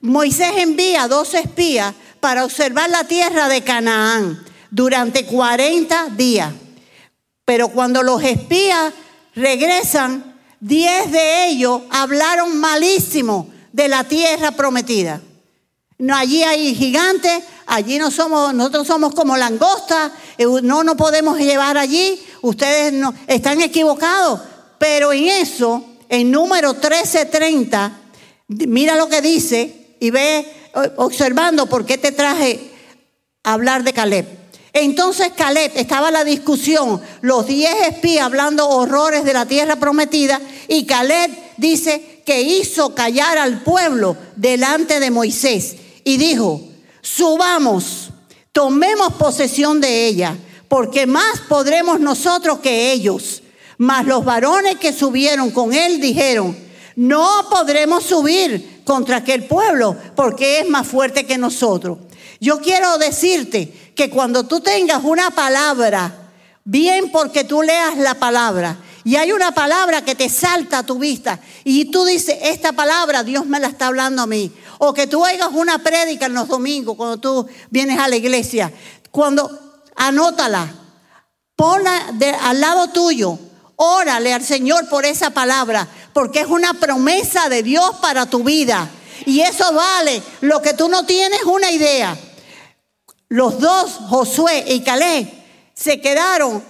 Moisés 0.00 0.52
envía 0.56 1.02
a 1.02 1.08
12 1.08 1.40
espías 1.40 1.94
para 2.18 2.46
observar 2.46 2.88
la 2.88 3.04
tierra 3.04 3.50
de 3.50 3.60
Canaán 3.60 4.42
durante 4.70 5.26
40 5.26 6.06
días. 6.16 6.50
Pero 7.44 7.68
cuando 7.68 8.02
los 8.02 8.24
espías 8.24 8.94
regresan, 9.34 10.29
diez 10.60 11.10
de 11.10 11.48
ellos 11.48 11.82
hablaron 11.90 12.56
malísimo 12.58 13.48
de 13.72 13.88
la 13.88 14.04
tierra 14.04 14.52
prometida. 14.52 15.20
No, 15.98 16.16
allí 16.16 16.42
hay 16.42 16.74
gigantes, 16.74 17.44
allí 17.66 17.98
no 17.98 18.10
somos, 18.10 18.54
nosotros 18.54 18.86
somos 18.86 19.14
como 19.14 19.36
langostas, 19.36 20.12
eh, 20.38 20.46
no 20.62 20.82
nos 20.82 20.96
podemos 20.96 21.38
llevar 21.38 21.76
allí, 21.76 22.22
ustedes 22.40 22.92
no, 22.92 23.12
están 23.26 23.60
equivocados. 23.60 24.40
Pero 24.78 25.12
en 25.12 25.28
eso, 25.28 25.84
en 26.08 26.30
número 26.30 26.72
1330, 26.72 27.92
mira 28.48 28.96
lo 28.96 29.08
que 29.08 29.20
dice 29.20 29.96
y 30.00 30.10
ve 30.10 30.70
observando 30.96 31.66
por 31.66 31.84
qué 31.84 31.98
te 31.98 32.12
traje 32.12 32.70
a 33.44 33.52
hablar 33.52 33.84
de 33.84 33.92
Caleb. 33.92 34.39
Entonces 34.72 35.32
Caleb, 35.36 35.72
estaba 35.74 36.10
la 36.10 36.24
discusión, 36.24 37.00
los 37.22 37.46
diez 37.46 37.74
espías 37.88 38.26
hablando 38.26 38.68
horrores 38.68 39.24
de 39.24 39.32
la 39.32 39.46
tierra 39.46 39.76
prometida, 39.76 40.40
y 40.68 40.86
Caleb 40.86 41.30
dice 41.56 42.22
que 42.24 42.42
hizo 42.42 42.94
callar 42.94 43.38
al 43.38 43.62
pueblo 43.62 44.16
delante 44.36 45.00
de 45.00 45.10
Moisés 45.10 45.76
y 46.04 46.16
dijo, 46.16 46.62
subamos, 47.00 48.10
tomemos 48.52 49.14
posesión 49.14 49.80
de 49.80 50.06
ella, 50.06 50.36
porque 50.68 51.06
más 51.06 51.40
podremos 51.48 51.98
nosotros 51.98 52.60
que 52.60 52.92
ellos, 52.92 53.42
Mas 53.80 54.04
los 54.04 54.26
varones 54.26 54.76
que 54.76 54.92
subieron 54.92 55.52
con 55.52 55.72
él 55.72 56.02
dijeron, 56.02 56.54
no 56.96 57.48
podremos 57.48 58.04
subir 58.04 58.82
contra 58.84 59.16
aquel 59.16 59.44
pueblo 59.44 59.96
porque 60.14 60.60
es 60.60 60.68
más 60.68 60.86
fuerte 60.86 61.24
que 61.24 61.38
nosotros. 61.38 61.96
Yo 62.40 62.60
quiero 62.60 62.98
decirte 62.98 63.72
que 64.00 64.08
cuando 64.08 64.44
tú 64.44 64.60
tengas 64.60 65.04
una 65.04 65.30
palabra, 65.30 66.10
bien 66.64 67.12
porque 67.12 67.44
tú 67.44 67.60
leas 67.60 67.98
la 67.98 68.14
palabra, 68.14 68.78
y 69.04 69.16
hay 69.16 69.30
una 69.30 69.52
palabra 69.52 70.02
que 70.02 70.14
te 70.14 70.30
salta 70.30 70.78
a 70.78 70.86
tu 70.86 70.98
vista 70.98 71.38
y 71.64 71.90
tú 71.90 72.06
dices, 72.06 72.38
esta 72.40 72.72
palabra 72.72 73.24
Dios 73.24 73.44
me 73.44 73.60
la 73.60 73.66
está 73.66 73.88
hablando 73.88 74.22
a 74.22 74.26
mí. 74.26 74.50
O 74.78 74.94
que 74.94 75.06
tú 75.06 75.22
oigas 75.22 75.50
una 75.52 75.80
prédica 75.80 76.24
en 76.24 76.32
los 76.32 76.48
domingos 76.48 76.96
cuando 76.96 77.18
tú 77.18 77.46
vienes 77.68 77.98
a 77.98 78.08
la 78.08 78.16
iglesia. 78.16 78.72
Cuando 79.10 79.50
anótala, 79.96 80.66
ponla 81.54 82.14
al 82.42 82.58
lado 82.58 82.88
tuyo, 82.88 83.38
órale 83.76 84.32
al 84.32 84.42
Señor 84.42 84.88
por 84.88 85.04
esa 85.04 85.28
palabra, 85.28 85.86
porque 86.14 86.40
es 86.40 86.46
una 86.46 86.72
promesa 86.72 87.50
de 87.50 87.62
Dios 87.62 87.96
para 88.00 88.24
tu 88.24 88.44
vida. 88.44 88.88
Y 89.26 89.40
eso 89.40 89.70
vale 89.74 90.22
lo 90.40 90.62
que 90.62 90.72
tú 90.72 90.88
no 90.88 91.04
tienes 91.04 91.42
una 91.42 91.70
idea. 91.70 92.16
Los 93.30 93.58
dos, 93.58 93.92
Josué 94.08 94.64
y 94.68 94.80
Caleb, 94.80 95.26
se 95.74 96.00
quedaron 96.00 96.62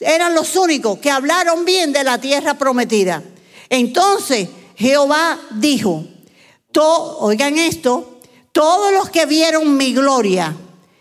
eran 0.00 0.34
los 0.34 0.54
únicos 0.56 0.98
que 0.98 1.10
hablaron 1.10 1.64
bien 1.64 1.92
de 1.92 2.04
la 2.04 2.18
tierra 2.18 2.54
prometida. 2.54 3.22
Entonces 3.68 4.48
Jehová 4.76 5.38
dijo, 5.52 6.04
oigan 7.18 7.58
esto, 7.58 8.20
todos 8.52 8.92
los 8.92 9.10
que 9.10 9.26
vieron 9.26 9.76
mi 9.76 9.92
gloria 9.92 10.56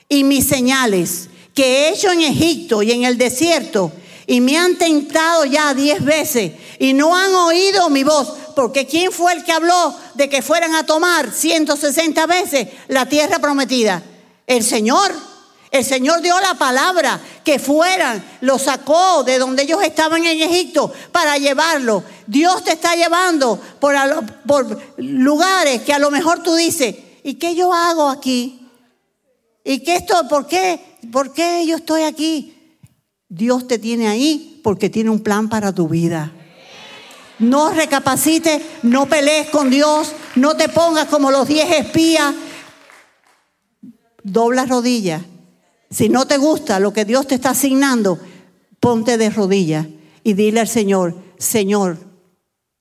y 0.10 0.24
mis 0.24 0.48
señales 0.48 1.30
que 1.54 1.64
he 1.64 1.90
hecho 1.90 2.12
en 2.12 2.22
Egipto 2.22 2.84
y 2.84 2.92
en 2.92 3.04
el 3.04 3.18
desierto, 3.18 3.92
y 4.28 4.42
me 4.42 4.58
han 4.58 4.78
tentado 4.78 5.46
ya 5.46 5.74
diez 5.74 6.04
veces 6.04 6.52
y 6.80 6.94
no 6.94 7.16
han 7.16 7.34
oído 7.34 7.90
mi 7.90 8.04
voz, 8.04 8.34
porque 8.56 8.86
¿quién 8.86 9.12
fue 9.12 9.34
el 9.34 9.44
que 9.44 9.54
habló 9.54 9.96
de 10.16 10.30
que 10.30 10.42
fueran 10.42 10.76
a 10.76 10.86
tomar 10.86 11.32
160 11.32 12.26
veces 12.26 12.68
la 12.90 13.08
tierra 13.08 13.40
prometida? 13.40 14.04
El 14.48 14.64
Señor. 14.64 15.12
El 15.70 15.84
Señor 15.84 16.22
dio 16.22 16.40
la 16.40 16.54
palabra 16.54 17.20
que 17.44 17.60
fueran, 17.60 18.24
lo 18.40 18.58
sacó 18.58 19.24
de 19.24 19.38
donde 19.38 19.64
ellos 19.64 19.84
estaban 19.84 20.26
en 20.26 20.42
Egipto 20.42 20.92
para 21.12 21.38
llevarlo. 21.38 22.04
Dios 22.26 22.64
te 22.64 22.72
está 22.72 22.96
llevando 22.96 23.60
por, 23.80 23.94
por 24.48 24.80
lugares 24.98 25.82
que 25.82 25.94
a 25.94 26.00
lo 26.00 26.10
mejor 26.10 26.42
tú 26.42 26.56
dices, 26.56 26.96
¿y 27.22 27.34
qué 27.34 27.54
yo 27.54 27.74
hago 27.74 28.08
aquí? 28.08 28.66
¿Y 29.66 29.80
qué 29.80 29.98
esto? 29.98 30.26
¿Por 30.30 30.48
qué? 30.48 30.80
¿Por 31.12 31.34
qué 31.34 31.66
yo 31.68 31.76
estoy 31.76 32.04
aquí? 32.04 32.80
Dios 33.28 33.68
te 33.68 33.78
tiene 33.78 34.08
ahí 34.08 34.62
porque 34.64 34.90
tiene 34.90 35.10
un 35.10 35.22
plan 35.22 35.50
para 35.50 35.74
tu 35.74 35.90
vida. 35.90 36.32
No 37.40 37.72
recapacites, 37.72 38.62
no 38.84 39.06
pelees 39.06 39.50
con 39.50 39.70
Dios, 39.70 40.14
no 40.36 40.56
te 40.56 40.70
pongas 40.70 41.08
como 41.08 41.30
los 41.30 41.48
diez 41.48 41.70
espías. 41.72 42.34
Dobla 44.32 44.66
rodillas 44.66 45.24
si 45.90 46.10
no 46.10 46.28
te 46.28 46.38
gusta 46.38 46.80
lo 46.80 46.92
que 46.92 47.06
Dios 47.06 47.28
te 47.28 47.36
está 47.36 47.52
asignando, 47.52 48.20
ponte 48.80 49.18
de 49.18 49.30
rodillas 49.30 49.88
y 50.24 50.34
dile 50.34 50.60
al 50.60 50.68
Señor, 50.68 51.16
Señor, 51.38 51.98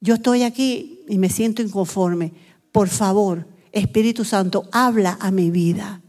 yo 0.00 0.14
estoy 0.14 0.42
aquí 0.42 1.00
y 1.08 1.18
me 1.18 1.30
siento 1.30 1.62
inconforme. 1.62 2.32
Por 2.72 2.88
favor, 2.88 3.46
Espíritu 3.70 4.24
Santo, 4.24 4.68
habla 4.72 5.16
a 5.20 5.30
mi 5.30 5.50
vida. 5.50 6.02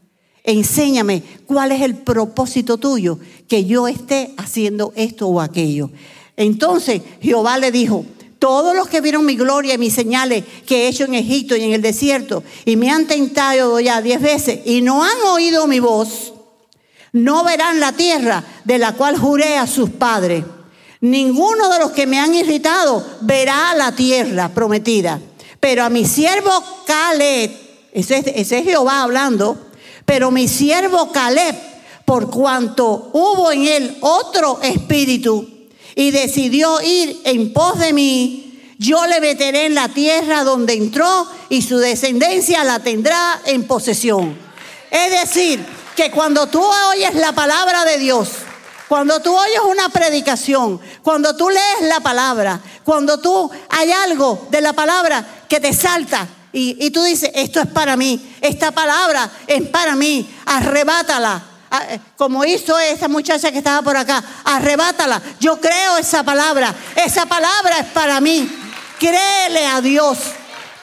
Enséñame 0.43 1.21
cuál 1.45 1.71
es 1.71 1.81
el 1.81 1.95
propósito 1.95 2.77
tuyo, 2.77 3.19
que 3.47 3.65
yo 3.65 3.87
esté 3.87 4.33
haciendo 4.37 4.93
esto 4.95 5.27
o 5.27 5.39
aquello. 5.39 5.91
Entonces 6.35 7.01
Jehová 7.21 7.57
le 7.59 7.71
dijo, 7.71 8.05
todos 8.39 8.75
los 8.75 8.87
que 8.87 9.01
vieron 9.01 9.25
mi 9.25 9.35
gloria 9.35 9.73
y 9.73 9.77
mis 9.77 9.93
señales 9.93 10.43
que 10.65 10.83
he 10.83 10.87
hecho 10.87 11.05
en 11.05 11.15
Egipto 11.15 11.55
y 11.55 11.63
en 11.63 11.73
el 11.73 11.81
desierto 11.81 12.43
y 12.65 12.75
me 12.75 12.91
han 12.91 13.07
tentado 13.07 13.79
ya 13.79 14.01
diez 14.01 14.21
veces 14.21 14.59
y 14.65 14.81
no 14.81 15.03
han 15.03 15.17
oído 15.27 15.67
mi 15.67 15.79
voz, 15.79 16.33
no 17.13 17.43
verán 17.43 17.79
la 17.79 17.93
tierra 17.93 18.43
de 18.63 18.77
la 18.77 18.93
cual 18.93 19.17
juré 19.17 19.57
a 19.57 19.67
sus 19.67 19.89
padres. 19.89 20.43
Ninguno 21.01 21.69
de 21.69 21.79
los 21.79 21.91
que 21.91 22.07
me 22.07 22.19
han 22.19 22.33
irritado 22.33 23.05
verá 23.21 23.73
la 23.75 23.91
tierra 23.91 24.49
prometida. 24.49 25.19
Pero 25.59 25.83
a 25.83 25.89
mi 25.89 26.05
siervo 26.05 26.51
Caleb, 26.85 27.51
ese, 27.91 28.23
es 28.35 28.49
Jehová 28.49 29.03
hablando, 29.03 29.57
pero 30.05 30.31
mi 30.31 30.47
siervo 30.47 31.11
Caleb, 31.11 31.55
por 32.05 32.29
cuanto 32.29 33.09
hubo 33.13 33.51
en 33.51 33.67
él 33.67 33.97
otro 34.01 34.59
espíritu 34.61 35.56
y 35.97 36.11
decidió 36.11 36.79
ir 36.79 37.21
en 37.23 37.51
pos 37.51 37.79
de 37.79 37.91
mí, 37.91 38.61
yo 38.77 39.07
le 39.07 39.19
meteré 39.19 39.65
en 39.65 39.73
la 39.73 39.89
tierra 39.89 40.43
donde 40.43 40.73
entró 40.73 41.27
y 41.49 41.63
su 41.63 41.79
descendencia 41.79 42.63
la 42.63 42.79
tendrá 42.79 43.41
en 43.45 43.65
posesión. 43.65 44.37
Es 44.91 45.09
decir, 45.09 45.59
que 45.95 46.11
cuando 46.11 46.45
tú 46.45 46.63
oyes 46.91 47.15
la 47.15 47.31
palabra 47.31 47.83
de 47.83 47.97
Dios, 47.97 48.29
cuando 48.87 49.19
tú 49.21 49.35
oyes 49.35 49.59
una 49.67 49.89
predicación, 49.89 50.79
cuando 51.01 51.35
tú 51.35 51.49
lees 51.49 51.89
la 51.89 51.99
palabra, 51.99 52.61
cuando 52.83 53.19
tú 53.19 53.49
hay 53.67 53.91
algo 53.91 54.47
de 54.51 54.61
la 54.61 54.73
palabra 54.73 55.25
que 55.49 55.59
te 55.59 55.73
salta 55.73 56.27
y, 56.53 56.91
tú 56.91 57.01
dices, 57.01 57.31
esto 57.33 57.59
es 57.59 57.67
para 57.67 57.97
mí, 57.97 58.35
esta 58.41 58.71
palabra 58.71 59.31
es 59.47 59.67
para 59.69 59.95
mí, 59.95 60.29
arrebátala. 60.45 61.43
Ah, 61.69 61.85
eh, 61.89 61.99
como 62.15 62.45
hizo 62.45 62.77
esa 62.79 63.07
muchacha 63.07 63.51
que 63.51 63.57
estaba 63.57 63.81
por 63.81 63.97
acá, 63.97 64.23
arrebátala. 64.45 65.21
Yo 65.39 65.59
creo 65.59 65.97
esa 65.97 66.23
palabra, 66.23 66.73
esa 66.95 67.25
palabra 67.25 67.79
es 67.79 67.85
para 67.87 68.21
mí. 68.21 68.49
Créele 68.99 69.65
a 69.65 69.81
Dios. 69.81 70.17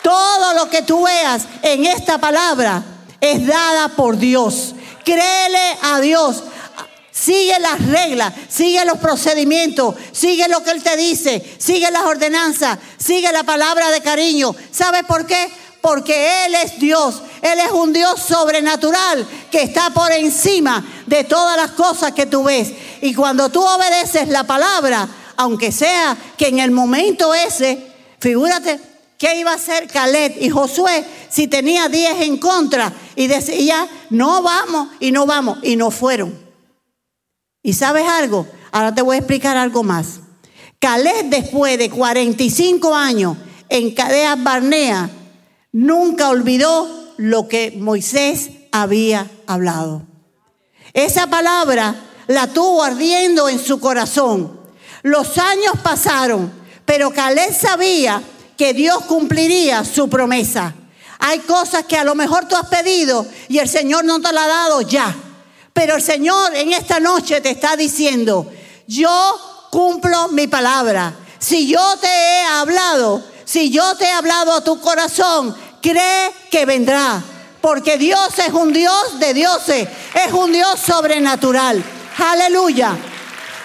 Todo 0.02 0.54
lo 0.54 0.68
que 0.68 0.82
tú 0.82 1.04
veas 1.04 1.44
en 1.62 1.86
esta 1.86 2.18
palabra 2.18 2.82
es 3.20 3.46
dada 3.46 3.88
por 3.88 4.18
Dios. 4.18 4.74
Créele 5.04 5.78
a 5.82 6.00
Dios. 6.00 6.44
Sigue 7.10 7.58
las 7.60 7.80
reglas, 7.86 8.34
sigue 8.48 8.84
los 8.84 8.98
procedimientos, 8.98 9.94
sigue 10.12 10.48
lo 10.48 10.64
que 10.64 10.72
Él 10.72 10.82
te 10.82 10.96
dice, 10.96 11.56
sigue 11.58 11.88
las 11.92 12.02
ordenanzas, 12.02 12.76
sigue 12.98 13.30
la 13.30 13.44
palabra 13.44 13.90
de 13.92 14.00
cariño. 14.02 14.54
¿Sabes 14.72 15.04
por 15.04 15.24
qué? 15.24 15.48
Porque 15.84 16.46
Él 16.46 16.54
es 16.54 16.78
Dios. 16.78 17.20
Él 17.42 17.58
es 17.58 17.70
un 17.70 17.92
Dios 17.92 18.18
sobrenatural 18.18 19.28
que 19.50 19.60
está 19.60 19.90
por 19.90 20.10
encima 20.12 20.82
de 21.04 21.24
todas 21.24 21.58
las 21.58 21.72
cosas 21.72 22.12
que 22.12 22.24
tú 22.24 22.44
ves. 22.44 22.72
Y 23.02 23.12
cuando 23.12 23.50
tú 23.50 23.62
obedeces 23.62 24.28
la 24.28 24.44
palabra, 24.44 25.06
aunque 25.36 25.70
sea 25.70 26.16
que 26.38 26.48
en 26.48 26.60
el 26.60 26.70
momento 26.70 27.34
ese, 27.34 27.92
figúrate, 28.18 28.80
¿Qué 29.18 29.38
iba 29.38 29.52
a 29.52 29.56
hacer 29.56 29.86
Caleb 29.86 30.36
y 30.40 30.50
Josué 30.50 31.04
si 31.30 31.46
tenía 31.46 31.88
10 31.88 32.22
en 32.22 32.36
contra? 32.36 32.92
Y 33.14 33.28
decía, 33.28 33.86
no 34.10 34.42
vamos 34.42 34.88
y 35.00 35.12
no 35.12 35.24
vamos. 35.24 35.58
Y 35.62 35.76
no 35.76 35.90
fueron. 35.90 36.36
¿Y 37.62 37.74
sabes 37.74 38.08
algo? 38.08 38.46
Ahora 38.72 38.94
te 38.94 39.02
voy 39.02 39.16
a 39.16 39.18
explicar 39.20 39.56
algo 39.56 39.82
más. 39.82 40.20
Caleb 40.78 41.26
después 41.26 41.78
de 41.78 41.90
45 41.90 42.94
años 42.94 43.36
en 43.68 43.94
Cadeas 43.94 44.42
Barnea, 44.42 45.08
nunca 45.74 46.28
olvidó 46.28 47.12
lo 47.16 47.48
que 47.48 47.74
Moisés 47.76 48.50
había 48.70 49.28
hablado. 49.46 50.02
Esa 50.92 51.26
palabra 51.26 51.96
la 52.28 52.46
tuvo 52.46 52.82
ardiendo 52.84 53.48
en 53.48 53.58
su 53.58 53.80
corazón. 53.80 54.60
Los 55.02 55.36
años 55.36 55.74
pasaron, 55.82 56.52
pero 56.84 57.10
Caleb 57.10 57.52
sabía 57.52 58.22
que 58.56 58.72
Dios 58.72 59.04
cumpliría 59.06 59.84
su 59.84 60.08
promesa. 60.08 60.74
Hay 61.18 61.40
cosas 61.40 61.84
que 61.86 61.96
a 61.96 62.04
lo 62.04 62.14
mejor 62.14 62.46
tú 62.46 62.54
has 62.54 62.68
pedido 62.68 63.26
y 63.48 63.58
el 63.58 63.68
Señor 63.68 64.04
no 64.04 64.20
te 64.20 64.32
la 64.32 64.44
ha 64.44 64.48
dado 64.48 64.80
ya. 64.82 65.14
Pero 65.72 65.96
el 65.96 66.02
Señor 66.02 66.54
en 66.54 66.72
esta 66.72 67.00
noche 67.00 67.40
te 67.40 67.50
está 67.50 67.76
diciendo, 67.76 68.48
yo 68.86 69.68
cumplo 69.72 70.28
mi 70.28 70.46
palabra. 70.46 71.16
Si 71.40 71.66
yo 71.66 71.96
te 72.00 72.06
he 72.06 72.44
hablado, 72.44 73.33
si 73.44 73.70
yo 73.70 73.96
te 73.96 74.04
he 74.04 74.12
hablado 74.12 74.54
a 74.54 74.64
tu 74.64 74.80
corazón, 74.80 75.54
cree 75.80 76.32
que 76.50 76.64
vendrá. 76.64 77.22
Porque 77.60 77.96
Dios 77.96 78.38
es 78.38 78.52
un 78.52 78.72
Dios 78.72 79.18
de 79.18 79.32
dioses, 79.32 79.88
es 80.26 80.32
un 80.32 80.52
Dios 80.52 80.78
sobrenatural. 80.80 81.82
Aleluya. 82.18 82.96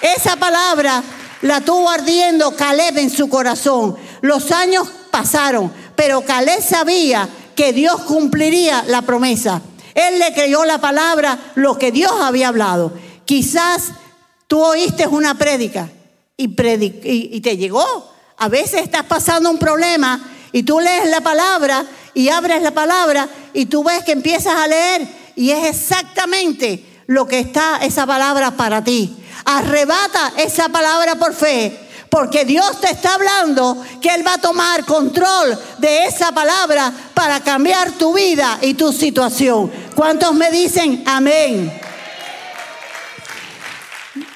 Esa 0.00 0.36
palabra 0.36 1.02
la 1.42 1.60
tuvo 1.60 1.90
ardiendo 1.90 2.56
Caleb 2.56 2.98
en 2.98 3.10
su 3.10 3.28
corazón. 3.28 3.96
Los 4.22 4.52
años 4.52 4.88
pasaron, 5.10 5.72
pero 5.96 6.22
Caleb 6.22 6.62
sabía 6.62 7.28
que 7.54 7.72
Dios 7.72 8.00
cumpliría 8.02 8.84
la 8.86 9.02
promesa. 9.02 9.60
Él 9.94 10.18
le 10.18 10.32
creyó 10.32 10.64
la 10.64 10.78
palabra, 10.78 11.52
lo 11.56 11.76
que 11.76 11.92
Dios 11.92 12.12
había 12.22 12.48
hablado. 12.48 12.92
Quizás 13.26 13.90
tú 14.46 14.62
oíste 14.62 15.06
una 15.06 15.34
prédica 15.36 15.90
y, 16.36 16.46
y 16.46 17.40
te 17.42 17.56
llegó. 17.56 18.09
A 18.40 18.48
veces 18.48 18.80
estás 18.80 19.04
pasando 19.04 19.50
un 19.50 19.58
problema 19.58 20.18
y 20.50 20.62
tú 20.62 20.80
lees 20.80 21.10
la 21.10 21.20
palabra 21.20 21.84
y 22.14 22.30
abres 22.30 22.62
la 22.62 22.70
palabra 22.70 23.28
y 23.52 23.66
tú 23.66 23.84
ves 23.84 24.02
que 24.02 24.12
empiezas 24.12 24.54
a 24.54 24.66
leer 24.66 25.06
y 25.36 25.50
es 25.50 25.66
exactamente 25.66 27.02
lo 27.06 27.28
que 27.28 27.38
está 27.38 27.76
esa 27.82 28.06
palabra 28.06 28.52
para 28.52 28.82
ti. 28.82 29.14
Arrebata 29.44 30.32
esa 30.38 30.68
palabra 30.68 31.16
por 31.16 31.34
fe 31.34 31.88
Porque 32.08 32.44
Dios 32.44 32.80
te 32.80 32.90
está 32.90 33.14
hablando 33.14 33.84
que 34.00 34.08
Él 34.14 34.26
va 34.26 34.34
a 34.34 34.40
tomar 34.40 34.86
control 34.86 35.58
de 35.76 36.06
esa 36.06 36.32
palabra 36.32 36.92
para 37.12 37.40
cambiar 37.40 37.92
tu 37.92 38.14
vida 38.14 38.58
y 38.62 38.72
tu 38.72 38.90
situación. 38.90 39.70
¿Cuántos 39.94 40.34
me 40.34 40.50
dicen 40.50 41.04
amén? 41.06 41.70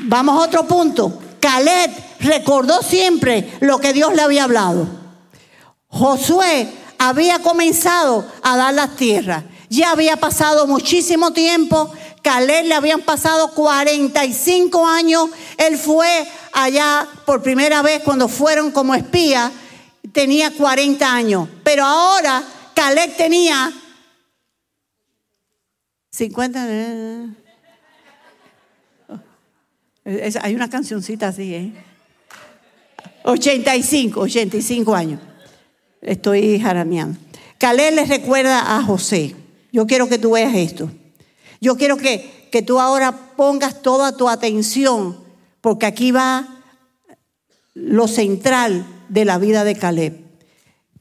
Vamos 0.01 0.39
a 0.39 0.45
otro 0.45 0.67
punto. 0.67 1.21
Caleb 1.41 1.91
recordó 2.25 2.83
siempre 2.83 3.57
lo 3.61 3.79
que 3.79 3.93
Dios 3.93 4.15
le 4.15 4.23
había 4.23 4.45
hablado. 4.45 4.89
Josué 5.87 6.69
había 6.99 7.39
comenzado 7.39 8.27
a 8.43 8.57
dar 8.57 8.75
las 8.75 8.97
tierras. 8.97 9.45
Ya 9.69 9.91
había 9.91 10.17
pasado 10.17 10.67
muchísimo 10.67 11.33
tiempo. 11.33 11.93
Caleb 12.23 12.67
le 12.67 12.75
habían 12.75 13.03
pasado 13.03 13.53
45 13.53 14.87
años. 14.87 15.29
Él 15.59 15.79
fue 15.79 16.27
allá 16.53 17.07
por 17.27 17.43
primera 17.43 17.83
vez 17.83 18.03
cuando 18.03 18.29
fueron 18.29 18.71
como 18.71 18.95
espía. 18.95 19.53
Tenía 20.13 20.51
40 20.51 21.15
años. 21.15 21.49
Pero 21.63 21.85
ahora 21.85 22.43
Caleb 22.75 23.17
tenía 23.17 23.73
50. 26.11 26.67
hay 30.43 30.55
una 30.55 30.71
cancioncita 30.71 31.29
así, 31.29 31.55
¿eh? 31.55 31.94
85, 33.25 34.21
85 34.21 34.95
años. 34.95 35.21
Estoy 36.03 36.61
jarameando. 36.61 37.19
Caleb 37.59 37.95
les 37.95 38.09
recuerda 38.09 38.77
a 38.77 38.83
José. 38.83 39.35
Yo 39.73 39.87
quiero 39.87 40.09
que 40.09 40.19
tú 40.19 40.33
veas 40.33 40.55
esto. 40.55 40.91
Yo 41.61 41.77
quiero 41.77 41.97
que, 41.97 42.49
que 42.53 42.63
tú 42.63 42.79
ahora 42.79 43.35
pongas 43.37 43.81
toda 43.81 44.17
tu 44.17 44.29
atención, 44.29 45.19
porque 45.63 45.87
aquí 45.87 46.13
va 46.13 46.63
lo 47.73 48.07
central 48.07 48.87
de 49.09 49.25
la 49.25 49.39
vida 49.39 49.65
de 49.65 49.75
Caleb. 49.75 50.21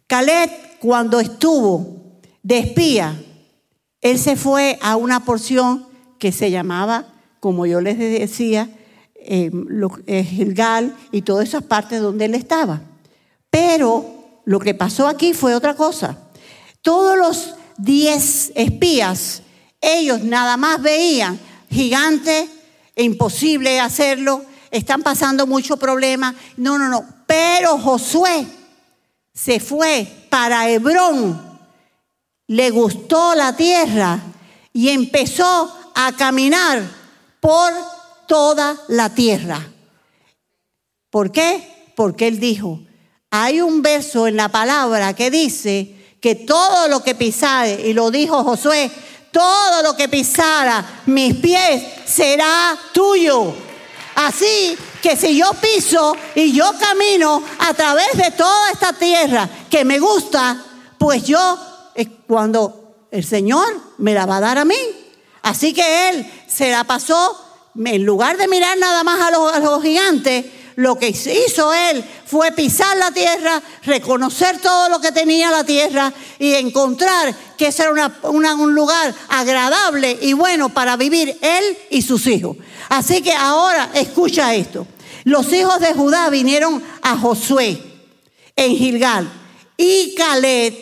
Caleb, 0.07 0.49
cuando 0.79 1.19
estuvo 1.19 2.21
de 2.41 2.59
espía, 2.59 3.21
él 4.01 4.17
se 4.17 4.37
fue 4.37 4.79
a 4.81 4.95
una 4.95 5.25
porción 5.25 5.85
que 6.19 6.31
se 6.31 6.51
llamaba, 6.51 7.07
como 7.41 7.65
yo 7.65 7.81
les 7.81 7.97
decía, 7.99 8.69
eh, 9.25 10.91
y 11.11 11.21
todas 11.21 11.47
esas 11.47 11.63
partes 11.63 12.01
donde 12.01 12.25
él 12.25 12.35
estaba. 12.35 12.81
Pero 13.49 14.41
lo 14.45 14.59
que 14.59 14.73
pasó 14.73 15.07
aquí 15.07 15.33
fue 15.33 15.55
otra 15.55 15.75
cosa. 15.75 16.17
Todos 16.81 17.17
los 17.17 17.55
diez 17.77 18.51
espías, 18.55 19.41
ellos 19.79 20.21
nada 20.21 20.57
más 20.57 20.81
veían 20.81 21.39
gigante, 21.69 22.49
imposible 22.95 23.79
hacerlo, 23.79 24.43
están 24.71 25.01
pasando 25.01 25.47
muchos 25.47 25.79
problemas. 25.79 26.35
No, 26.57 26.77
no, 26.77 26.87
no. 26.89 27.05
Pero 27.25 27.77
Josué 27.77 28.45
se 29.33 29.59
fue 29.59 30.07
para 30.29 30.69
Hebrón, 30.69 31.59
le 32.47 32.69
gustó 32.69 33.33
la 33.35 33.55
tierra 33.55 34.19
y 34.71 34.89
empezó 34.89 35.75
a 35.95 36.11
caminar 36.13 36.83
por 37.39 37.71
toda 38.27 38.77
la 38.87 39.09
tierra. 39.09 39.65
¿Por 41.09 41.31
qué? 41.31 41.91
Porque 41.95 42.27
él 42.27 42.39
dijo, 42.39 42.79
hay 43.29 43.61
un 43.61 43.81
verso 43.81 44.27
en 44.27 44.35
la 44.35 44.49
palabra 44.49 45.15
que 45.15 45.29
dice 45.29 45.95
que 46.19 46.35
todo 46.35 46.87
lo 46.87 47.03
que 47.03 47.15
pisare, 47.15 47.87
y 47.87 47.93
lo 47.93 48.09
dijo 48.11 48.43
Josué, 48.43 48.89
todo 49.31 49.81
lo 49.83 49.95
que 49.95 50.07
pisara 50.07 51.01
mis 51.07 51.35
pies 51.35 51.83
será 52.05 52.77
tuyo. 52.93 53.53
Así 54.15 54.77
que 55.01 55.17
si 55.17 55.35
yo 55.35 55.51
piso 55.53 56.15
y 56.35 56.53
yo 56.53 56.71
camino 56.79 57.43
a 57.59 57.73
través 57.73 58.13
de 58.13 58.31
toda 58.31 58.71
esta 58.71 58.93
tierra 58.93 59.49
que 59.69 59.83
me 59.83 59.99
gusta, 59.99 60.63
pues 60.97 61.23
yo, 61.23 61.57
cuando 62.27 63.07
el 63.11 63.25
Señor 63.25 63.67
me 63.97 64.13
la 64.13 64.25
va 64.25 64.37
a 64.37 64.41
dar 64.41 64.57
a 64.57 64.65
mí. 64.65 64.77
Así 65.41 65.73
que 65.73 66.09
Él 66.09 66.31
se 66.47 66.71
la 66.71 66.83
pasó 66.83 67.42
en 67.75 68.05
lugar 68.05 68.37
de 68.37 68.47
mirar 68.47 68.77
nada 68.77 69.03
más 69.03 69.19
a 69.21 69.59
los, 69.59 69.81
gigantes, 69.81 70.45
lo 70.75 70.97
que 70.97 71.09
hizo 71.09 71.73
él 71.73 72.03
fue 72.25 72.51
pisar 72.51 72.97
la 72.97 73.11
tierra, 73.11 73.61
reconocer 73.83 74.59
todo 74.59 74.89
lo 74.89 74.99
que 74.99 75.11
tenía 75.11 75.51
la 75.51 75.63
tierra 75.63 76.11
y 76.39 76.53
encontrar 76.53 77.33
que 77.57 77.67
ese 77.67 77.83
era 77.83 78.11
un 78.23 78.75
lugar 78.75 79.13
agradable 79.29 80.17
y 80.21 80.33
bueno 80.33 80.69
para 80.69 80.97
vivir 80.97 81.37
él 81.41 81.77
y 81.89 82.01
sus 82.01 82.25
hijos. 82.27 82.57
Así 82.89 83.21
que 83.21 83.33
ahora 83.33 83.91
escucha 83.93 84.53
esto. 84.55 84.87
Los 85.23 85.51
hijos 85.53 85.79
de 85.79 85.93
Judá 85.93 86.29
vinieron 86.29 86.83
a 87.01 87.17
Josué 87.17 87.81
en 88.55 88.75
Gilgal 88.75 89.31
y 89.77 90.15
Caleb, 90.15 90.75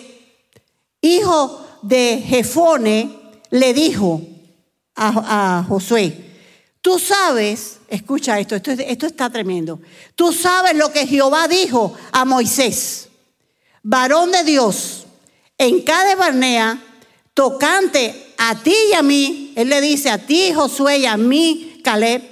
hijo 1.02 1.66
de 1.82 2.24
Jefone, 2.26 3.18
le 3.50 3.74
dijo 3.74 4.22
a, 4.96 5.60
a 5.60 5.64
Josué, 5.64 6.31
Tú 6.82 6.98
sabes, 6.98 7.78
escucha 7.88 8.40
esto, 8.40 8.56
esto, 8.56 8.72
esto 8.72 9.06
está 9.06 9.30
tremendo. 9.30 9.80
Tú 10.16 10.34
sabes 10.34 10.76
lo 10.76 10.92
que 10.92 11.06
Jehová 11.06 11.48
dijo 11.48 11.96
a 12.12 12.26
Moisés, 12.26 13.10
varón 13.84 14.32
de 14.32 14.44
Dios, 14.44 15.06
en 15.60 15.82
cada 15.84 16.16
Barnea, 16.16 16.82
tocante 17.36 18.34
a 18.38 18.56
ti 18.56 18.76
y 18.90 18.94
a 18.94 19.04
mí. 19.04 19.54
Él 19.56 19.70
le 19.70 19.80
dice 19.80 20.10
a 20.10 20.26
ti, 20.26 20.52
Josué, 20.54 21.00
y 21.00 21.06
a 21.06 21.18
mí, 21.18 21.80
Caleb. 21.84 22.24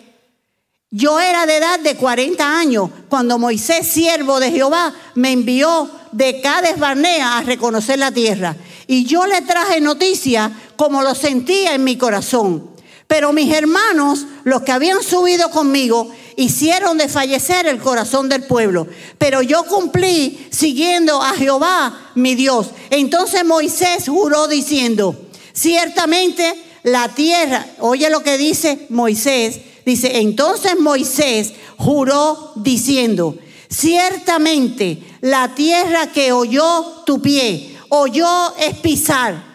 Yo 0.92 1.20
era 1.20 1.46
de 1.46 1.58
edad 1.58 1.80
de 1.80 1.96
40 1.96 2.60
años 2.60 2.90
cuando 3.10 3.38
Moisés, 3.38 3.86
siervo 3.86 4.40
de 4.40 4.52
Jehová, 4.52 4.92
me 5.14 5.32
envió 5.32 5.88
de 6.12 6.42
Cades 6.42 6.80
Barnea 6.80 7.38
a 7.38 7.44
reconocer 7.44 8.00
la 8.00 8.12
tierra. 8.12 8.56
Y 8.88 9.06
yo 9.06 9.28
le 9.28 9.44
traje 9.44 9.80
noticia 9.82 10.52
como 10.76 11.04
lo 11.04 11.14
sentía 11.14 11.76
en 11.76 11.84
mi 11.84 11.96
corazón. 11.96 12.69
Pero 13.10 13.34
mis 13.34 13.52
hermanos, 13.52 14.28
los 14.44 14.62
que 14.62 14.72
habían 14.72 15.02
subido 15.02 15.50
conmigo, 15.50 16.12
hicieron 16.36 17.00
desfallecer 17.00 17.66
el 17.66 17.80
corazón 17.80 18.30
del 18.30 18.44
pueblo. 18.44 18.86
Pero 19.18 19.42
yo 19.42 19.64
cumplí 19.64 20.48
siguiendo 20.52 21.20
a 21.20 21.34
Jehová, 21.34 22.12
mi 22.14 22.36
Dios. 22.36 22.68
Entonces 22.92 23.44
Moisés 23.44 24.08
juró 24.08 24.48
diciendo, 24.48 25.20
ciertamente 25.54 26.54
la 26.84 27.10
tierra, 27.10 27.66
oye 27.80 28.12
lo 28.12 28.22
que 28.22 28.38
dice 28.38 28.86
Moisés, 28.90 29.60
dice, 29.88 30.20
entonces 30.20 30.78
Moisés 30.80 31.54
juró 31.78 32.52
diciendo, 32.58 33.40
ciertamente 33.72 35.02
la 35.22 35.56
tierra 35.56 36.12
que 36.12 36.32
oyó 36.32 37.02
tu 37.08 37.24
pie, 37.24 37.76
oyó 37.90 38.56
es 38.60 38.78
pisar 38.78 39.49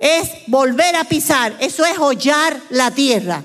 es 0.00 0.30
volver 0.46 0.96
a 0.96 1.04
pisar, 1.04 1.54
eso 1.60 1.84
es 1.84 1.98
hollar 1.98 2.58
la 2.70 2.90
tierra. 2.90 3.44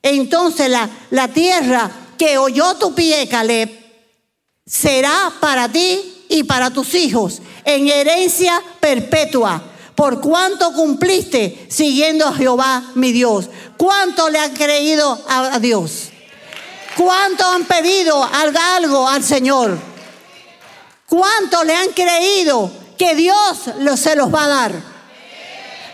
Entonces 0.00 0.70
la, 0.70 0.88
la 1.10 1.28
tierra 1.28 1.90
que 2.16 2.38
oyó 2.38 2.76
tu 2.76 2.94
pie, 2.94 3.26
Caleb, 3.28 3.68
será 4.64 5.32
para 5.40 5.68
ti 5.68 6.24
y 6.28 6.44
para 6.44 6.70
tus 6.70 6.94
hijos 6.94 7.42
en 7.64 7.88
herencia 7.88 8.62
perpetua. 8.78 9.60
Por 9.96 10.20
cuánto 10.20 10.72
cumpliste 10.74 11.66
siguiendo 11.68 12.26
a 12.26 12.34
Jehová 12.34 12.84
mi 12.94 13.12
Dios. 13.12 13.48
¿Cuánto 13.76 14.28
le 14.28 14.38
han 14.38 14.54
creído 14.54 15.24
a 15.28 15.58
Dios? 15.58 16.10
¿Cuánto 16.96 17.44
han 17.46 17.64
pedido 17.64 18.22
algo 18.22 19.08
al 19.08 19.24
Señor? 19.24 19.76
¿Cuánto 21.08 21.64
le 21.64 21.74
han 21.74 21.88
creído 21.90 22.70
que 22.96 23.14
Dios 23.14 23.58
se 23.96 24.16
los 24.16 24.32
va 24.32 24.44
a 24.44 24.48
dar? 24.48 24.95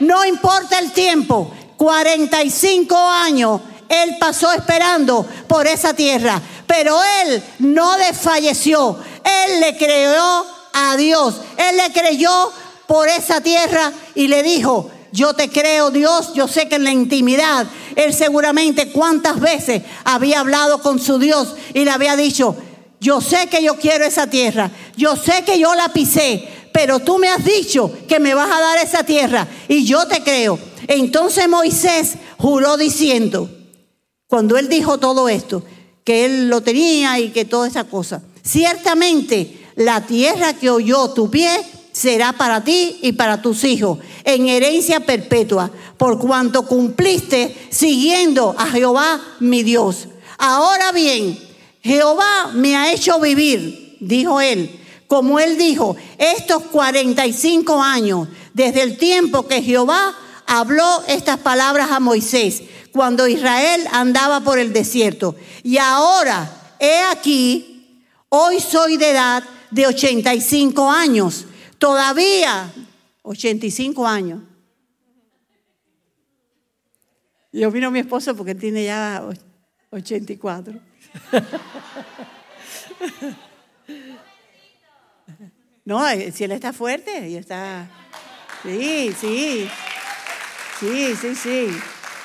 No 0.02 0.24
importa 0.24 0.78
el 0.78 0.92
tiempo, 0.92 1.52
45 1.76 2.96
años 2.96 3.60
él 3.92 4.16
pasó 4.18 4.50
esperando 4.52 5.26
por 5.46 5.66
esa 5.66 5.92
tierra, 5.92 6.40
pero 6.66 6.98
él 7.22 7.42
no 7.58 7.98
desfalleció. 7.98 8.98
Él 9.22 9.60
le 9.60 9.76
creyó 9.76 10.46
a 10.72 10.96
Dios. 10.96 11.34
Él 11.58 11.76
le 11.76 11.92
creyó 11.92 12.50
por 12.86 13.10
esa 13.10 13.42
tierra 13.42 13.92
y 14.14 14.28
le 14.28 14.42
dijo, 14.42 14.90
yo 15.12 15.34
te 15.34 15.50
creo 15.50 15.90
Dios, 15.90 16.32
yo 16.32 16.48
sé 16.48 16.68
que 16.68 16.76
en 16.76 16.84
la 16.84 16.90
intimidad, 16.90 17.66
él 17.96 18.14
seguramente 18.14 18.92
cuántas 18.92 19.38
veces 19.40 19.82
había 20.04 20.40
hablado 20.40 20.80
con 20.80 20.98
su 20.98 21.18
Dios 21.18 21.54
y 21.74 21.84
le 21.84 21.90
había 21.90 22.16
dicho, 22.16 22.56
yo 22.98 23.20
sé 23.20 23.48
que 23.48 23.62
yo 23.62 23.76
quiero 23.76 24.06
esa 24.06 24.28
tierra, 24.28 24.70
yo 24.96 25.16
sé 25.16 25.44
que 25.44 25.58
yo 25.58 25.74
la 25.74 25.90
pisé, 25.90 26.48
pero 26.72 27.00
tú 27.00 27.18
me 27.18 27.28
has 27.28 27.44
dicho 27.44 27.90
que 28.08 28.20
me 28.20 28.34
vas 28.34 28.50
a 28.50 28.60
dar 28.60 28.78
esa 28.78 29.04
tierra 29.04 29.46
y 29.68 29.84
yo 29.84 30.06
te 30.06 30.22
creo. 30.22 30.58
Entonces 30.88 31.48
Moisés 31.48 32.14
juró 32.38 32.76
diciendo, 32.76 33.50
cuando 34.26 34.56
él 34.56 34.68
dijo 34.68 34.98
todo 34.98 35.28
esto, 35.28 35.62
que 36.04 36.24
él 36.24 36.48
lo 36.48 36.62
tenía 36.62 37.18
y 37.20 37.30
que 37.30 37.44
toda 37.44 37.68
esa 37.68 37.84
cosa, 37.84 38.22
ciertamente 38.42 39.68
la 39.76 40.06
tierra 40.06 40.54
que 40.54 40.70
oyó 40.70 41.10
tu 41.10 41.30
pie 41.30 41.48
será 41.92 42.32
para 42.32 42.64
ti 42.64 42.98
y 43.02 43.12
para 43.12 43.42
tus 43.42 43.64
hijos 43.64 43.98
en 44.24 44.48
herencia 44.48 45.00
perpetua, 45.00 45.70
por 45.96 46.18
cuanto 46.18 46.66
cumpliste 46.66 47.54
siguiendo 47.70 48.54
a 48.58 48.66
Jehová 48.66 49.20
mi 49.40 49.62
Dios. 49.62 50.08
Ahora 50.38 50.90
bien, 50.92 51.38
Jehová 51.82 52.50
me 52.54 52.76
ha 52.76 52.92
hecho 52.92 53.20
vivir, 53.20 53.98
dijo 54.00 54.40
él, 54.40 54.81
como 55.12 55.38
él 55.38 55.58
dijo, 55.58 55.94
estos 56.16 56.62
45 56.68 57.82
años, 57.82 58.28
desde 58.54 58.80
el 58.80 58.96
tiempo 58.96 59.46
que 59.46 59.60
Jehová 59.60 60.16
habló 60.46 61.04
estas 61.06 61.36
palabras 61.36 61.90
a 61.90 62.00
Moisés, 62.00 62.62
cuando 62.92 63.28
Israel 63.28 63.86
andaba 63.92 64.40
por 64.40 64.58
el 64.58 64.72
desierto. 64.72 65.36
Y 65.62 65.76
ahora, 65.76 66.50
he 66.80 67.02
aquí, 67.10 68.08
hoy 68.30 68.58
soy 68.58 68.96
de 68.96 69.10
edad 69.10 69.44
de 69.70 69.86
85 69.86 70.90
años, 70.90 71.44
todavía 71.76 72.72
85 73.20 74.06
años. 74.06 74.40
Yo 77.52 77.70
vino 77.70 77.90
mi 77.90 77.98
esposo 77.98 78.34
porque 78.34 78.54
tiene 78.54 78.86
ya 78.86 79.22
84. 79.90 80.80
No, 85.84 86.00
si 86.32 86.44
él 86.44 86.52
está 86.52 86.72
fuerte, 86.72 87.28
y 87.28 87.36
está. 87.36 87.90
Sí, 88.62 89.12
sí. 89.20 89.68
Sí, 90.78 91.14
sí, 91.20 91.34
sí. 91.34 91.66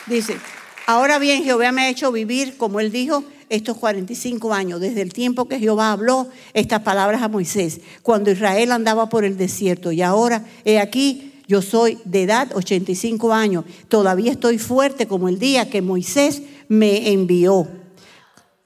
Dice, 0.05 0.37
ahora 0.85 1.19
bien, 1.19 1.43
Jehová 1.43 1.71
me 1.71 1.83
ha 1.83 1.89
hecho 1.89 2.11
vivir, 2.11 2.57
como 2.57 2.79
él 2.79 2.91
dijo, 2.91 3.23
estos 3.49 3.77
45 3.77 4.53
años, 4.53 4.79
desde 4.79 5.01
el 5.01 5.13
tiempo 5.13 5.47
que 5.47 5.59
Jehová 5.59 5.91
habló 5.91 6.27
estas 6.53 6.81
palabras 6.81 7.21
a 7.21 7.29
Moisés, 7.29 7.81
cuando 8.03 8.31
Israel 8.31 8.71
andaba 8.71 9.09
por 9.09 9.25
el 9.25 9.37
desierto. 9.37 9.91
Y 9.91 10.01
ahora, 10.01 10.45
he 10.65 10.79
aquí, 10.79 11.33
yo 11.47 11.61
soy 11.61 11.97
de 12.03 12.23
edad 12.23 12.51
85 12.53 13.33
años, 13.33 13.65
todavía 13.87 14.31
estoy 14.31 14.59
fuerte 14.59 15.07
como 15.07 15.29
el 15.29 15.39
día 15.39 15.69
que 15.69 15.81
Moisés 15.81 16.41
me 16.67 17.11
envió. 17.11 17.67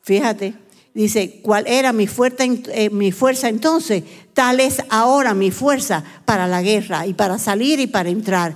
Fíjate, 0.02 0.56
dice, 0.94 1.40
¿cuál 1.44 1.68
era 1.68 1.94
mi 1.94 2.08
fuerza, 2.08 2.44
eh, 2.44 2.90
mi 2.90 3.12
fuerza 3.12 3.50
entonces? 3.50 4.04
Tal 4.34 4.60
es 4.60 4.82
ahora 4.90 5.34
mi 5.34 5.52
fuerza 5.52 6.04
para 6.26 6.48
la 6.48 6.62
guerra 6.62 7.06
y 7.06 7.14
para 7.14 7.38
salir 7.38 7.80
y 7.80 7.88
para 7.88 8.10
entrar. 8.10 8.56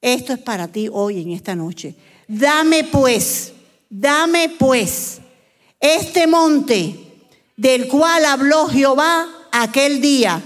Esto 0.00 0.32
es 0.32 0.38
para 0.38 0.68
ti 0.68 0.88
hoy 0.92 1.20
en 1.20 1.32
esta 1.32 1.54
noche. 1.54 1.94
Dame 2.28 2.84
pues, 2.84 3.52
dame 3.88 4.50
pues 4.58 5.20
este 5.80 6.26
monte 6.26 6.96
del 7.56 7.88
cual 7.88 8.24
habló 8.24 8.68
Jehová 8.68 9.26
aquel 9.50 10.00
día, 10.00 10.40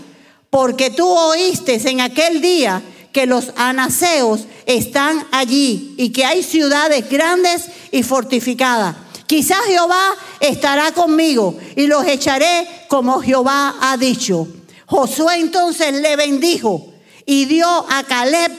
porque 0.49 0.91
tú 0.91 1.07
oíste 1.07 1.81
en 1.89 2.01
aquel 2.01 2.41
día 2.41 2.83
que 3.13 3.27
los 3.27 3.53
anaseos 3.57 4.47
están 4.65 5.27
allí 5.31 5.95
y 5.99 6.11
que 6.11 6.25
hay 6.25 6.43
ciudades 6.43 7.09
grandes 7.11 7.69
y 7.91 8.03
fortificadas. 8.03 8.97
Quizás 9.33 9.65
Jehová 9.65 10.15
estará 10.41 10.93
conmigo 10.93 11.57
y 11.75 11.87
los 11.87 12.05
echaré 12.05 12.69
como 12.87 13.23
Jehová 13.23 13.77
ha 13.81 13.97
dicho. 13.97 14.47
Josué 14.85 15.37
entonces 15.37 15.95
le 16.03 16.17
bendijo 16.17 16.93
y 17.25 17.47
dio 17.47 17.67
a 17.67 18.05
Caleb, 18.05 18.53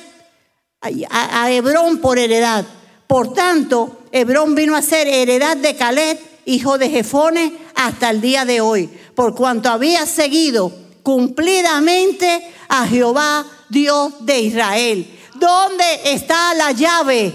a 0.81 1.51
Hebrón 1.51 1.99
por 1.99 2.17
heredad. 2.17 2.65
Por 3.05 3.33
tanto, 3.33 3.99
Hebrón 4.11 4.55
vino 4.55 4.75
a 4.75 4.81
ser 4.81 5.07
heredad 5.07 5.57
de 5.57 5.75
Caleb, 5.75 6.19
hijo 6.45 6.79
de 6.79 6.89
Jefone, 6.89 7.53
hasta 7.75 8.09
el 8.09 8.19
día 8.19 8.43
de 8.43 8.59
hoy, 8.59 8.89
por 9.13 9.35
cuanto 9.35 9.69
había 9.69 10.07
seguido 10.07 10.71
cumplidamente 11.03 12.51
a 12.67 12.87
Jehová, 12.87 13.45
Dios 13.69 14.25
de 14.25 14.39
Israel. 14.39 15.19
¿Dónde 15.35 15.85
está 16.05 16.55
la 16.55 16.71
llave 16.71 17.31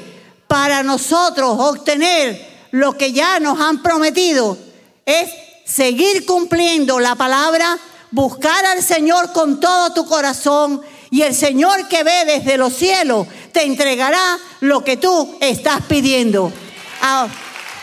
para 0.48 0.82
nosotros 0.82 1.56
obtener 1.56 2.57
lo 2.70 2.96
que 2.96 3.12
ya 3.12 3.40
nos 3.40 3.60
han 3.60 3.82
prometido? 3.82 4.58
Es 5.04 5.30
seguir 5.64 6.26
cumpliendo 6.26 7.00
la 7.00 7.14
palabra, 7.14 7.78
buscar 8.10 8.64
al 8.66 8.82
Señor 8.82 9.32
con 9.32 9.60
todo 9.60 9.92
tu 9.92 10.06
corazón 10.06 10.82
y 11.10 11.22
el 11.22 11.34
Señor 11.34 11.88
que 11.88 12.04
ve 12.04 12.24
desde 12.26 12.56
los 12.56 12.74
cielos 12.74 13.26
te 13.52 13.64
entregará 13.64 14.38
lo 14.60 14.84
que 14.84 14.96
tú 14.96 15.36
estás 15.40 15.82
pidiendo. 15.88 16.52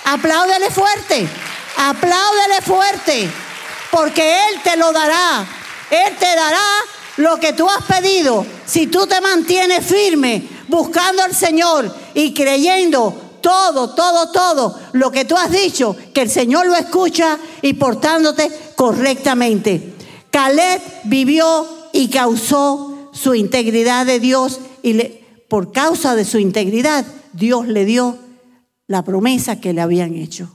Apláudele 0.05 0.69
fuerte, 0.69 1.27
apláudele 1.77 2.61
fuerte, 2.61 3.29
porque 3.91 4.37
Él 4.49 4.61
te 4.63 4.77
lo 4.77 4.91
dará. 4.91 5.45
Él 5.89 6.15
te 6.17 6.35
dará 6.35 6.63
lo 7.17 7.39
que 7.39 7.53
tú 7.53 7.69
has 7.69 7.83
pedido 7.85 8.45
si 8.65 8.87
tú 8.87 9.07
te 9.07 9.21
mantienes 9.21 9.85
firme 9.85 10.47
buscando 10.67 11.23
al 11.23 11.35
Señor 11.35 11.93
y 12.13 12.33
creyendo 12.33 13.24
todo, 13.45 13.93
todo, 13.93 14.31
todo 14.31 14.75
lo 14.93 15.11
que 15.11 15.23
tú 15.23 15.37
has 15.37 15.51
dicho, 15.51 15.95
que 16.15 16.23
el 16.23 16.31
Señor 16.31 16.65
lo 16.65 16.73
escucha 16.73 17.37
y 17.61 17.73
portándote 17.73 18.49
correctamente. 18.75 19.93
Caleb 20.31 20.81
vivió 21.03 21.67
y 21.93 22.09
causó 22.09 23.11
su 23.13 23.35
integridad 23.35 24.07
de 24.07 24.19
Dios 24.19 24.59
y 24.81 24.99
por 25.47 25.71
causa 25.71 26.15
de 26.15 26.25
su 26.25 26.39
integridad 26.39 27.05
Dios 27.33 27.67
le 27.67 27.85
dio 27.85 28.17
la 28.87 29.03
promesa 29.03 29.61
que 29.61 29.73
le 29.73 29.81
habían 29.81 30.15
hecho. 30.15 30.51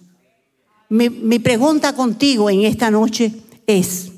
Mi 0.88 1.38
pregunta 1.38 1.94
contigo 1.94 2.50
en 2.50 2.62
esta 2.62 2.90
noche 2.90 3.32
es, 3.68 4.10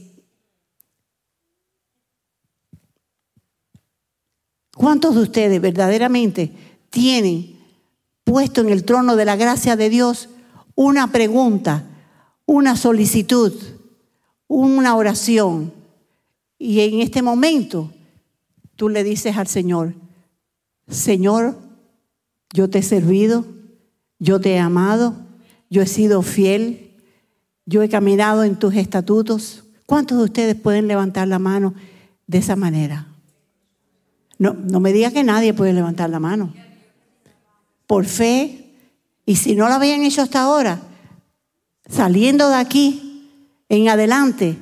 ¿Cuántos 4.75 5.15
de 5.15 5.21
ustedes 5.21 5.61
verdaderamente 5.61 6.51
tienen 6.89 7.62
puesto 8.25 8.61
en 8.61 8.69
el 8.69 8.85
trono 8.85 9.17
de 9.17 9.25
la 9.25 9.37
gracia 9.37 9.77
de 9.77 9.91
Dios 9.91 10.29
una 10.75 11.13
pregunta, 11.13 11.85
una 12.47 12.77
solicitud, 12.77 13.53
una 14.49 14.97
oración? 14.97 15.73
Y 16.59 16.81
en 16.81 17.01
este 17.01 17.23
momento 17.23 17.93
tú 18.77 18.89
le 18.89 19.05
dices 19.05 19.37
al 19.37 19.47
Señor, 19.47 19.95
Señor, 20.89 21.57
yo 22.53 22.69
te 22.69 22.79
he 22.79 22.83
servido, 22.83 23.45
yo 24.19 24.41
te 24.41 24.53
he 24.53 24.59
amado, 24.59 25.15
yo 25.71 25.83
he 25.83 25.87
sido 25.87 26.23
fiel, 26.23 26.93
yo 27.65 27.83
he 27.83 27.89
caminado 27.89 28.45
en 28.45 28.59
tus 28.59 28.75
estatutos. 28.75 29.65
¿Cuántos 29.87 30.19
de 30.19 30.25
ustedes 30.25 30.55
pueden 30.55 30.87
levantar 30.87 31.29
la 31.29 31.39
mano 31.39 31.75
de 32.27 32.39
esa 32.39 32.57
manera? 32.57 33.07
No, 34.39 34.55
no 34.55 34.81
me 34.81 34.93
diga 34.93 35.11
que 35.11 35.25
nadie 35.25 35.55
puede 35.55 35.73
levantar 35.73 36.11
la 36.11 36.21
mano. 36.21 36.53
Por 37.93 38.07
fe, 38.07 38.73
y 39.27 39.37
si 39.37 39.55
no 39.55 39.69
lo 39.69 39.75
habían 39.75 40.03
hecho 40.03 40.23
hasta 40.23 40.41
ahora, 40.41 40.81
saliendo 41.87 42.49
de 42.49 42.55
aquí 42.55 43.29
en 43.69 43.91
adelante, 43.91 44.57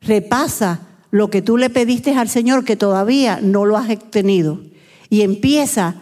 repasa 0.00 0.78
lo 1.10 1.30
que 1.30 1.42
tú 1.42 1.56
le 1.56 1.68
pediste 1.68 2.14
al 2.14 2.28
Señor 2.28 2.64
que 2.64 2.76
todavía 2.76 3.40
no 3.42 3.64
lo 3.64 3.76
has 3.76 3.88
tenido. 4.12 4.60
Y 5.08 5.22
empieza 5.22 5.96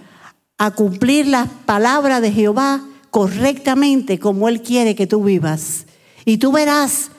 a 0.59 0.73
cumplir 0.73 1.29
las 1.29 1.49
palabras 1.65 2.21
de 2.21 2.33
Jehová 2.33 2.85
correctamente 3.09 4.19
como 4.19 4.47
Él 4.51 4.61
quiere 4.61 4.95
que 4.95 5.07
tú 5.07 5.25
vivas. 5.25 5.87
Y 6.27 6.37
tú 6.37 6.53
verás 6.53 7.11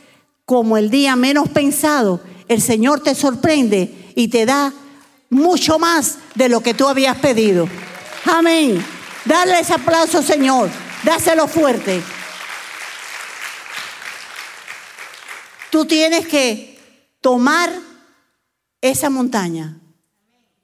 como 0.46 0.78
el 0.78 0.92
día 0.92 1.16
menos 1.16 1.50
pensado, 1.50 2.22
el 2.48 2.62
Señor 2.62 3.00
te 3.00 3.16
sorprende 3.16 4.12
y 4.14 4.28
te 4.28 4.46
da 4.46 4.72
mucho 5.32 5.80
más 5.80 6.20
de 6.36 6.50
lo 6.50 6.62
que 6.62 6.76
tú 6.76 6.88
habías 6.88 7.18
pedido. 7.18 7.68
Amén. 8.26 8.99
Dale 9.30 9.60
ese 9.60 9.76
aplauso, 9.76 10.24
Señor. 10.24 10.72
Dáselo 11.04 11.48
fuerte. 11.48 12.02
Tú 15.70 15.86
tienes 15.86 16.28
que 16.28 16.80
tomar 17.22 17.72
esa 18.82 19.12
montaña. 19.12 19.78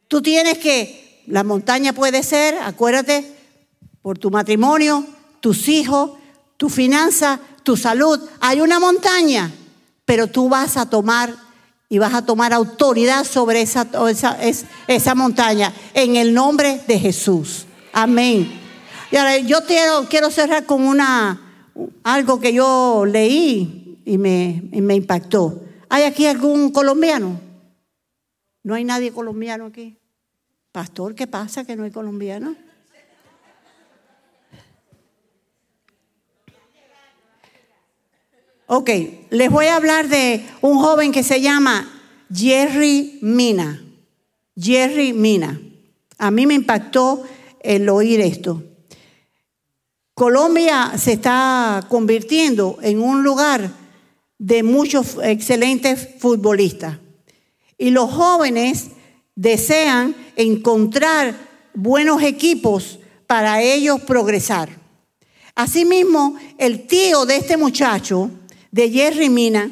Tú 0.08 0.24
tienes 0.24 0.58
que, 0.58 1.24
la 1.28 1.44
montaña 1.44 1.94
puede 1.94 2.24
ser, 2.24 2.58
acuérdate, 2.58 3.38
por 4.02 4.18
tu 4.18 4.32
matrimonio, 4.32 5.06
tus 5.42 5.68
hijos, 5.68 6.14
tu 6.58 6.70
finanza, 6.70 7.40
tu 7.62 7.78
salud. 7.78 8.20
Hay 8.40 8.62
una 8.62 8.80
montaña, 8.80 9.54
pero 10.06 10.26
tú 10.26 10.50
vas 10.50 10.76
a 10.78 10.90
tomar 10.90 11.36
y 11.88 12.00
vas 12.00 12.16
a 12.16 12.26
tomar 12.26 12.52
autoridad 12.52 13.26
sobre 13.26 13.62
esa, 13.62 13.88
esa, 14.10 14.40
esa 14.88 15.14
montaña 15.14 15.72
en 15.94 16.16
el 16.16 16.34
nombre 16.34 16.82
de 16.88 16.98
Jesús. 16.98 17.68
Amén. 17.98 18.52
Y 19.10 19.16
ahora 19.16 19.38
yo 19.38 19.60
quiero, 19.66 20.30
cerrar 20.30 20.66
con 20.66 20.84
una, 20.84 21.64
algo 22.04 22.42
que 22.42 22.52
yo 22.52 23.06
leí 23.08 24.02
y 24.04 24.18
me, 24.18 24.64
y 24.74 24.82
me 24.82 24.96
impactó. 24.96 25.64
¿Hay 25.88 26.04
aquí 26.04 26.26
algún 26.26 26.74
colombiano? 26.74 27.40
¿No 28.64 28.74
hay 28.74 28.84
nadie 28.84 29.14
colombiano 29.14 29.68
aquí? 29.68 29.98
Pastor, 30.74 31.16
¿qué 31.16 31.26
pasa 31.26 31.64
que 31.64 31.78
no 31.78 31.86
hay 31.86 31.92
colombiano? 31.92 32.58
Ok, 38.68 38.90
les 39.30 39.50
voy 39.50 39.68
a 39.68 39.78
hablar 39.78 40.10
de 40.10 40.46
un 40.60 40.80
joven 40.80 41.14
que 41.14 41.24
se 41.24 41.40
llama 41.40 41.88
Jerry 42.30 43.20
Mina. 43.22 43.82
Jerry 44.58 45.14
Mina. 45.14 45.62
A 46.18 46.30
mí 46.32 46.46
me 46.46 46.56
impactó 46.56 47.26
el 47.66 47.90
oír 47.90 48.22
esto. 48.22 48.64
Colombia 50.14 50.94
se 50.98 51.14
está 51.14 51.86
convirtiendo 51.90 52.78
en 52.82 53.02
un 53.02 53.24
lugar 53.24 53.70
de 54.38 54.64
muchos 54.64 55.18
excelentes 55.22 56.08
futbolistas. 56.20 56.98
Y 57.78 57.90
los 57.92 58.12
jóvenes 58.12 58.92
desean 59.36 60.16
encontrar 60.36 61.36
buenos 61.74 62.24
equipos 62.24 63.00
para 63.28 63.62
ellos 63.62 64.02
progresar. 64.02 64.70
Asimismo, 65.56 66.36
el 66.58 66.88
tío 66.88 67.26
de 67.26 67.38
este 67.38 67.58
muchacho, 67.58 68.30
de 68.72 68.90
Jerry 68.90 69.30
Mina, 69.30 69.72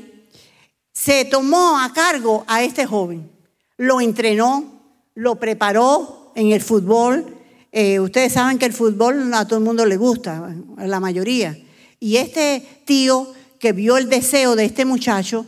se 0.94 1.26
tomó 1.26 1.80
a 1.80 1.92
cargo 1.94 2.44
a 2.48 2.64
este 2.64 2.86
joven. 2.86 3.30
Lo 3.78 4.00
entrenó, 4.00 4.82
lo 5.16 5.36
preparó 5.36 6.32
en 6.36 6.52
el 6.52 6.62
fútbol. 6.62 7.38
Eh, 7.76 8.00
ustedes 8.00 8.34
saben 8.34 8.60
que 8.60 8.68
el 8.68 8.74
fútbol 8.74 9.34
a 9.34 9.48
todo 9.48 9.58
el 9.58 9.66
mundo 9.66 9.84
le 9.84 9.98
gusta, 9.98 10.56
a 10.78 10.86
la 10.86 11.00
mayoría. 11.00 11.58
Y 12.00 12.18
este 12.18 12.64
tío 12.86 13.34
que 13.58 13.72
vio 13.72 13.98
el 13.98 14.10
deseo 14.10 14.56
de 14.56 14.66
este 14.66 14.86
muchacho, 14.86 15.48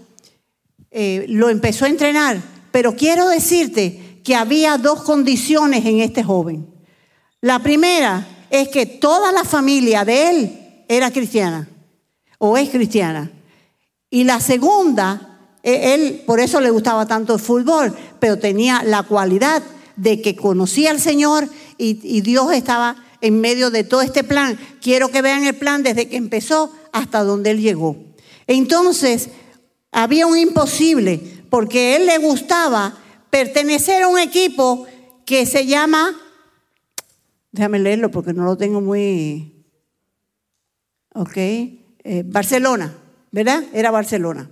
eh, 0.90 1.26
lo 1.30 1.50
empezó 1.50 1.86
a 1.86 1.90
entrenar. 1.90 2.42
Pero 2.72 2.96
quiero 2.96 3.30
decirte 3.30 4.22
que 4.24 4.34
había 4.34 4.80
dos 4.80 5.04
condiciones 5.04 5.86
en 5.86 6.00
este 6.00 6.24
joven. 6.24 6.66
La 7.42 7.60
primera 7.60 8.26
es 8.50 8.70
que 8.70 8.88
toda 8.88 9.32
la 9.32 9.44
familia 9.44 10.04
de 10.04 10.30
él 10.30 10.86
era 10.88 11.12
cristiana 11.12 11.70
o 12.40 12.58
es 12.58 12.70
cristiana. 12.70 13.32
Y 14.10 14.24
la 14.24 14.40
segunda, 14.40 15.52
e, 15.62 15.94
él 15.94 16.24
por 16.26 16.40
eso 16.40 16.60
le 16.60 16.72
gustaba 16.72 17.06
tanto 17.06 17.36
el 17.36 17.40
fútbol, 17.40 17.96
pero 18.20 18.40
tenía 18.40 18.82
la 18.82 19.04
cualidad 19.04 19.62
de 19.96 20.22
que 20.22 20.36
conocía 20.36 20.90
al 20.92 21.00
Señor 21.00 21.48
y, 21.78 22.22
Dios 22.22 22.52
estaba 22.54 22.96
en 23.22 23.42
medio 23.42 23.70
de 23.70 23.84
todo 23.84 24.02
este 24.02 24.24
plan. 24.24 24.58
Quiero 24.82 25.10
que 25.10 25.22
vean 25.22 25.46
el 25.46 25.56
plan 25.56 25.84
desde 25.84 26.08
que 26.08 26.18
empezó 26.18 26.72
hasta 26.92 27.24
donde 27.24 27.52
él 27.52 27.62
llegó. 27.62 27.98
Entonces, 28.48 29.30
había 29.92 30.28
un 30.28 30.38
imposible, 30.38 31.22
porque 31.50 31.80
a 31.80 31.96
él 31.98 32.06
le 32.06 32.18
gustaba 32.18 32.98
pertenecer 33.30 34.04
a 34.04 34.08
un 34.08 34.20
equipo 34.20 34.86
que 35.26 35.46
se 35.46 35.66
llama 35.66 36.16
Déjame 37.56 37.80
leerlo 37.80 38.12
porque 38.12 38.34
no 38.34 38.44
lo 38.44 38.58
tengo 38.58 38.82
muy... 38.82 39.64
Ok. 41.14 41.38
Eh, 41.38 42.24
Barcelona, 42.26 42.94
¿verdad? 43.32 43.64
Era 43.72 43.92
Barcelona. 43.92 44.50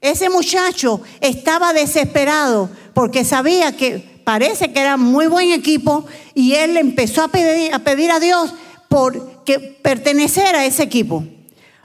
Ese 0.00 0.28
muchacho 0.30 1.00
estaba 1.20 1.72
desesperado 1.72 2.68
porque 2.92 3.24
sabía 3.24 3.76
que 3.76 4.09
parece 4.24 4.72
que 4.72 4.80
era 4.80 4.96
muy 4.96 5.26
buen 5.26 5.50
equipo 5.52 6.04
y 6.34 6.54
él 6.54 6.76
empezó 6.76 7.24
a 7.24 7.28
pedir 7.28 7.74
a, 7.74 7.78
pedir 7.80 8.10
a 8.10 8.20
Dios 8.20 8.54
por 8.88 9.44
que 9.44 9.58
pertenecer 9.58 10.54
a 10.54 10.64
ese 10.64 10.82
equipo. 10.82 11.24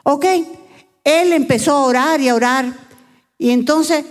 ¿Ok? 0.03 0.25
Él 1.03 1.33
empezó 1.33 1.73
a 1.73 1.86
orar 1.86 2.21
y 2.21 2.29
a 2.29 2.36
orar 2.36 2.73
y 3.38 3.51
entonces 3.51 4.05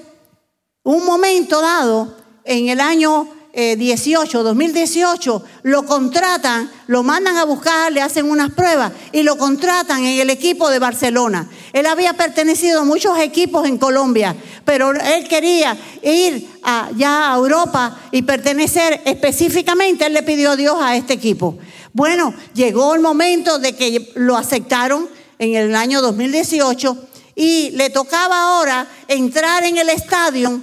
un 0.82 1.04
momento 1.06 1.60
dado, 1.60 2.16
en 2.44 2.68
el 2.68 2.80
año 2.80 3.26
18, 3.54 4.40
eh, 4.40 4.42
2018, 4.42 5.42
lo 5.62 5.84
contratan, 5.84 6.70
lo 6.88 7.02
mandan 7.02 7.36
a 7.36 7.44
buscar, 7.44 7.92
le 7.92 8.02
hacen 8.02 8.28
unas 8.28 8.52
pruebas 8.52 8.92
y 9.12 9.22
lo 9.22 9.38
contratan 9.38 10.04
en 10.04 10.20
el 10.20 10.30
equipo 10.30 10.70
de 10.70 10.78
Barcelona. 10.78 11.48
Él 11.72 11.86
había 11.86 12.14
pertenecido 12.14 12.80
a 12.80 12.84
muchos 12.84 13.18
equipos 13.18 13.66
en 13.66 13.78
Colombia, 13.78 14.34
pero 14.64 14.90
él 14.90 15.28
quería 15.28 15.76
ir 16.02 16.48
ya 16.96 17.32
a 17.32 17.36
Europa 17.36 18.00
y 18.10 18.22
pertenecer 18.22 19.02
específicamente, 19.04 20.06
él 20.06 20.14
le 20.14 20.22
pidió 20.22 20.52
a 20.52 20.56
Dios 20.56 20.76
a 20.80 20.96
este 20.96 21.14
equipo. 21.14 21.58
Bueno, 21.92 22.34
llegó 22.54 22.94
el 22.94 23.00
momento 23.00 23.60
de 23.60 23.76
que 23.76 24.10
lo 24.16 24.36
aceptaron 24.36 25.08
en 25.38 25.54
el 25.54 25.76
año 25.76 26.02
2018 26.02 26.96
y 27.36 27.70
le 27.70 27.90
tocaba 27.90 28.42
ahora 28.42 28.88
entrar 29.06 29.64
en 29.64 29.78
el 29.78 29.88
estadio. 29.88 30.60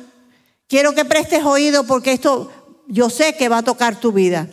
Quiero 0.67 0.93
que 0.93 1.05
prestes 1.05 1.43
oído 1.43 1.85
porque 1.85 2.13
esto 2.13 2.51
yo 2.91 3.09
sé 3.09 3.37
que 3.37 3.47
va 3.47 3.59
a 3.59 3.63
tocar 3.63 3.99
tu 3.99 4.11
vida. 4.11 4.49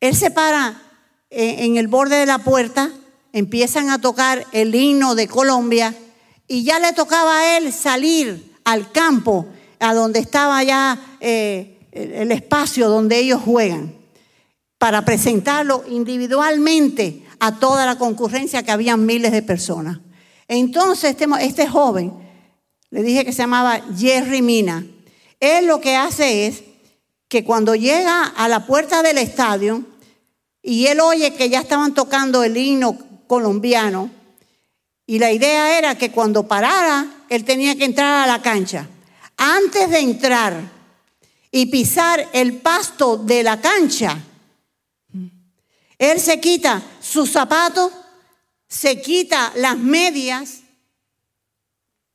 Él 0.00 0.16
se 0.16 0.30
para 0.30 0.80
en 1.28 1.76
el 1.76 1.88
borde 1.88 2.16
de 2.16 2.26
la 2.26 2.38
puerta, 2.38 2.90
empiezan 3.32 3.90
a 3.90 4.00
tocar 4.00 4.46
el 4.52 4.74
himno 4.74 5.14
de 5.14 5.28
Colombia 5.28 5.94
y 6.48 6.64
ya 6.64 6.78
le 6.78 6.92
tocaba 6.92 7.38
a 7.38 7.58
él 7.58 7.72
salir 7.72 8.54
al 8.64 8.92
campo, 8.92 9.46
a 9.78 9.92
donde 9.92 10.20
estaba 10.20 10.62
ya 10.62 10.98
eh, 11.20 11.78
el 11.92 12.32
espacio 12.32 12.88
donde 12.88 13.18
ellos 13.18 13.42
juegan, 13.44 13.94
para 14.78 15.04
presentarlo 15.04 15.84
individualmente 15.88 17.26
a 17.40 17.58
toda 17.58 17.84
la 17.84 17.98
concurrencia 17.98 18.62
que 18.62 18.72
habían 18.72 19.04
miles 19.04 19.32
de 19.32 19.42
personas. 19.42 19.98
Entonces 20.48 21.10
este, 21.10 21.26
este 21.40 21.68
joven, 21.68 22.12
le 22.90 23.02
dije 23.02 23.24
que 23.24 23.32
se 23.32 23.42
llamaba 23.42 23.82
Jerry 23.98 24.40
Mina, 24.40 24.86
él 25.44 25.66
lo 25.66 25.80
que 25.80 25.96
hace 25.96 26.46
es 26.46 26.62
que 27.28 27.44
cuando 27.44 27.74
llega 27.74 28.24
a 28.24 28.48
la 28.48 28.66
puerta 28.66 29.02
del 29.02 29.18
estadio 29.18 29.84
y 30.62 30.86
él 30.86 31.00
oye 31.00 31.34
que 31.34 31.48
ya 31.50 31.60
estaban 31.60 31.94
tocando 31.94 32.42
el 32.42 32.56
himno 32.56 32.98
colombiano, 33.26 34.10
y 35.06 35.18
la 35.18 35.32
idea 35.32 35.78
era 35.78 35.98
que 35.98 36.10
cuando 36.10 36.48
parara, 36.48 37.06
él 37.28 37.44
tenía 37.44 37.76
que 37.76 37.84
entrar 37.84 38.24
a 38.24 38.26
la 38.26 38.40
cancha. 38.40 38.88
Antes 39.36 39.90
de 39.90 39.98
entrar 39.98 40.62
y 41.50 41.66
pisar 41.66 42.26
el 42.32 42.56
pasto 42.56 43.18
de 43.18 43.42
la 43.42 43.60
cancha, 43.60 44.18
él 45.98 46.20
se 46.20 46.40
quita 46.40 46.82
sus 47.00 47.30
zapatos, 47.30 47.92
se 48.66 49.00
quita 49.00 49.52
las 49.56 49.76
medias 49.76 50.63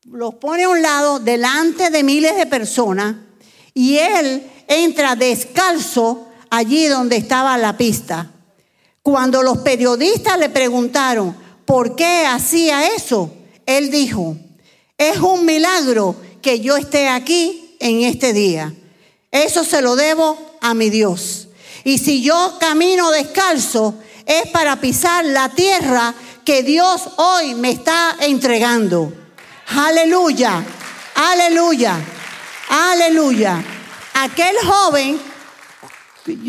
los 0.05 0.35
pone 0.35 0.63
a 0.63 0.69
un 0.69 0.81
lado 0.81 1.19
delante 1.19 1.89
de 1.89 2.03
miles 2.03 2.35
de 2.37 2.45
personas 2.45 3.15
y 3.73 3.97
él 3.97 4.49
entra 4.67 5.15
descalzo 5.15 6.27
allí 6.49 6.87
donde 6.87 7.17
estaba 7.17 7.57
la 7.57 7.75
pista. 7.75 8.31
Cuando 9.01 9.43
los 9.43 9.57
periodistas 9.59 10.39
le 10.39 10.49
preguntaron 10.49 11.35
por 11.65 11.95
qué 11.95 12.25
hacía 12.25 12.95
eso, 12.95 13.31
él 13.65 13.91
dijo, 13.91 14.37
es 14.97 15.17
un 15.17 15.45
milagro 15.45 16.15
que 16.41 16.61
yo 16.61 16.77
esté 16.77 17.09
aquí 17.09 17.75
en 17.79 18.01
este 18.01 18.31
día. 18.31 18.73
Eso 19.31 19.63
se 19.63 19.81
lo 19.81 19.95
debo 19.95 20.37
a 20.61 20.73
mi 20.73 20.89
Dios. 20.89 21.49
Y 21.83 21.97
si 21.97 22.21
yo 22.21 22.57
camino 22.59 23.11
descalzo, 23.11 23.95
es 24.25 24.47
para 24.49 24.79
pisar 24.79 25.25
la 25.25 25.49
tierra 25.49 26.13
que 26.45 26.63
Dios 26.63 27.01
hoy 27.17 27.53
me 27.55 27.71
está 27.71 28.15
entregando. 28.21 29.13
Aleluya, 29.75 30.65
aleluya, 31.13 31.99
aleluya. 32.69 33.63
Aquel 34.15 34.55
joven, 34.65 35.19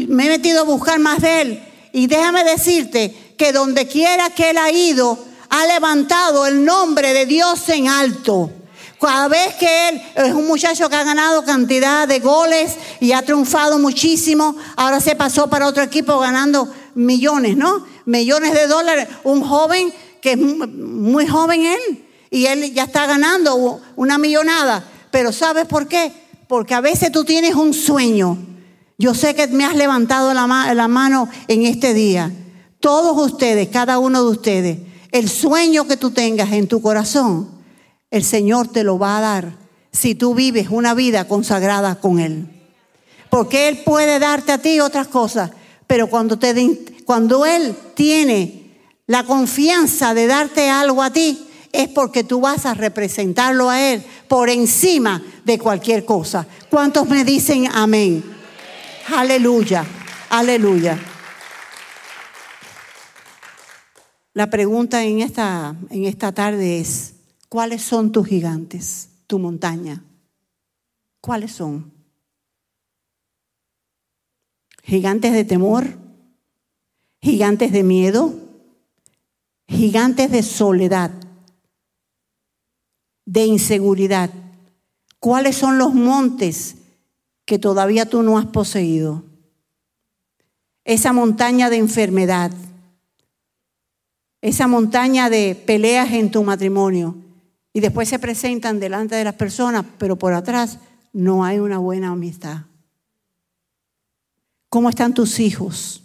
me 0.08 0.26
he 0.26 0.28
metido 0.30 0.60
a 0.60 0.64
buscar 0.64 0.98
más 0.98 1.20
de 1.20 1.40
él 1.42 1.62
y 1.92 2.06
déjame 2.06 2.44
decirte 2.44 3.34
que 3.36 3.52
donde 3.52 3.86
quiera 3.86 4.30
que 4.30 4.50
él 4.50 4.58
ha 4.58 4.70
ido, 4.70 5.18
ha 5.50 5.66
levantado 5.66 6.46
el 6.46 6.64
nombre 6.64 7.12
de 7.12 7.26
Dios 7.26 7.68
en 7.68 7.88
alto. 7.88 8.50
Cada 8.98 9.28
vez 9.28 9.54
que 9.56 9.88
él 9.90 10.02
es 10.14 10.32
un 10.32 10.46
muchacho 10.46 10.88
que 10.88 10.96
ha 10.96 11.04
ganado 11.04 11.44
cantidad 11.44 12.08
de 12.08 12.20
goles 12.20 12.76
y 13.00 13.12
ha 13.12 13.20
triunfado 13.20 13.78
muchísimo, 13.78 14.56
ahora 14.76 14.98
se 14.98 15.14
pasó 15.14 15.48
para 15.50 15.66
otro 15.66 15.82
equipo 15.82 16.18
ganando 16.18 16.72
millones, 16.94 17.54
¿no? 17.54 17.86
Millones 18.06 18.54
de 18.54 18.66
dólares. 18.66 19.08
Un 19.24 19.42
joven 19.42 19.92
que 20.22 20.32
es 20.32 20.38
muy 20.38 21.26
joven 21.26 21.66
él 21.66 22.09
y 22.30 22.46
él 22.46 22.72
ya 22.72 22.84
está 22.84 23.06
ganando 23.06 23.80
una 23.96 24.16
millonada. 24.18 24.84
Pero 25.10 25.32
¿sabes 25.32 25.66
por 25.66 25.88
qué? 25.88 26.12
Porque 26.46 26.74
a 26.74 26.80
veces 26.80 27.10
tú 27.10 27.24
tienes 27.24 27.54
un 27.56 27.74
sueño. 27.74 28.38
Yo 28.96 29.14
sé 29.14 29.34
que 29.34 29.48
me 29.48 29.64
has 29.64 29.74
levantado 29.74 30.32
la, 30.32 30.46
mano 30.88 31.28
en 31.48 31.66
este 31.66 31.92
día. 31.92 32.30
Todos 32.78 33.32
ustedes, 33.32 33.68
cada 33.68 33.98
uno 33.98 34.22
de 34.22 34.30
ustedes, 34.30 34.78
el 35.10 35.28
sueño 35.28 35.88
que 35.88 35.96
tú 35.96 36.12
tengas 36.12 36.52
en 36.52 36.68
tu 36.68 36.80
corazón, 36.80 37.50
el 38.10 38.24
Señor 38.24 38.68
te 38.68 38.84
lo 38.84 38.98
va 38.98 39.18
a 39.18 39.20
dar 39.20 39.52
si 39.92 40.14
tú 40.14 40.34
vives 40.34 40.68
una 40.70 40.94
vida 40.94 41.26
consagrada 41.26 41.96
con 41.96 42.20
Él. 42.20 42.46
Porque 43.28 43.68
Él 43.68 43.82
puede 43.84 44.18
darte 44.18 44.52
a 44.52 44.58
ti 44.58 44.80
otras 44.80 45.08
cosas, 45.08 45.50
pero 45.86 46.08
cuando, 46.08 46.38
te, 46.38 47.02
cuando 47.04 47.44
Él 47.44 47.74
tiene 47.94 48.76
la 49.06 49.24
confianza 49.24 50.14
de 50.14 50.26
darte 50.26 50.68
algo 50.68 51.02
a 51.02 51.10
ti, 51.10 51.49
es 51.72 51.88
porque 51.88 52.24
tú 52.24 52.40
vas 52.40 52.66
a 52.66 52.74
representarlo 52.74 53.70
a 53.70 53.80
Él 53.92 54.04
por 54.28 54.50
encima 54.50 55.22
de 55.44 55.58
cualquier 55.58 56.04
cosa. 56.04 56.46
¿Cuántos 56.68 57.08
me 57.08 57.24
dicen 57.24 57.68
amén? 57.72 58.24
Aleluya, 59.14 59.84
aleluya. 60.28 60.98
La 64.34 64.48
pregunta 64.48 65.04
en 65.04 65.20
esta, 65.20 65.74
en 65.90 66.04
esta 66.04 66.32
tarde 66.32 66.80
es, 66.80 67.14
¿cuáles 67.48 67.82
son 67.82 68.12
tus 68.12 68.26
gigantes, 68.26 69.08
tu 69.26 69.38
montaña? 69.38 70.02
¿Cuáles 71.20 71.52
son? 71.52 71.92
¿Gigantes 74.82 75.32
de 75.32 75.44
temor? 75.44 76.00
gigantes 77.20 77.72
de 77.72 77.82
miedo, 77.82 78.34
gigantes 79.68 80.30
de 80.30 80.42
soledad, 80.42 81.10
de 83.30 83.46
inseguridad. 83.46 84.28
¿Cuáles 85.20 85.54
son 85.54 85.78
los 85.78 85.94
montes 85.94 86.74
que 87.44 87.60
todavía 87.60 88.04
tú 88.04 88.24
no 88.24 88.38
has 88.38 88.46
poseído? 88.46 89.22
Esa 90.84 91.12
montaña 91.12 91.70
de 91.70 91.76
enfermedad, 91.76 92.50
esa 94.40 94.66
montaña 94.66 95.30
de 95.30 95.54
peleas 95.54 96.10
en 96.12 96.32
tu 96.32 96.42
matrimonio 96.42 97.14
y 97.72 97.78
después 97.78 98.08
se 98.08 98.18
presentan 98.18 98.80
delante 98.80 99.14
de 99.14 99.22
las 99.22 99.34
personas, 99.34 99.86
pero 99.96 100.16
por 100.16 100.32
atrás 100.32 100.80
no 101.12 101.44
hay 101.44 101.60
una 101.60 101.78
buena 101.78 102.08
amistad. 102.08 102.62
¿Cómo 104.68 104.88
están 104.88 105.14
tus 105.14 105.38
hijos? 105.38 106.02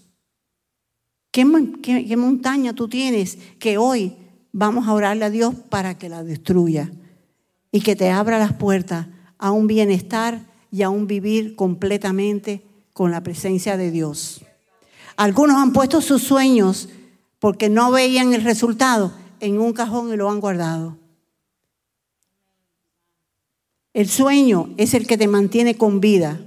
¿Qué, 1.31 1.43
montaña 1.43 2.73
tú 2.73 2.87
tienes 2.87 3.39
que 3.57 3.79
hoy 3.79 4.15
vamos 4.51 4.87
a 4.87 4.93
orarle 4.93 5.25
a 5.25 5.31
Dios 5.31 5.55
para 5.55 5.97
que 5.97 6.07
la 6.07 6.23
destruya 6.23 6.91
y 7.75 7.81
que 7.81 7.97
te 7.97 8.09
abra 8.09 8.39
las 8.39 8.53
puertas 8.53 9.07
a 9.37 9.51
un 9.51 9.67
bienestar 9.67 10.39
y 10.71 10.83
a 10.83 10.89
un 10.89 11.07
vivir 11.07 11.57
completamente 11.57 12.63
con 12.93 13.11
la 13.11 13.21
presencia 13.21 13.75
de 13.75 13.91
Dios? 13.91 14.45
Algunos 15.17 15.57
han 15.57 15.73
puesto 15.73 15.99
sus 15.99 16.23
sueños 16.23 16.87
porque 17.37 17.67
no 17.67 17.91
veían 17.91 18.33
el 18.33 18.45
resultado 18.45 19.11
en 19.41 19.59
un 19.59 19.73
cajón 19.73 20.13
y 20.13 20.15
lo 20.15 20.29
han 20.29 20.39
guardado. 20.39 20.97
El 23.93 24.07
sueño 24.07 24.69
es 24.77 24.93
el 24.93 25.05
que 25.05 25.17
te 25.17 25.27
mantiene 25.27 25.75
con 25.75 25.99
vida, 25.99 26.39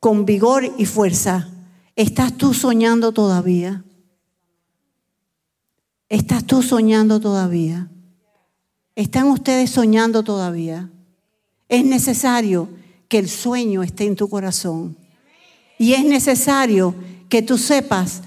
con 0.00 0.24
vigor 0.24 0.72
y 0.78 0.86
fuerza. 0.86 1.50
¿Estás 1.94 2.38
tú 2.38 2.54
soñando 2.54 3.12
todavía? 3.12 3.84
¿Estás 6.08 6.46
tú 6.46 6.62
soñando 6.62 7.20
todavía? 7.20 7.90
¿Están 8.96 9.26
ustedes 9.26 9.70
soñando 9.70 10.22
todavía? 10.22 10.88
Es 11.68 11.84
necesario 11.84 12.68
que 13.08 13.18
el 13.18 13.28
sueño 13.28 13.82
esté 13.82 14.04
en 14.04 14.14
tu 14.14 14.28
corazón. 14.28 14.96
Y 15.78 15.94
es 15.94 16.04
necesario 16.04 16.94
que 17.28 17.42
tú 17.42 17.58
sepas 17.58 18.22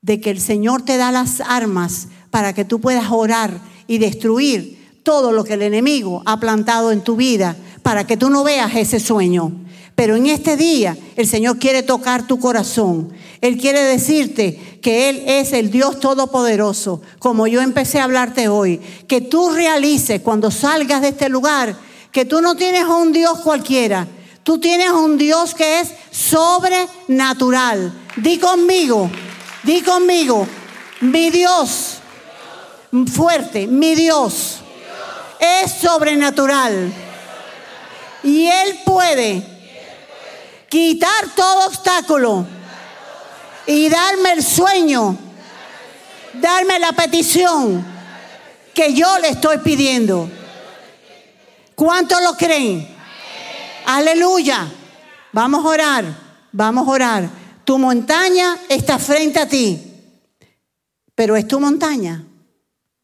de 0.00 0.20
que 0.20 0.30
el 0.30 0.40
Señor 0.40 0.82
te 0.82 0.96
da 0.96 1.10
las 1.10 1.40
armas 1.40 2.08
para 2.30 2.52
que 2.52 2.64
tú 2.64 2.80
puedas 2.80 3.10
orar 3.10 3.60
y 3.88 3.98
destruir 3.98 5.00
todo 5.02 5.32
lo 5.32 5.42
que 5.42 5.54
el 5.54 5.62
enemigo 5.62 6.22
ha 6.24 6.38
plantado 6.38 6.92
en 6.92 7.02
tu 7.02 7.16
vida 7.16 7.56
para 7.82 8.06
que 8.06 8.16
tú 8.16 8.30
no 8.30 8.44
veas 8.44 8.76
ese 8.76 9.00
sueño. 9.00 9.52
Pero 9.94 10.16
en 10.16 10.26
este 10.26 10.56
día 10.56 10.96
el 11.16 11.26
Señor 11.26 11.58
quiere 11.58 11.82
tocar 11.82 12.26
tu 12.26 12.38
corazón. 12.38 13.12
Él 13.40 13.58
quiere 13.58 13.80
decirte 13.82 14.78
que 14.80 15.08
Él 15.08 15.22
es 15.26 15.52
el 15.52 15.70
Dios 15.70 16.00
Todopoderoso, 16.00 17.02
como 17.18 17.46
yo 17.46 17.60
empecé 17.60 18.00
a 18.00 18.04
hablarte 18.04 18.48
hoy. 18.48 18.80
Que 19.06 19.20
tú 19.20 19.50
realices 19.50 20.20
cuando 20.22 20.50
salgas 20.50 21.02
de 21.02 21.08
este 21.08 21.28
lugar 21.28 21.76
que 22.12 22.26
tú 22.26 22.40
no 22.42 22.54
tienes 22.54 22.84
un 22.84 23.12
Dios 23.12 23.40
cualquiera. 23.40 24.06
Tú 24.44 24.60
tienes 24.60 24.90
un 24.90 25.16
Dios 25.16 25.54
que 25.54 25.80
es 25.80 25.88
sobrenatural. 26.10 27.92
Di 28.16 28.38
conmigo, 28.38 29.10
di 29.62 29.80
conmigo, 29.80 30.46
mi 31.00 31.30
Dios 31.30 31.98
fuerte, 33.10 33.66
mi 33.66 33.94
Dios 33.94 34.58
es 35.40 35.72
sobrenatural. 35.72 36.92
Y 38.22 38.46
Él 38.46 38.80
puede 38.84 39.51
quitar 40.72 41.28
todo 41.36 41.66
obstáculo 41.66 42.46
y 43.66 43.90
darme 43.90 44.32
el 44.32 44.42
sueño, 44.42 45.18
darme 46.32 46.78
la 46.78 46.92
petición 46.92 47.84
que 48.72 48.94
yo 48.94 49.18
le 49.18 49.28
estoy 49.28 49.58
pidiendo. 49.58 50.30
¿Cuántos 51.74 52.22
lo 52.22 52.38
creen? 52.38 52.88
Aleluya. 53.84 54.66
Vamos 55.32 55.62
a 55.62 55.68
orar, 55.68 56.04
vamos 56.52 56.88
a 56.88 56.90
orar. 56.90 57.28
Tu 57.64 57.76
montaña 57.76 58.56
está 58.70 58.98
frente 58.98 59.40
a 59.40 59.46
ti, 59.46 59.78
pero 61.14 61.36
es 61.36 61.46
tu 61.46 61.60
montaña. 61.60 62.24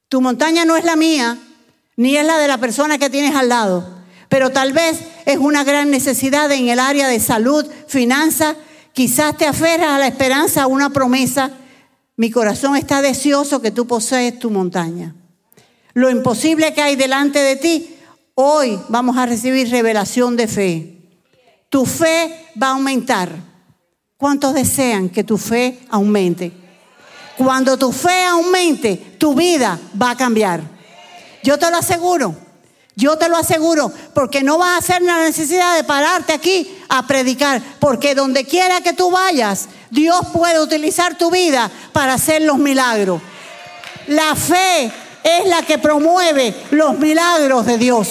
Tu 0.09 0.23
montaña 0.23 0.65
no 0.65 0.75
es 0.75 0.85
la 0.85 0.97
mía, 0.97 1.37
ni 1.97 2.17
es 2.17 2.25
la 2.25 2.39
de 2.39 2.49
la 2.49 2.57
persona 2.57 2.97
que 2.97 3.11
tienes 3.11 3.37
al 3.37 3.51
lado. 3.51 3.98
Pero 4.29 4.51
tal 4.51 4.73
vez 4.73 5.01
es 5.25 5.39
una 5.39 5.65
gran 5.65 5.91
necesidad 5.91 6.51
en 6.53 6.69
el 6.69 6.79
área 6.79 7.09
de 7.09 7.21
salud, 7.21 7.67
finanzas. 7.87 8.57
Quizás 8.93 9.37
te 9.37 9.47
aferras 9.47 9.89
a 9.89 9.99
la 9.99 10.07
esperanza, 10.07 10.63
a 10.63 10.67
una 10.67 10.91
promesa. 10.91 11.51
Mi 12.17 12.31
corazón 12.31 12.77
está 12.77 13.01
deseoso 13.01 13.63
que 13.63 13.71
tú 13.71 13.87
posees 13.87 14.39
tu 14.39 14.51
montaña. 14.51 15.15
Lo 15.95 16.11
imposible 16.11 16.75
que 16.75 16.83
hay 16.83 16.97
delante 16.97 17.39
de 17.39 17.57
ti, 17.57 17.97
hoy 18.35 18.79
vamos 18.89 19.17
a 19.17 19.27
recibir 19.27 19.71
revelación 19.71 20.37
de 20.37 20.49
fe. 20.49 20.95
Tu 21.71 21.87
fe 21.87 22.47
va 22.61 22.69
a 22.69 22.73
aumentar. 22.73 23.31
¿Cuántos 24.17 24.55
desean 24.55 25.09
que 25.09 25.25
tu 25.25 25.39
fe 25.39 25.81
aumente? 25.91 26.53
Cuando 27.37 27.79
tu 27.79 27.93
fe 27.93 28.25
aumente, 28.25 28.97
tu 29.19 29.35
vida 29.35 29.79
va 30.01 30.11
a 30.11 30.17
cambiar. 30.17 30.61
Yo 31.45 31.57
te 31.57 31.71
lo 31.71 31.77
aseguro. 31.77 32.48
Yo 32.99 33.17
te 33.17 33.29
lo 33.29 33.37
aseguro, 33.37 33.93
porque 34.13 34.43
no 34.43 34.59
vas 34.59 34.71
a 34.71 34.79
hacer 34.79 35.03
la 35.03 35.19
necesidad 35.19 35.77
de 35.77 35.85
pararte 35.85 36.33
aquí 36.33 36.69
a 36.89 37.07
predicar, 37.07 37.63
porque 37.79 38.17
donde 38.17 38.45
quiera 38.45 38.81
que 38.81 38.93
tú 38.93 39.13
vayas, 39.13 39.69
Dios 39.89 40.19
puede 40.33 40.61
utilizar 40.61 41.17
tu 41.17 41.31
vida 41.31 41.71
para 41.93 42.15
hacer 42.15 42.43
los 42.43 42.59
milagros. 42.59 43.23
La 44.09 44.35
fe 44.35 44.91
es 45.23 45.47
la 45.47 45.63
que 45.63 45.79
promueve 45.79 46.53
los 46.73 46.99
milagros 46.99 47.67
de 47.67 47.79
Dios. 47.79 48.09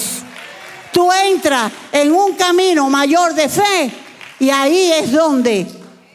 Tú 0.94 1.12
entras 1.12 1.70
en 1.92 2.14
un 2.14 2.36
camino 2.36 2.90
mayor 2.90 3.34
de 3.34 3.50
fe 3.50 3.92
y 4.40 4.50
ahí 4.50 4.94
es 4.94 5.12
donde 5.12 5.68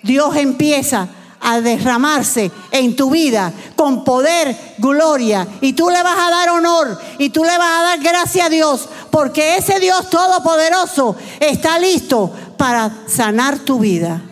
Dios 0.02 0.34
empieza 0.34 1.06
a 1.42 1.60
derramarse 1.60 2.50
en 2.70 2.96
tu 2.96 3.10
vida 3.10 3.52
con 3.76 4.04
poder, 4.04 4.56
gloria. 4.78 5.46
Y 5.60 5.72
tú 5.72 5.90
le 5.90 6.02
vas 6.02 6.18
a 6.18 6.30
dar 6.30 6.50
honor 6.50 6.98
y 7.18 7.30
tú 7.30 7.44
le 7.44 7.58
vas 7.58 7.80
a 7.80 7.82
dar 7.82 8.00
gracias 8.00 8.46
a 8.46 8.50
Dios 8.50 8.88
porque 9.10 9.56
ese 9.56 9.80
Dios 9.80 10.08
todopoderoso 10.08 11.16
está 11.40 11.78
listo 11.78 12.32
para 12.56 13.04
sanar 13.06 13.58
tu 13.58 13.78
vida. 13.78 14.22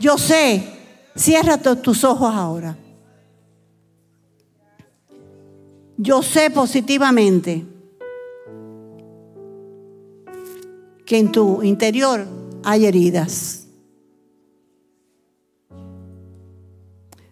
Yo 0.00 0.16
sé, 0.16 0.78
cierra 1.14 1.58
tus 1.58 2.04
ojos 2.04 2.34
ahora. 2.34 2.76
Yo 5.98 6.22
sé 6.22 6.48
positivamente 6.48 7.66
que 11.04 11.18
en 11.18 11.30
tu 11.30 11.62
interior 11.62 12.26
hay 12.64 12.86
heridas. 12.86 13.59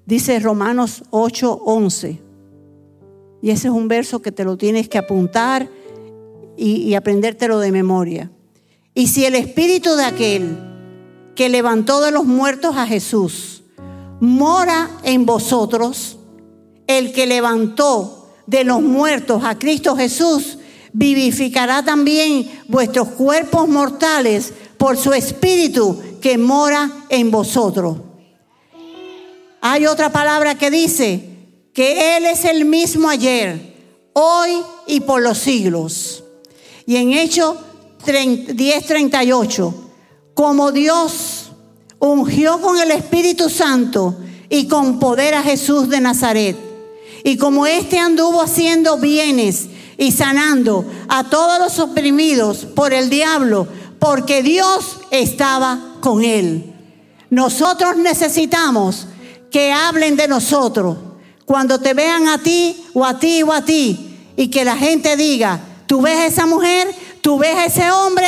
Dice 0.09 0.39
Romanos 0.41 1.03
8:11. 1.11 2.19
Y 3.43 3.51
ese 3.51 3.69
es 3.69 3.75
un 3.75 3.89
verso 3.89 4.23
que 4.23 4.33
te 4.33 4.43
lo 4.43 4.57
tienes 4.57 4.89
que 4.89 4.97
apuntar 4.97 5.69
y, 6.57 6.77
y 6.77 6.95
aprendértelo 6.95 7.59
de 7.59 7.71
memoria. 7.71 8.31
Y 8.95 9.09
si 9.09 9.27
el 9.27 9.35
espíritu 9.35 9.97
de 9.97 10.05
aquel 10.05 10.57
que 11.35 11.51
levantó 11.51 12.01
de 12.01 12.11
los 12.11 12.25
muertos 12.25 12.75
a 12.79 12.87
Jesús 12.87 13.65
mora 14.19 14.89
en 15.03 15.27
vosotros, 15.27 16.19
el 16.87 17.13
que 17.13 17.27
levantó 17.27 18.31
de 18.47 18.65
los 18.65 18.81
muertos 18.81 19.45
a 19.45 19.59
Cristo 19.59 19.95
Jesús, 19.95 20.59
vivificará 20.95 21.85
también 21.85 22.51
vuestros 22.67 23.09
cuerpos 23.09 23.69
mortales 23.69 24.55
por 24.79 24.97
su 24.97 25.13
espíritu 25.13 26.01
que 26.23 26.39
mora 26.39 26.91
en 27.11 27.31
vosotros. 27.31 28.08
Hay 29.61 29.87
otra 29.87 30.11
palabra 30.11 30.57
que 30.57 30.71
dice 30.71 31.29
que 31.75 32.17
Él 32.17 32.27
es 32.27 32.45
el 32.45 32.65
mismo 32.65 33.09
ayer, 33.09 33.75
hoy 34.13 34.63
y 34.87 35.01
por 35.01 35.23
los 35.23 35.39
siglos. 35.39 36.23
Y 36.87 36.97
en 36.97 37.13
Hechos 37.13 37.57
10:38, 38.05 39.75
como 40.35 40.73
Dios 40.73 41.51
ungió 41.99 42.61
con 42.61 42.79
el 42.79 42.93
Espíritu 42.93 43.49
Santo 43.51 44.17
y 44.49 44.69
con 44.69 44.99
poder 44.99 45.35
a 45.35 45.43
Jesús 45.43 45.89
de 45.89 46.01
Nazaret, 46.01 46.57
y 47.25 47.37
como 47.37 47.67
éste 47.67 47.99
anduvo 47.99 48.41
haciendo 48.41 48.99
bienes 48.99 49.67
y 49.99 50.13
sanando 50.13 50.85
a 51.09 51.25
todos 51.25 51.59
los 51.59 51.79
oprimidos 51.81 52.65
por 52.65 52.93
el 52.93 53.11
diablo, 53.11 53.67
porque 53.99 54.45
Dios 54.45 55.01
estaba 55.11 55.97
con 56.01 56.25
él. 56.25 56.73
Nosotros 57.31 57.97
necesitamos 57.97 59.09
que 59.51 59.72
hablen 59.72 60.16
de 60.16 60.28
nosotros. 60.28 60.96
Cuando 61.44 61.80
te 61.80 61.94
vean 61.94 62.28
a 62.28 62.38
ti 62.42 62.84
o 62.92 63.05
a 63.05 63.18
ti 63.18 63.42
o 63.42 63.53
a 63.53 63.64
ti 63.64 64.16
y 64.36 64.49
que 64.49 64.64
la 64.64 64.76
gente 64.76 65.16
diga, 65.16 65.61
tú 65.86 66.03
ves 66.03 66.16
a 66.16 66.26
esa 66.26 66.46
mujer, 66.46 66.88
tú 67.20 67.38
ves 67.38 67.57
a 67.57 67.64
ese 67.66 67.90
hombre, 67.90 68.26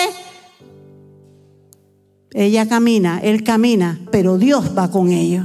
ella 2.32 2.68
camina, 2.68 3.20
él 3.22 3.42
camina, 3.42 4.00
pero 4.10 4.38
Dios 4.38 4.76
va 4.76 4.90
con 4.90 5.10
ellos. 5.10 5.44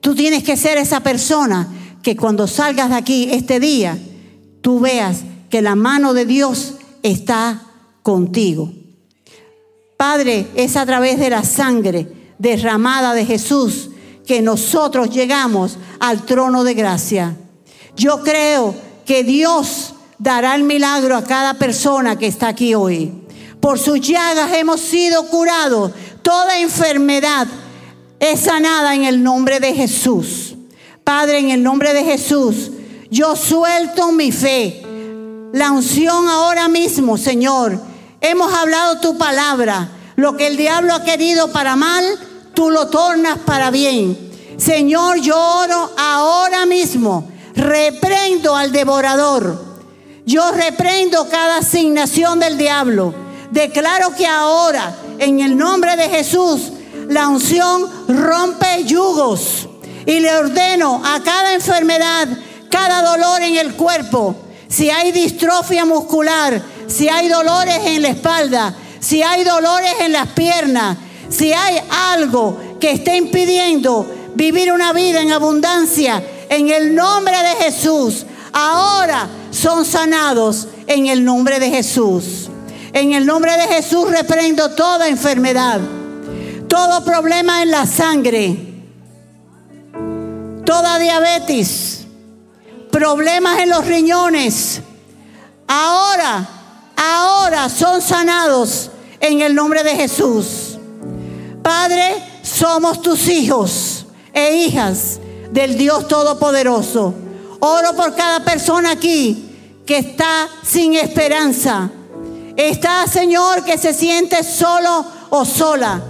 Tú 0.00 0.14
tienes 0.14 0.44
que 0.44 0.56
ser 0.56 0.78
esa 0.78 1.00
persona 1.00 1.68
que 2.02 2.16
cuando 2.16 2.46
salgas 2.46 2.90
de 2.90 2.96
aquí 2.96 3.28
este 3.32 3.58
día, 3.58 3.98
tú 4.60 4.80
veas 4.80 5.22
que 5.50 5.62
la 5.62 5.74
mano 5.74 6.14
de 6.14 6.26
Dios 6.26 6.74
está 7.02 7.62
contigo. 8.02 8.72
Padre, 9.96 10.46
es 10.54 10.76
a 10.76 10.86
través 10.86 11.18
de 11.18 11.30
la 11.30 11.42
sangre 11.42 12.06
derramada 12.38 13.14
de 13.14 13.26
Jesús 13.26 13.87
que 14.28 14.42
nosotros 14.42 15.08
llegamos 15.08 15.78
al 16.00 16.26
trono 16.26 16.62
de 16.62 16.74
gracia. 16.74 17.34
Yo 17.96 18.22
creo 18.22 18.74
que 19.06 19.24
Dios 19.24 19.94
dará 20.18 20.54
el 20.54 20.64
milagro 20.64 21.16
a 21.16 21.24
cada 21.24 21.54
persona 21.54 22.18
que 22.18 22.26
está 22.26 22.48
aquí 22.48 22.74
hoy. 22.74 23.10
Por 23.58 23.78
sus 23.78 24.02
llagas 24.02 24.52
hemos 24.52 24.82
sido 24.82 25.28
curados. 25.28 25.92
Toda 26.20 26.60
enfermedad 26.60 27.48
es 28.20 28.40
sanada 28.40 28.94
en 28.94 29.04
el 29.04 29.22
nombre 29.22 29.60
de 29.60 29.72
Jesús. 29.72 30.54
Padre, 31.04 31.38
en 31.38 31.48
el 31.48 31.62
nombre 31.62 31.94
de 31.94 32.04
Jesús, 32.04 32.70
yo 33.10 33.34
suelto 33.34 34.12
mi 34.12 34.30
fe. 34.30 34.82
La 35.54 35.72
unción 35.72 36.28
ahora 36.28 36.68
mismo, 36.68 37.16
Señor. 37.16 37.80
Hemos 38.20 38.52
hablado 38.52 39.00
tu 39.00 39.16
palabra. 39.16 39.88
Lo 40.16 40.36
que 40.36 40.48
el 40.48 40.58
diablo 40.58 40.92
ha 40.92 41.02
querido 41.02 41.50
para 41.50 41.76
mal, 41.76 42.04
tú 42.58 42.70
lo 42.70 42.88
tornas 42.88 43.38
para 43.46 43.70
bien. 43.70 44.18
Señor, 44.56 45.20
yo 45.20 45.38
oro 45.38 45.92
ahora 45.96 46.66
mismo. 46.66 47.30
Reprendo 47.54 48.56
al 48.56 48.72
devorador. 48.72 49.64
Yo 50.26 50.50
reprendo 50.50 51.28
cada 51.28 51.58
asignación 51.58 52.40
del 52.40 52.58
diablo. 52.58 53.14
Declaro 53.52 54.12
que 54.12 54.26
ahora, 54.26 54.92
en 55.20 55.38
el 55.38 55.56
nombre 55.56 55.94
de 55.94 56.08
Jesús, 56.08 56.72
la 57.08 57.28
unción 57.28 57.88
rompe 58.08 58.82
yugos. 58.82 59.68
Y 60.04 60.18
le 60.18 60.34
ordeno 60.34 61.00
a 61.04 61.22
cada 61.22 61.54
enfermedad, 61.54 62.26
cada 62.68 63.02
dolor 63.02 63.40
en 63.40 63.56
el 63.56 63.74
cuerpo, 63.74 64.34
si 64.66 64.90
hay 64.90 65.12
distrofia 65.12 65.84
muscular, 65.84 66.60
si 66.88 67.08
hay 67.08 67.28
dolores 67.28 67.78
en 67.84 68.02
la 68.02 68.08
espalda, 68.08 68.74
si 68.98 69.22
hay 69.22 69.44
dolores 69.44 69.92
en 70.00 70.10
las 70.10 70.26
piernas, 70.30 70.96
si 71.28 71.52
hay 71.52 71.76
algo 71.90 72.58
que 72.80 72.92
esté 72.92 73.16
impidiendo 73.16 74.06
vivir 74.34 74.72
una 74.72 74.92
vida 74.92 75.20
en 75.20 75.32
abundancia, 75.32 76.22
en 76.48 76.68
el 76.70 76.94
nombre 76.94 77.36
de 77.36 77.64
Jesús, 77.64 78.24
ahora 78.52 79.28
son 79.50 79.84
sanados 79.84 80.68
en 80.86 81.06
el 81.06 81.24
nombre 81.24 81.58
de 81.60 81.70
Jesús. 81.70 82.48
En 82.92 83.12
el 83.12 83.26
nombre 83.26 83.52
de 83.56 83.68
Jesús 83.74 84.10
reprendo 84.10 84.70
toda 84.70 85.08
enfermedad, 85.08 85.80
todo 86.68 87.04
problema 87.04 87.62
en 87.62 87.70
la 87.70 87.86
sangre, 87.86 88.56
toda 90.64 90.98
diabetes, 90.98 92.06
problemas 92.90 93.58
en 93.58 93.68
los 93.68 93.86
riñones. 93.86 94.80
Ahora 95.66 96.48
ahora 96.98 97.68
son 97.68 98.02
sanados 98.02 98.90
en 99.20 99.40
el 99.40 99.54
nombre 99.54 99.82
de 99.84 99.94
Jesús. 99.94 100.67
Padre, 101.68 102.14
somos 102.40 103.02
tus 103.02 103.28
hijos 103.28 104.06
e 104.32 104.54
hijas 104.54 105.20
del 105.50 105.76
Dios 105.76 106.08
Todopoderoso. 106.08 107.12
Oro 107.60 107.92
por 107.94 108.16
cada 108.16 108.40
persona 108.40 108.92
aquí 108.92 109.82
que 109.84 109.98
está 109.98 110.48
sin 110.62 110.94
esperanza. 110.94 111.90
Está, 112.56 113.06
Señor, 113.06 113.64
que 113.64 113.76
se 113.76 113.92
siente 113.92 114.42
solo 114.44 115.04
o 115.28 115.44
sola. 115.44 116.00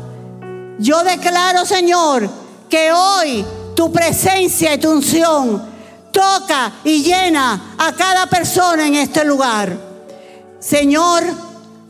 Yo 0.78 1.02
declaro, 1.02 1.66
Señor, 1.66 2.30
que 2.70 2.92
hoy 2.92 3.44
tu 3.74 3.90
presencia 3.90 4.74
y 4.74 4.78
tu 4.78 4.92
unción 4.92 5.60
toca 6.12 6.70
y 6.84 7.02
llena 7.02 7.74
a 7.76 7.92
cada 7.94 8.28
persona 8.28 8.86
en 8.86 8.94
este 8.94 9.24
lugar. 9.24 9.76
Señor, 10.60 11.24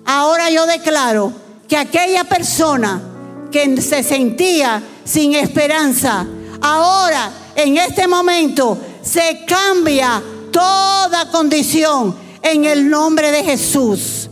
ahora 0.07 0.49
yo 0.49 0.65
declaro 0.65 1.31
que 1.69 1.77
aquella 1.77 2.25
persona 2.25 3.03
que 3.51 3.81
se 3.81 4.03
sentía 4.03 4.83
sin 5.05 5.35
esperanza, 5.35 6.27
ahora 6.61 7.31
en 7.55 7.79
este 7.79 8.07
momento 8.07 8.79
se 9.03 9.45
cambia 9.47 10.23
toda 10.51 11.31
condición 11.31 12.15
en 12.43 12.65
el 12.65 12.89
nombre 12.89 13.31
de 13.31 13.45
Jesús. 13.45 14.29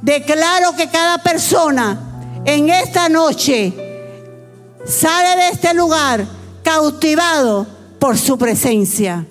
Declaro 0.00 0.74
que 0.76 0.88
cada 0.88 1.18
persona 1.18 2.42
en 2.44 2.70
esta 2.70 3.08
noche 3.08 3.72
sale 4.84 5.36
de 5.36 5.48
este 5.50 5.74
lugar 5.74 6.26
cautivado 6.62 7.66
por 7.98 8.18
su 8.18 8.36
presencia. 8.38 9.26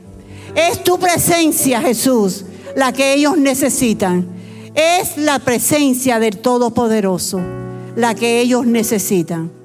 Es 0.55 0.83
tu 0.83 0.97
presencia, 0.99 1.81
Jesús, 1.81 2.45
la 2.75 2.93
que 2.93 3.13
ellos 3.13 3.37
necesitan. 3.37 4.27
Es 4.75 5.17
la 5.17 5.39
presencia 5.39 6.19
del 6.19 6.37
Todopoderoso 6.39 7.41
la 7.95 8.15
que 8.15 8.41
ellos 8.41 8.65
necesitan. 8.65 9.60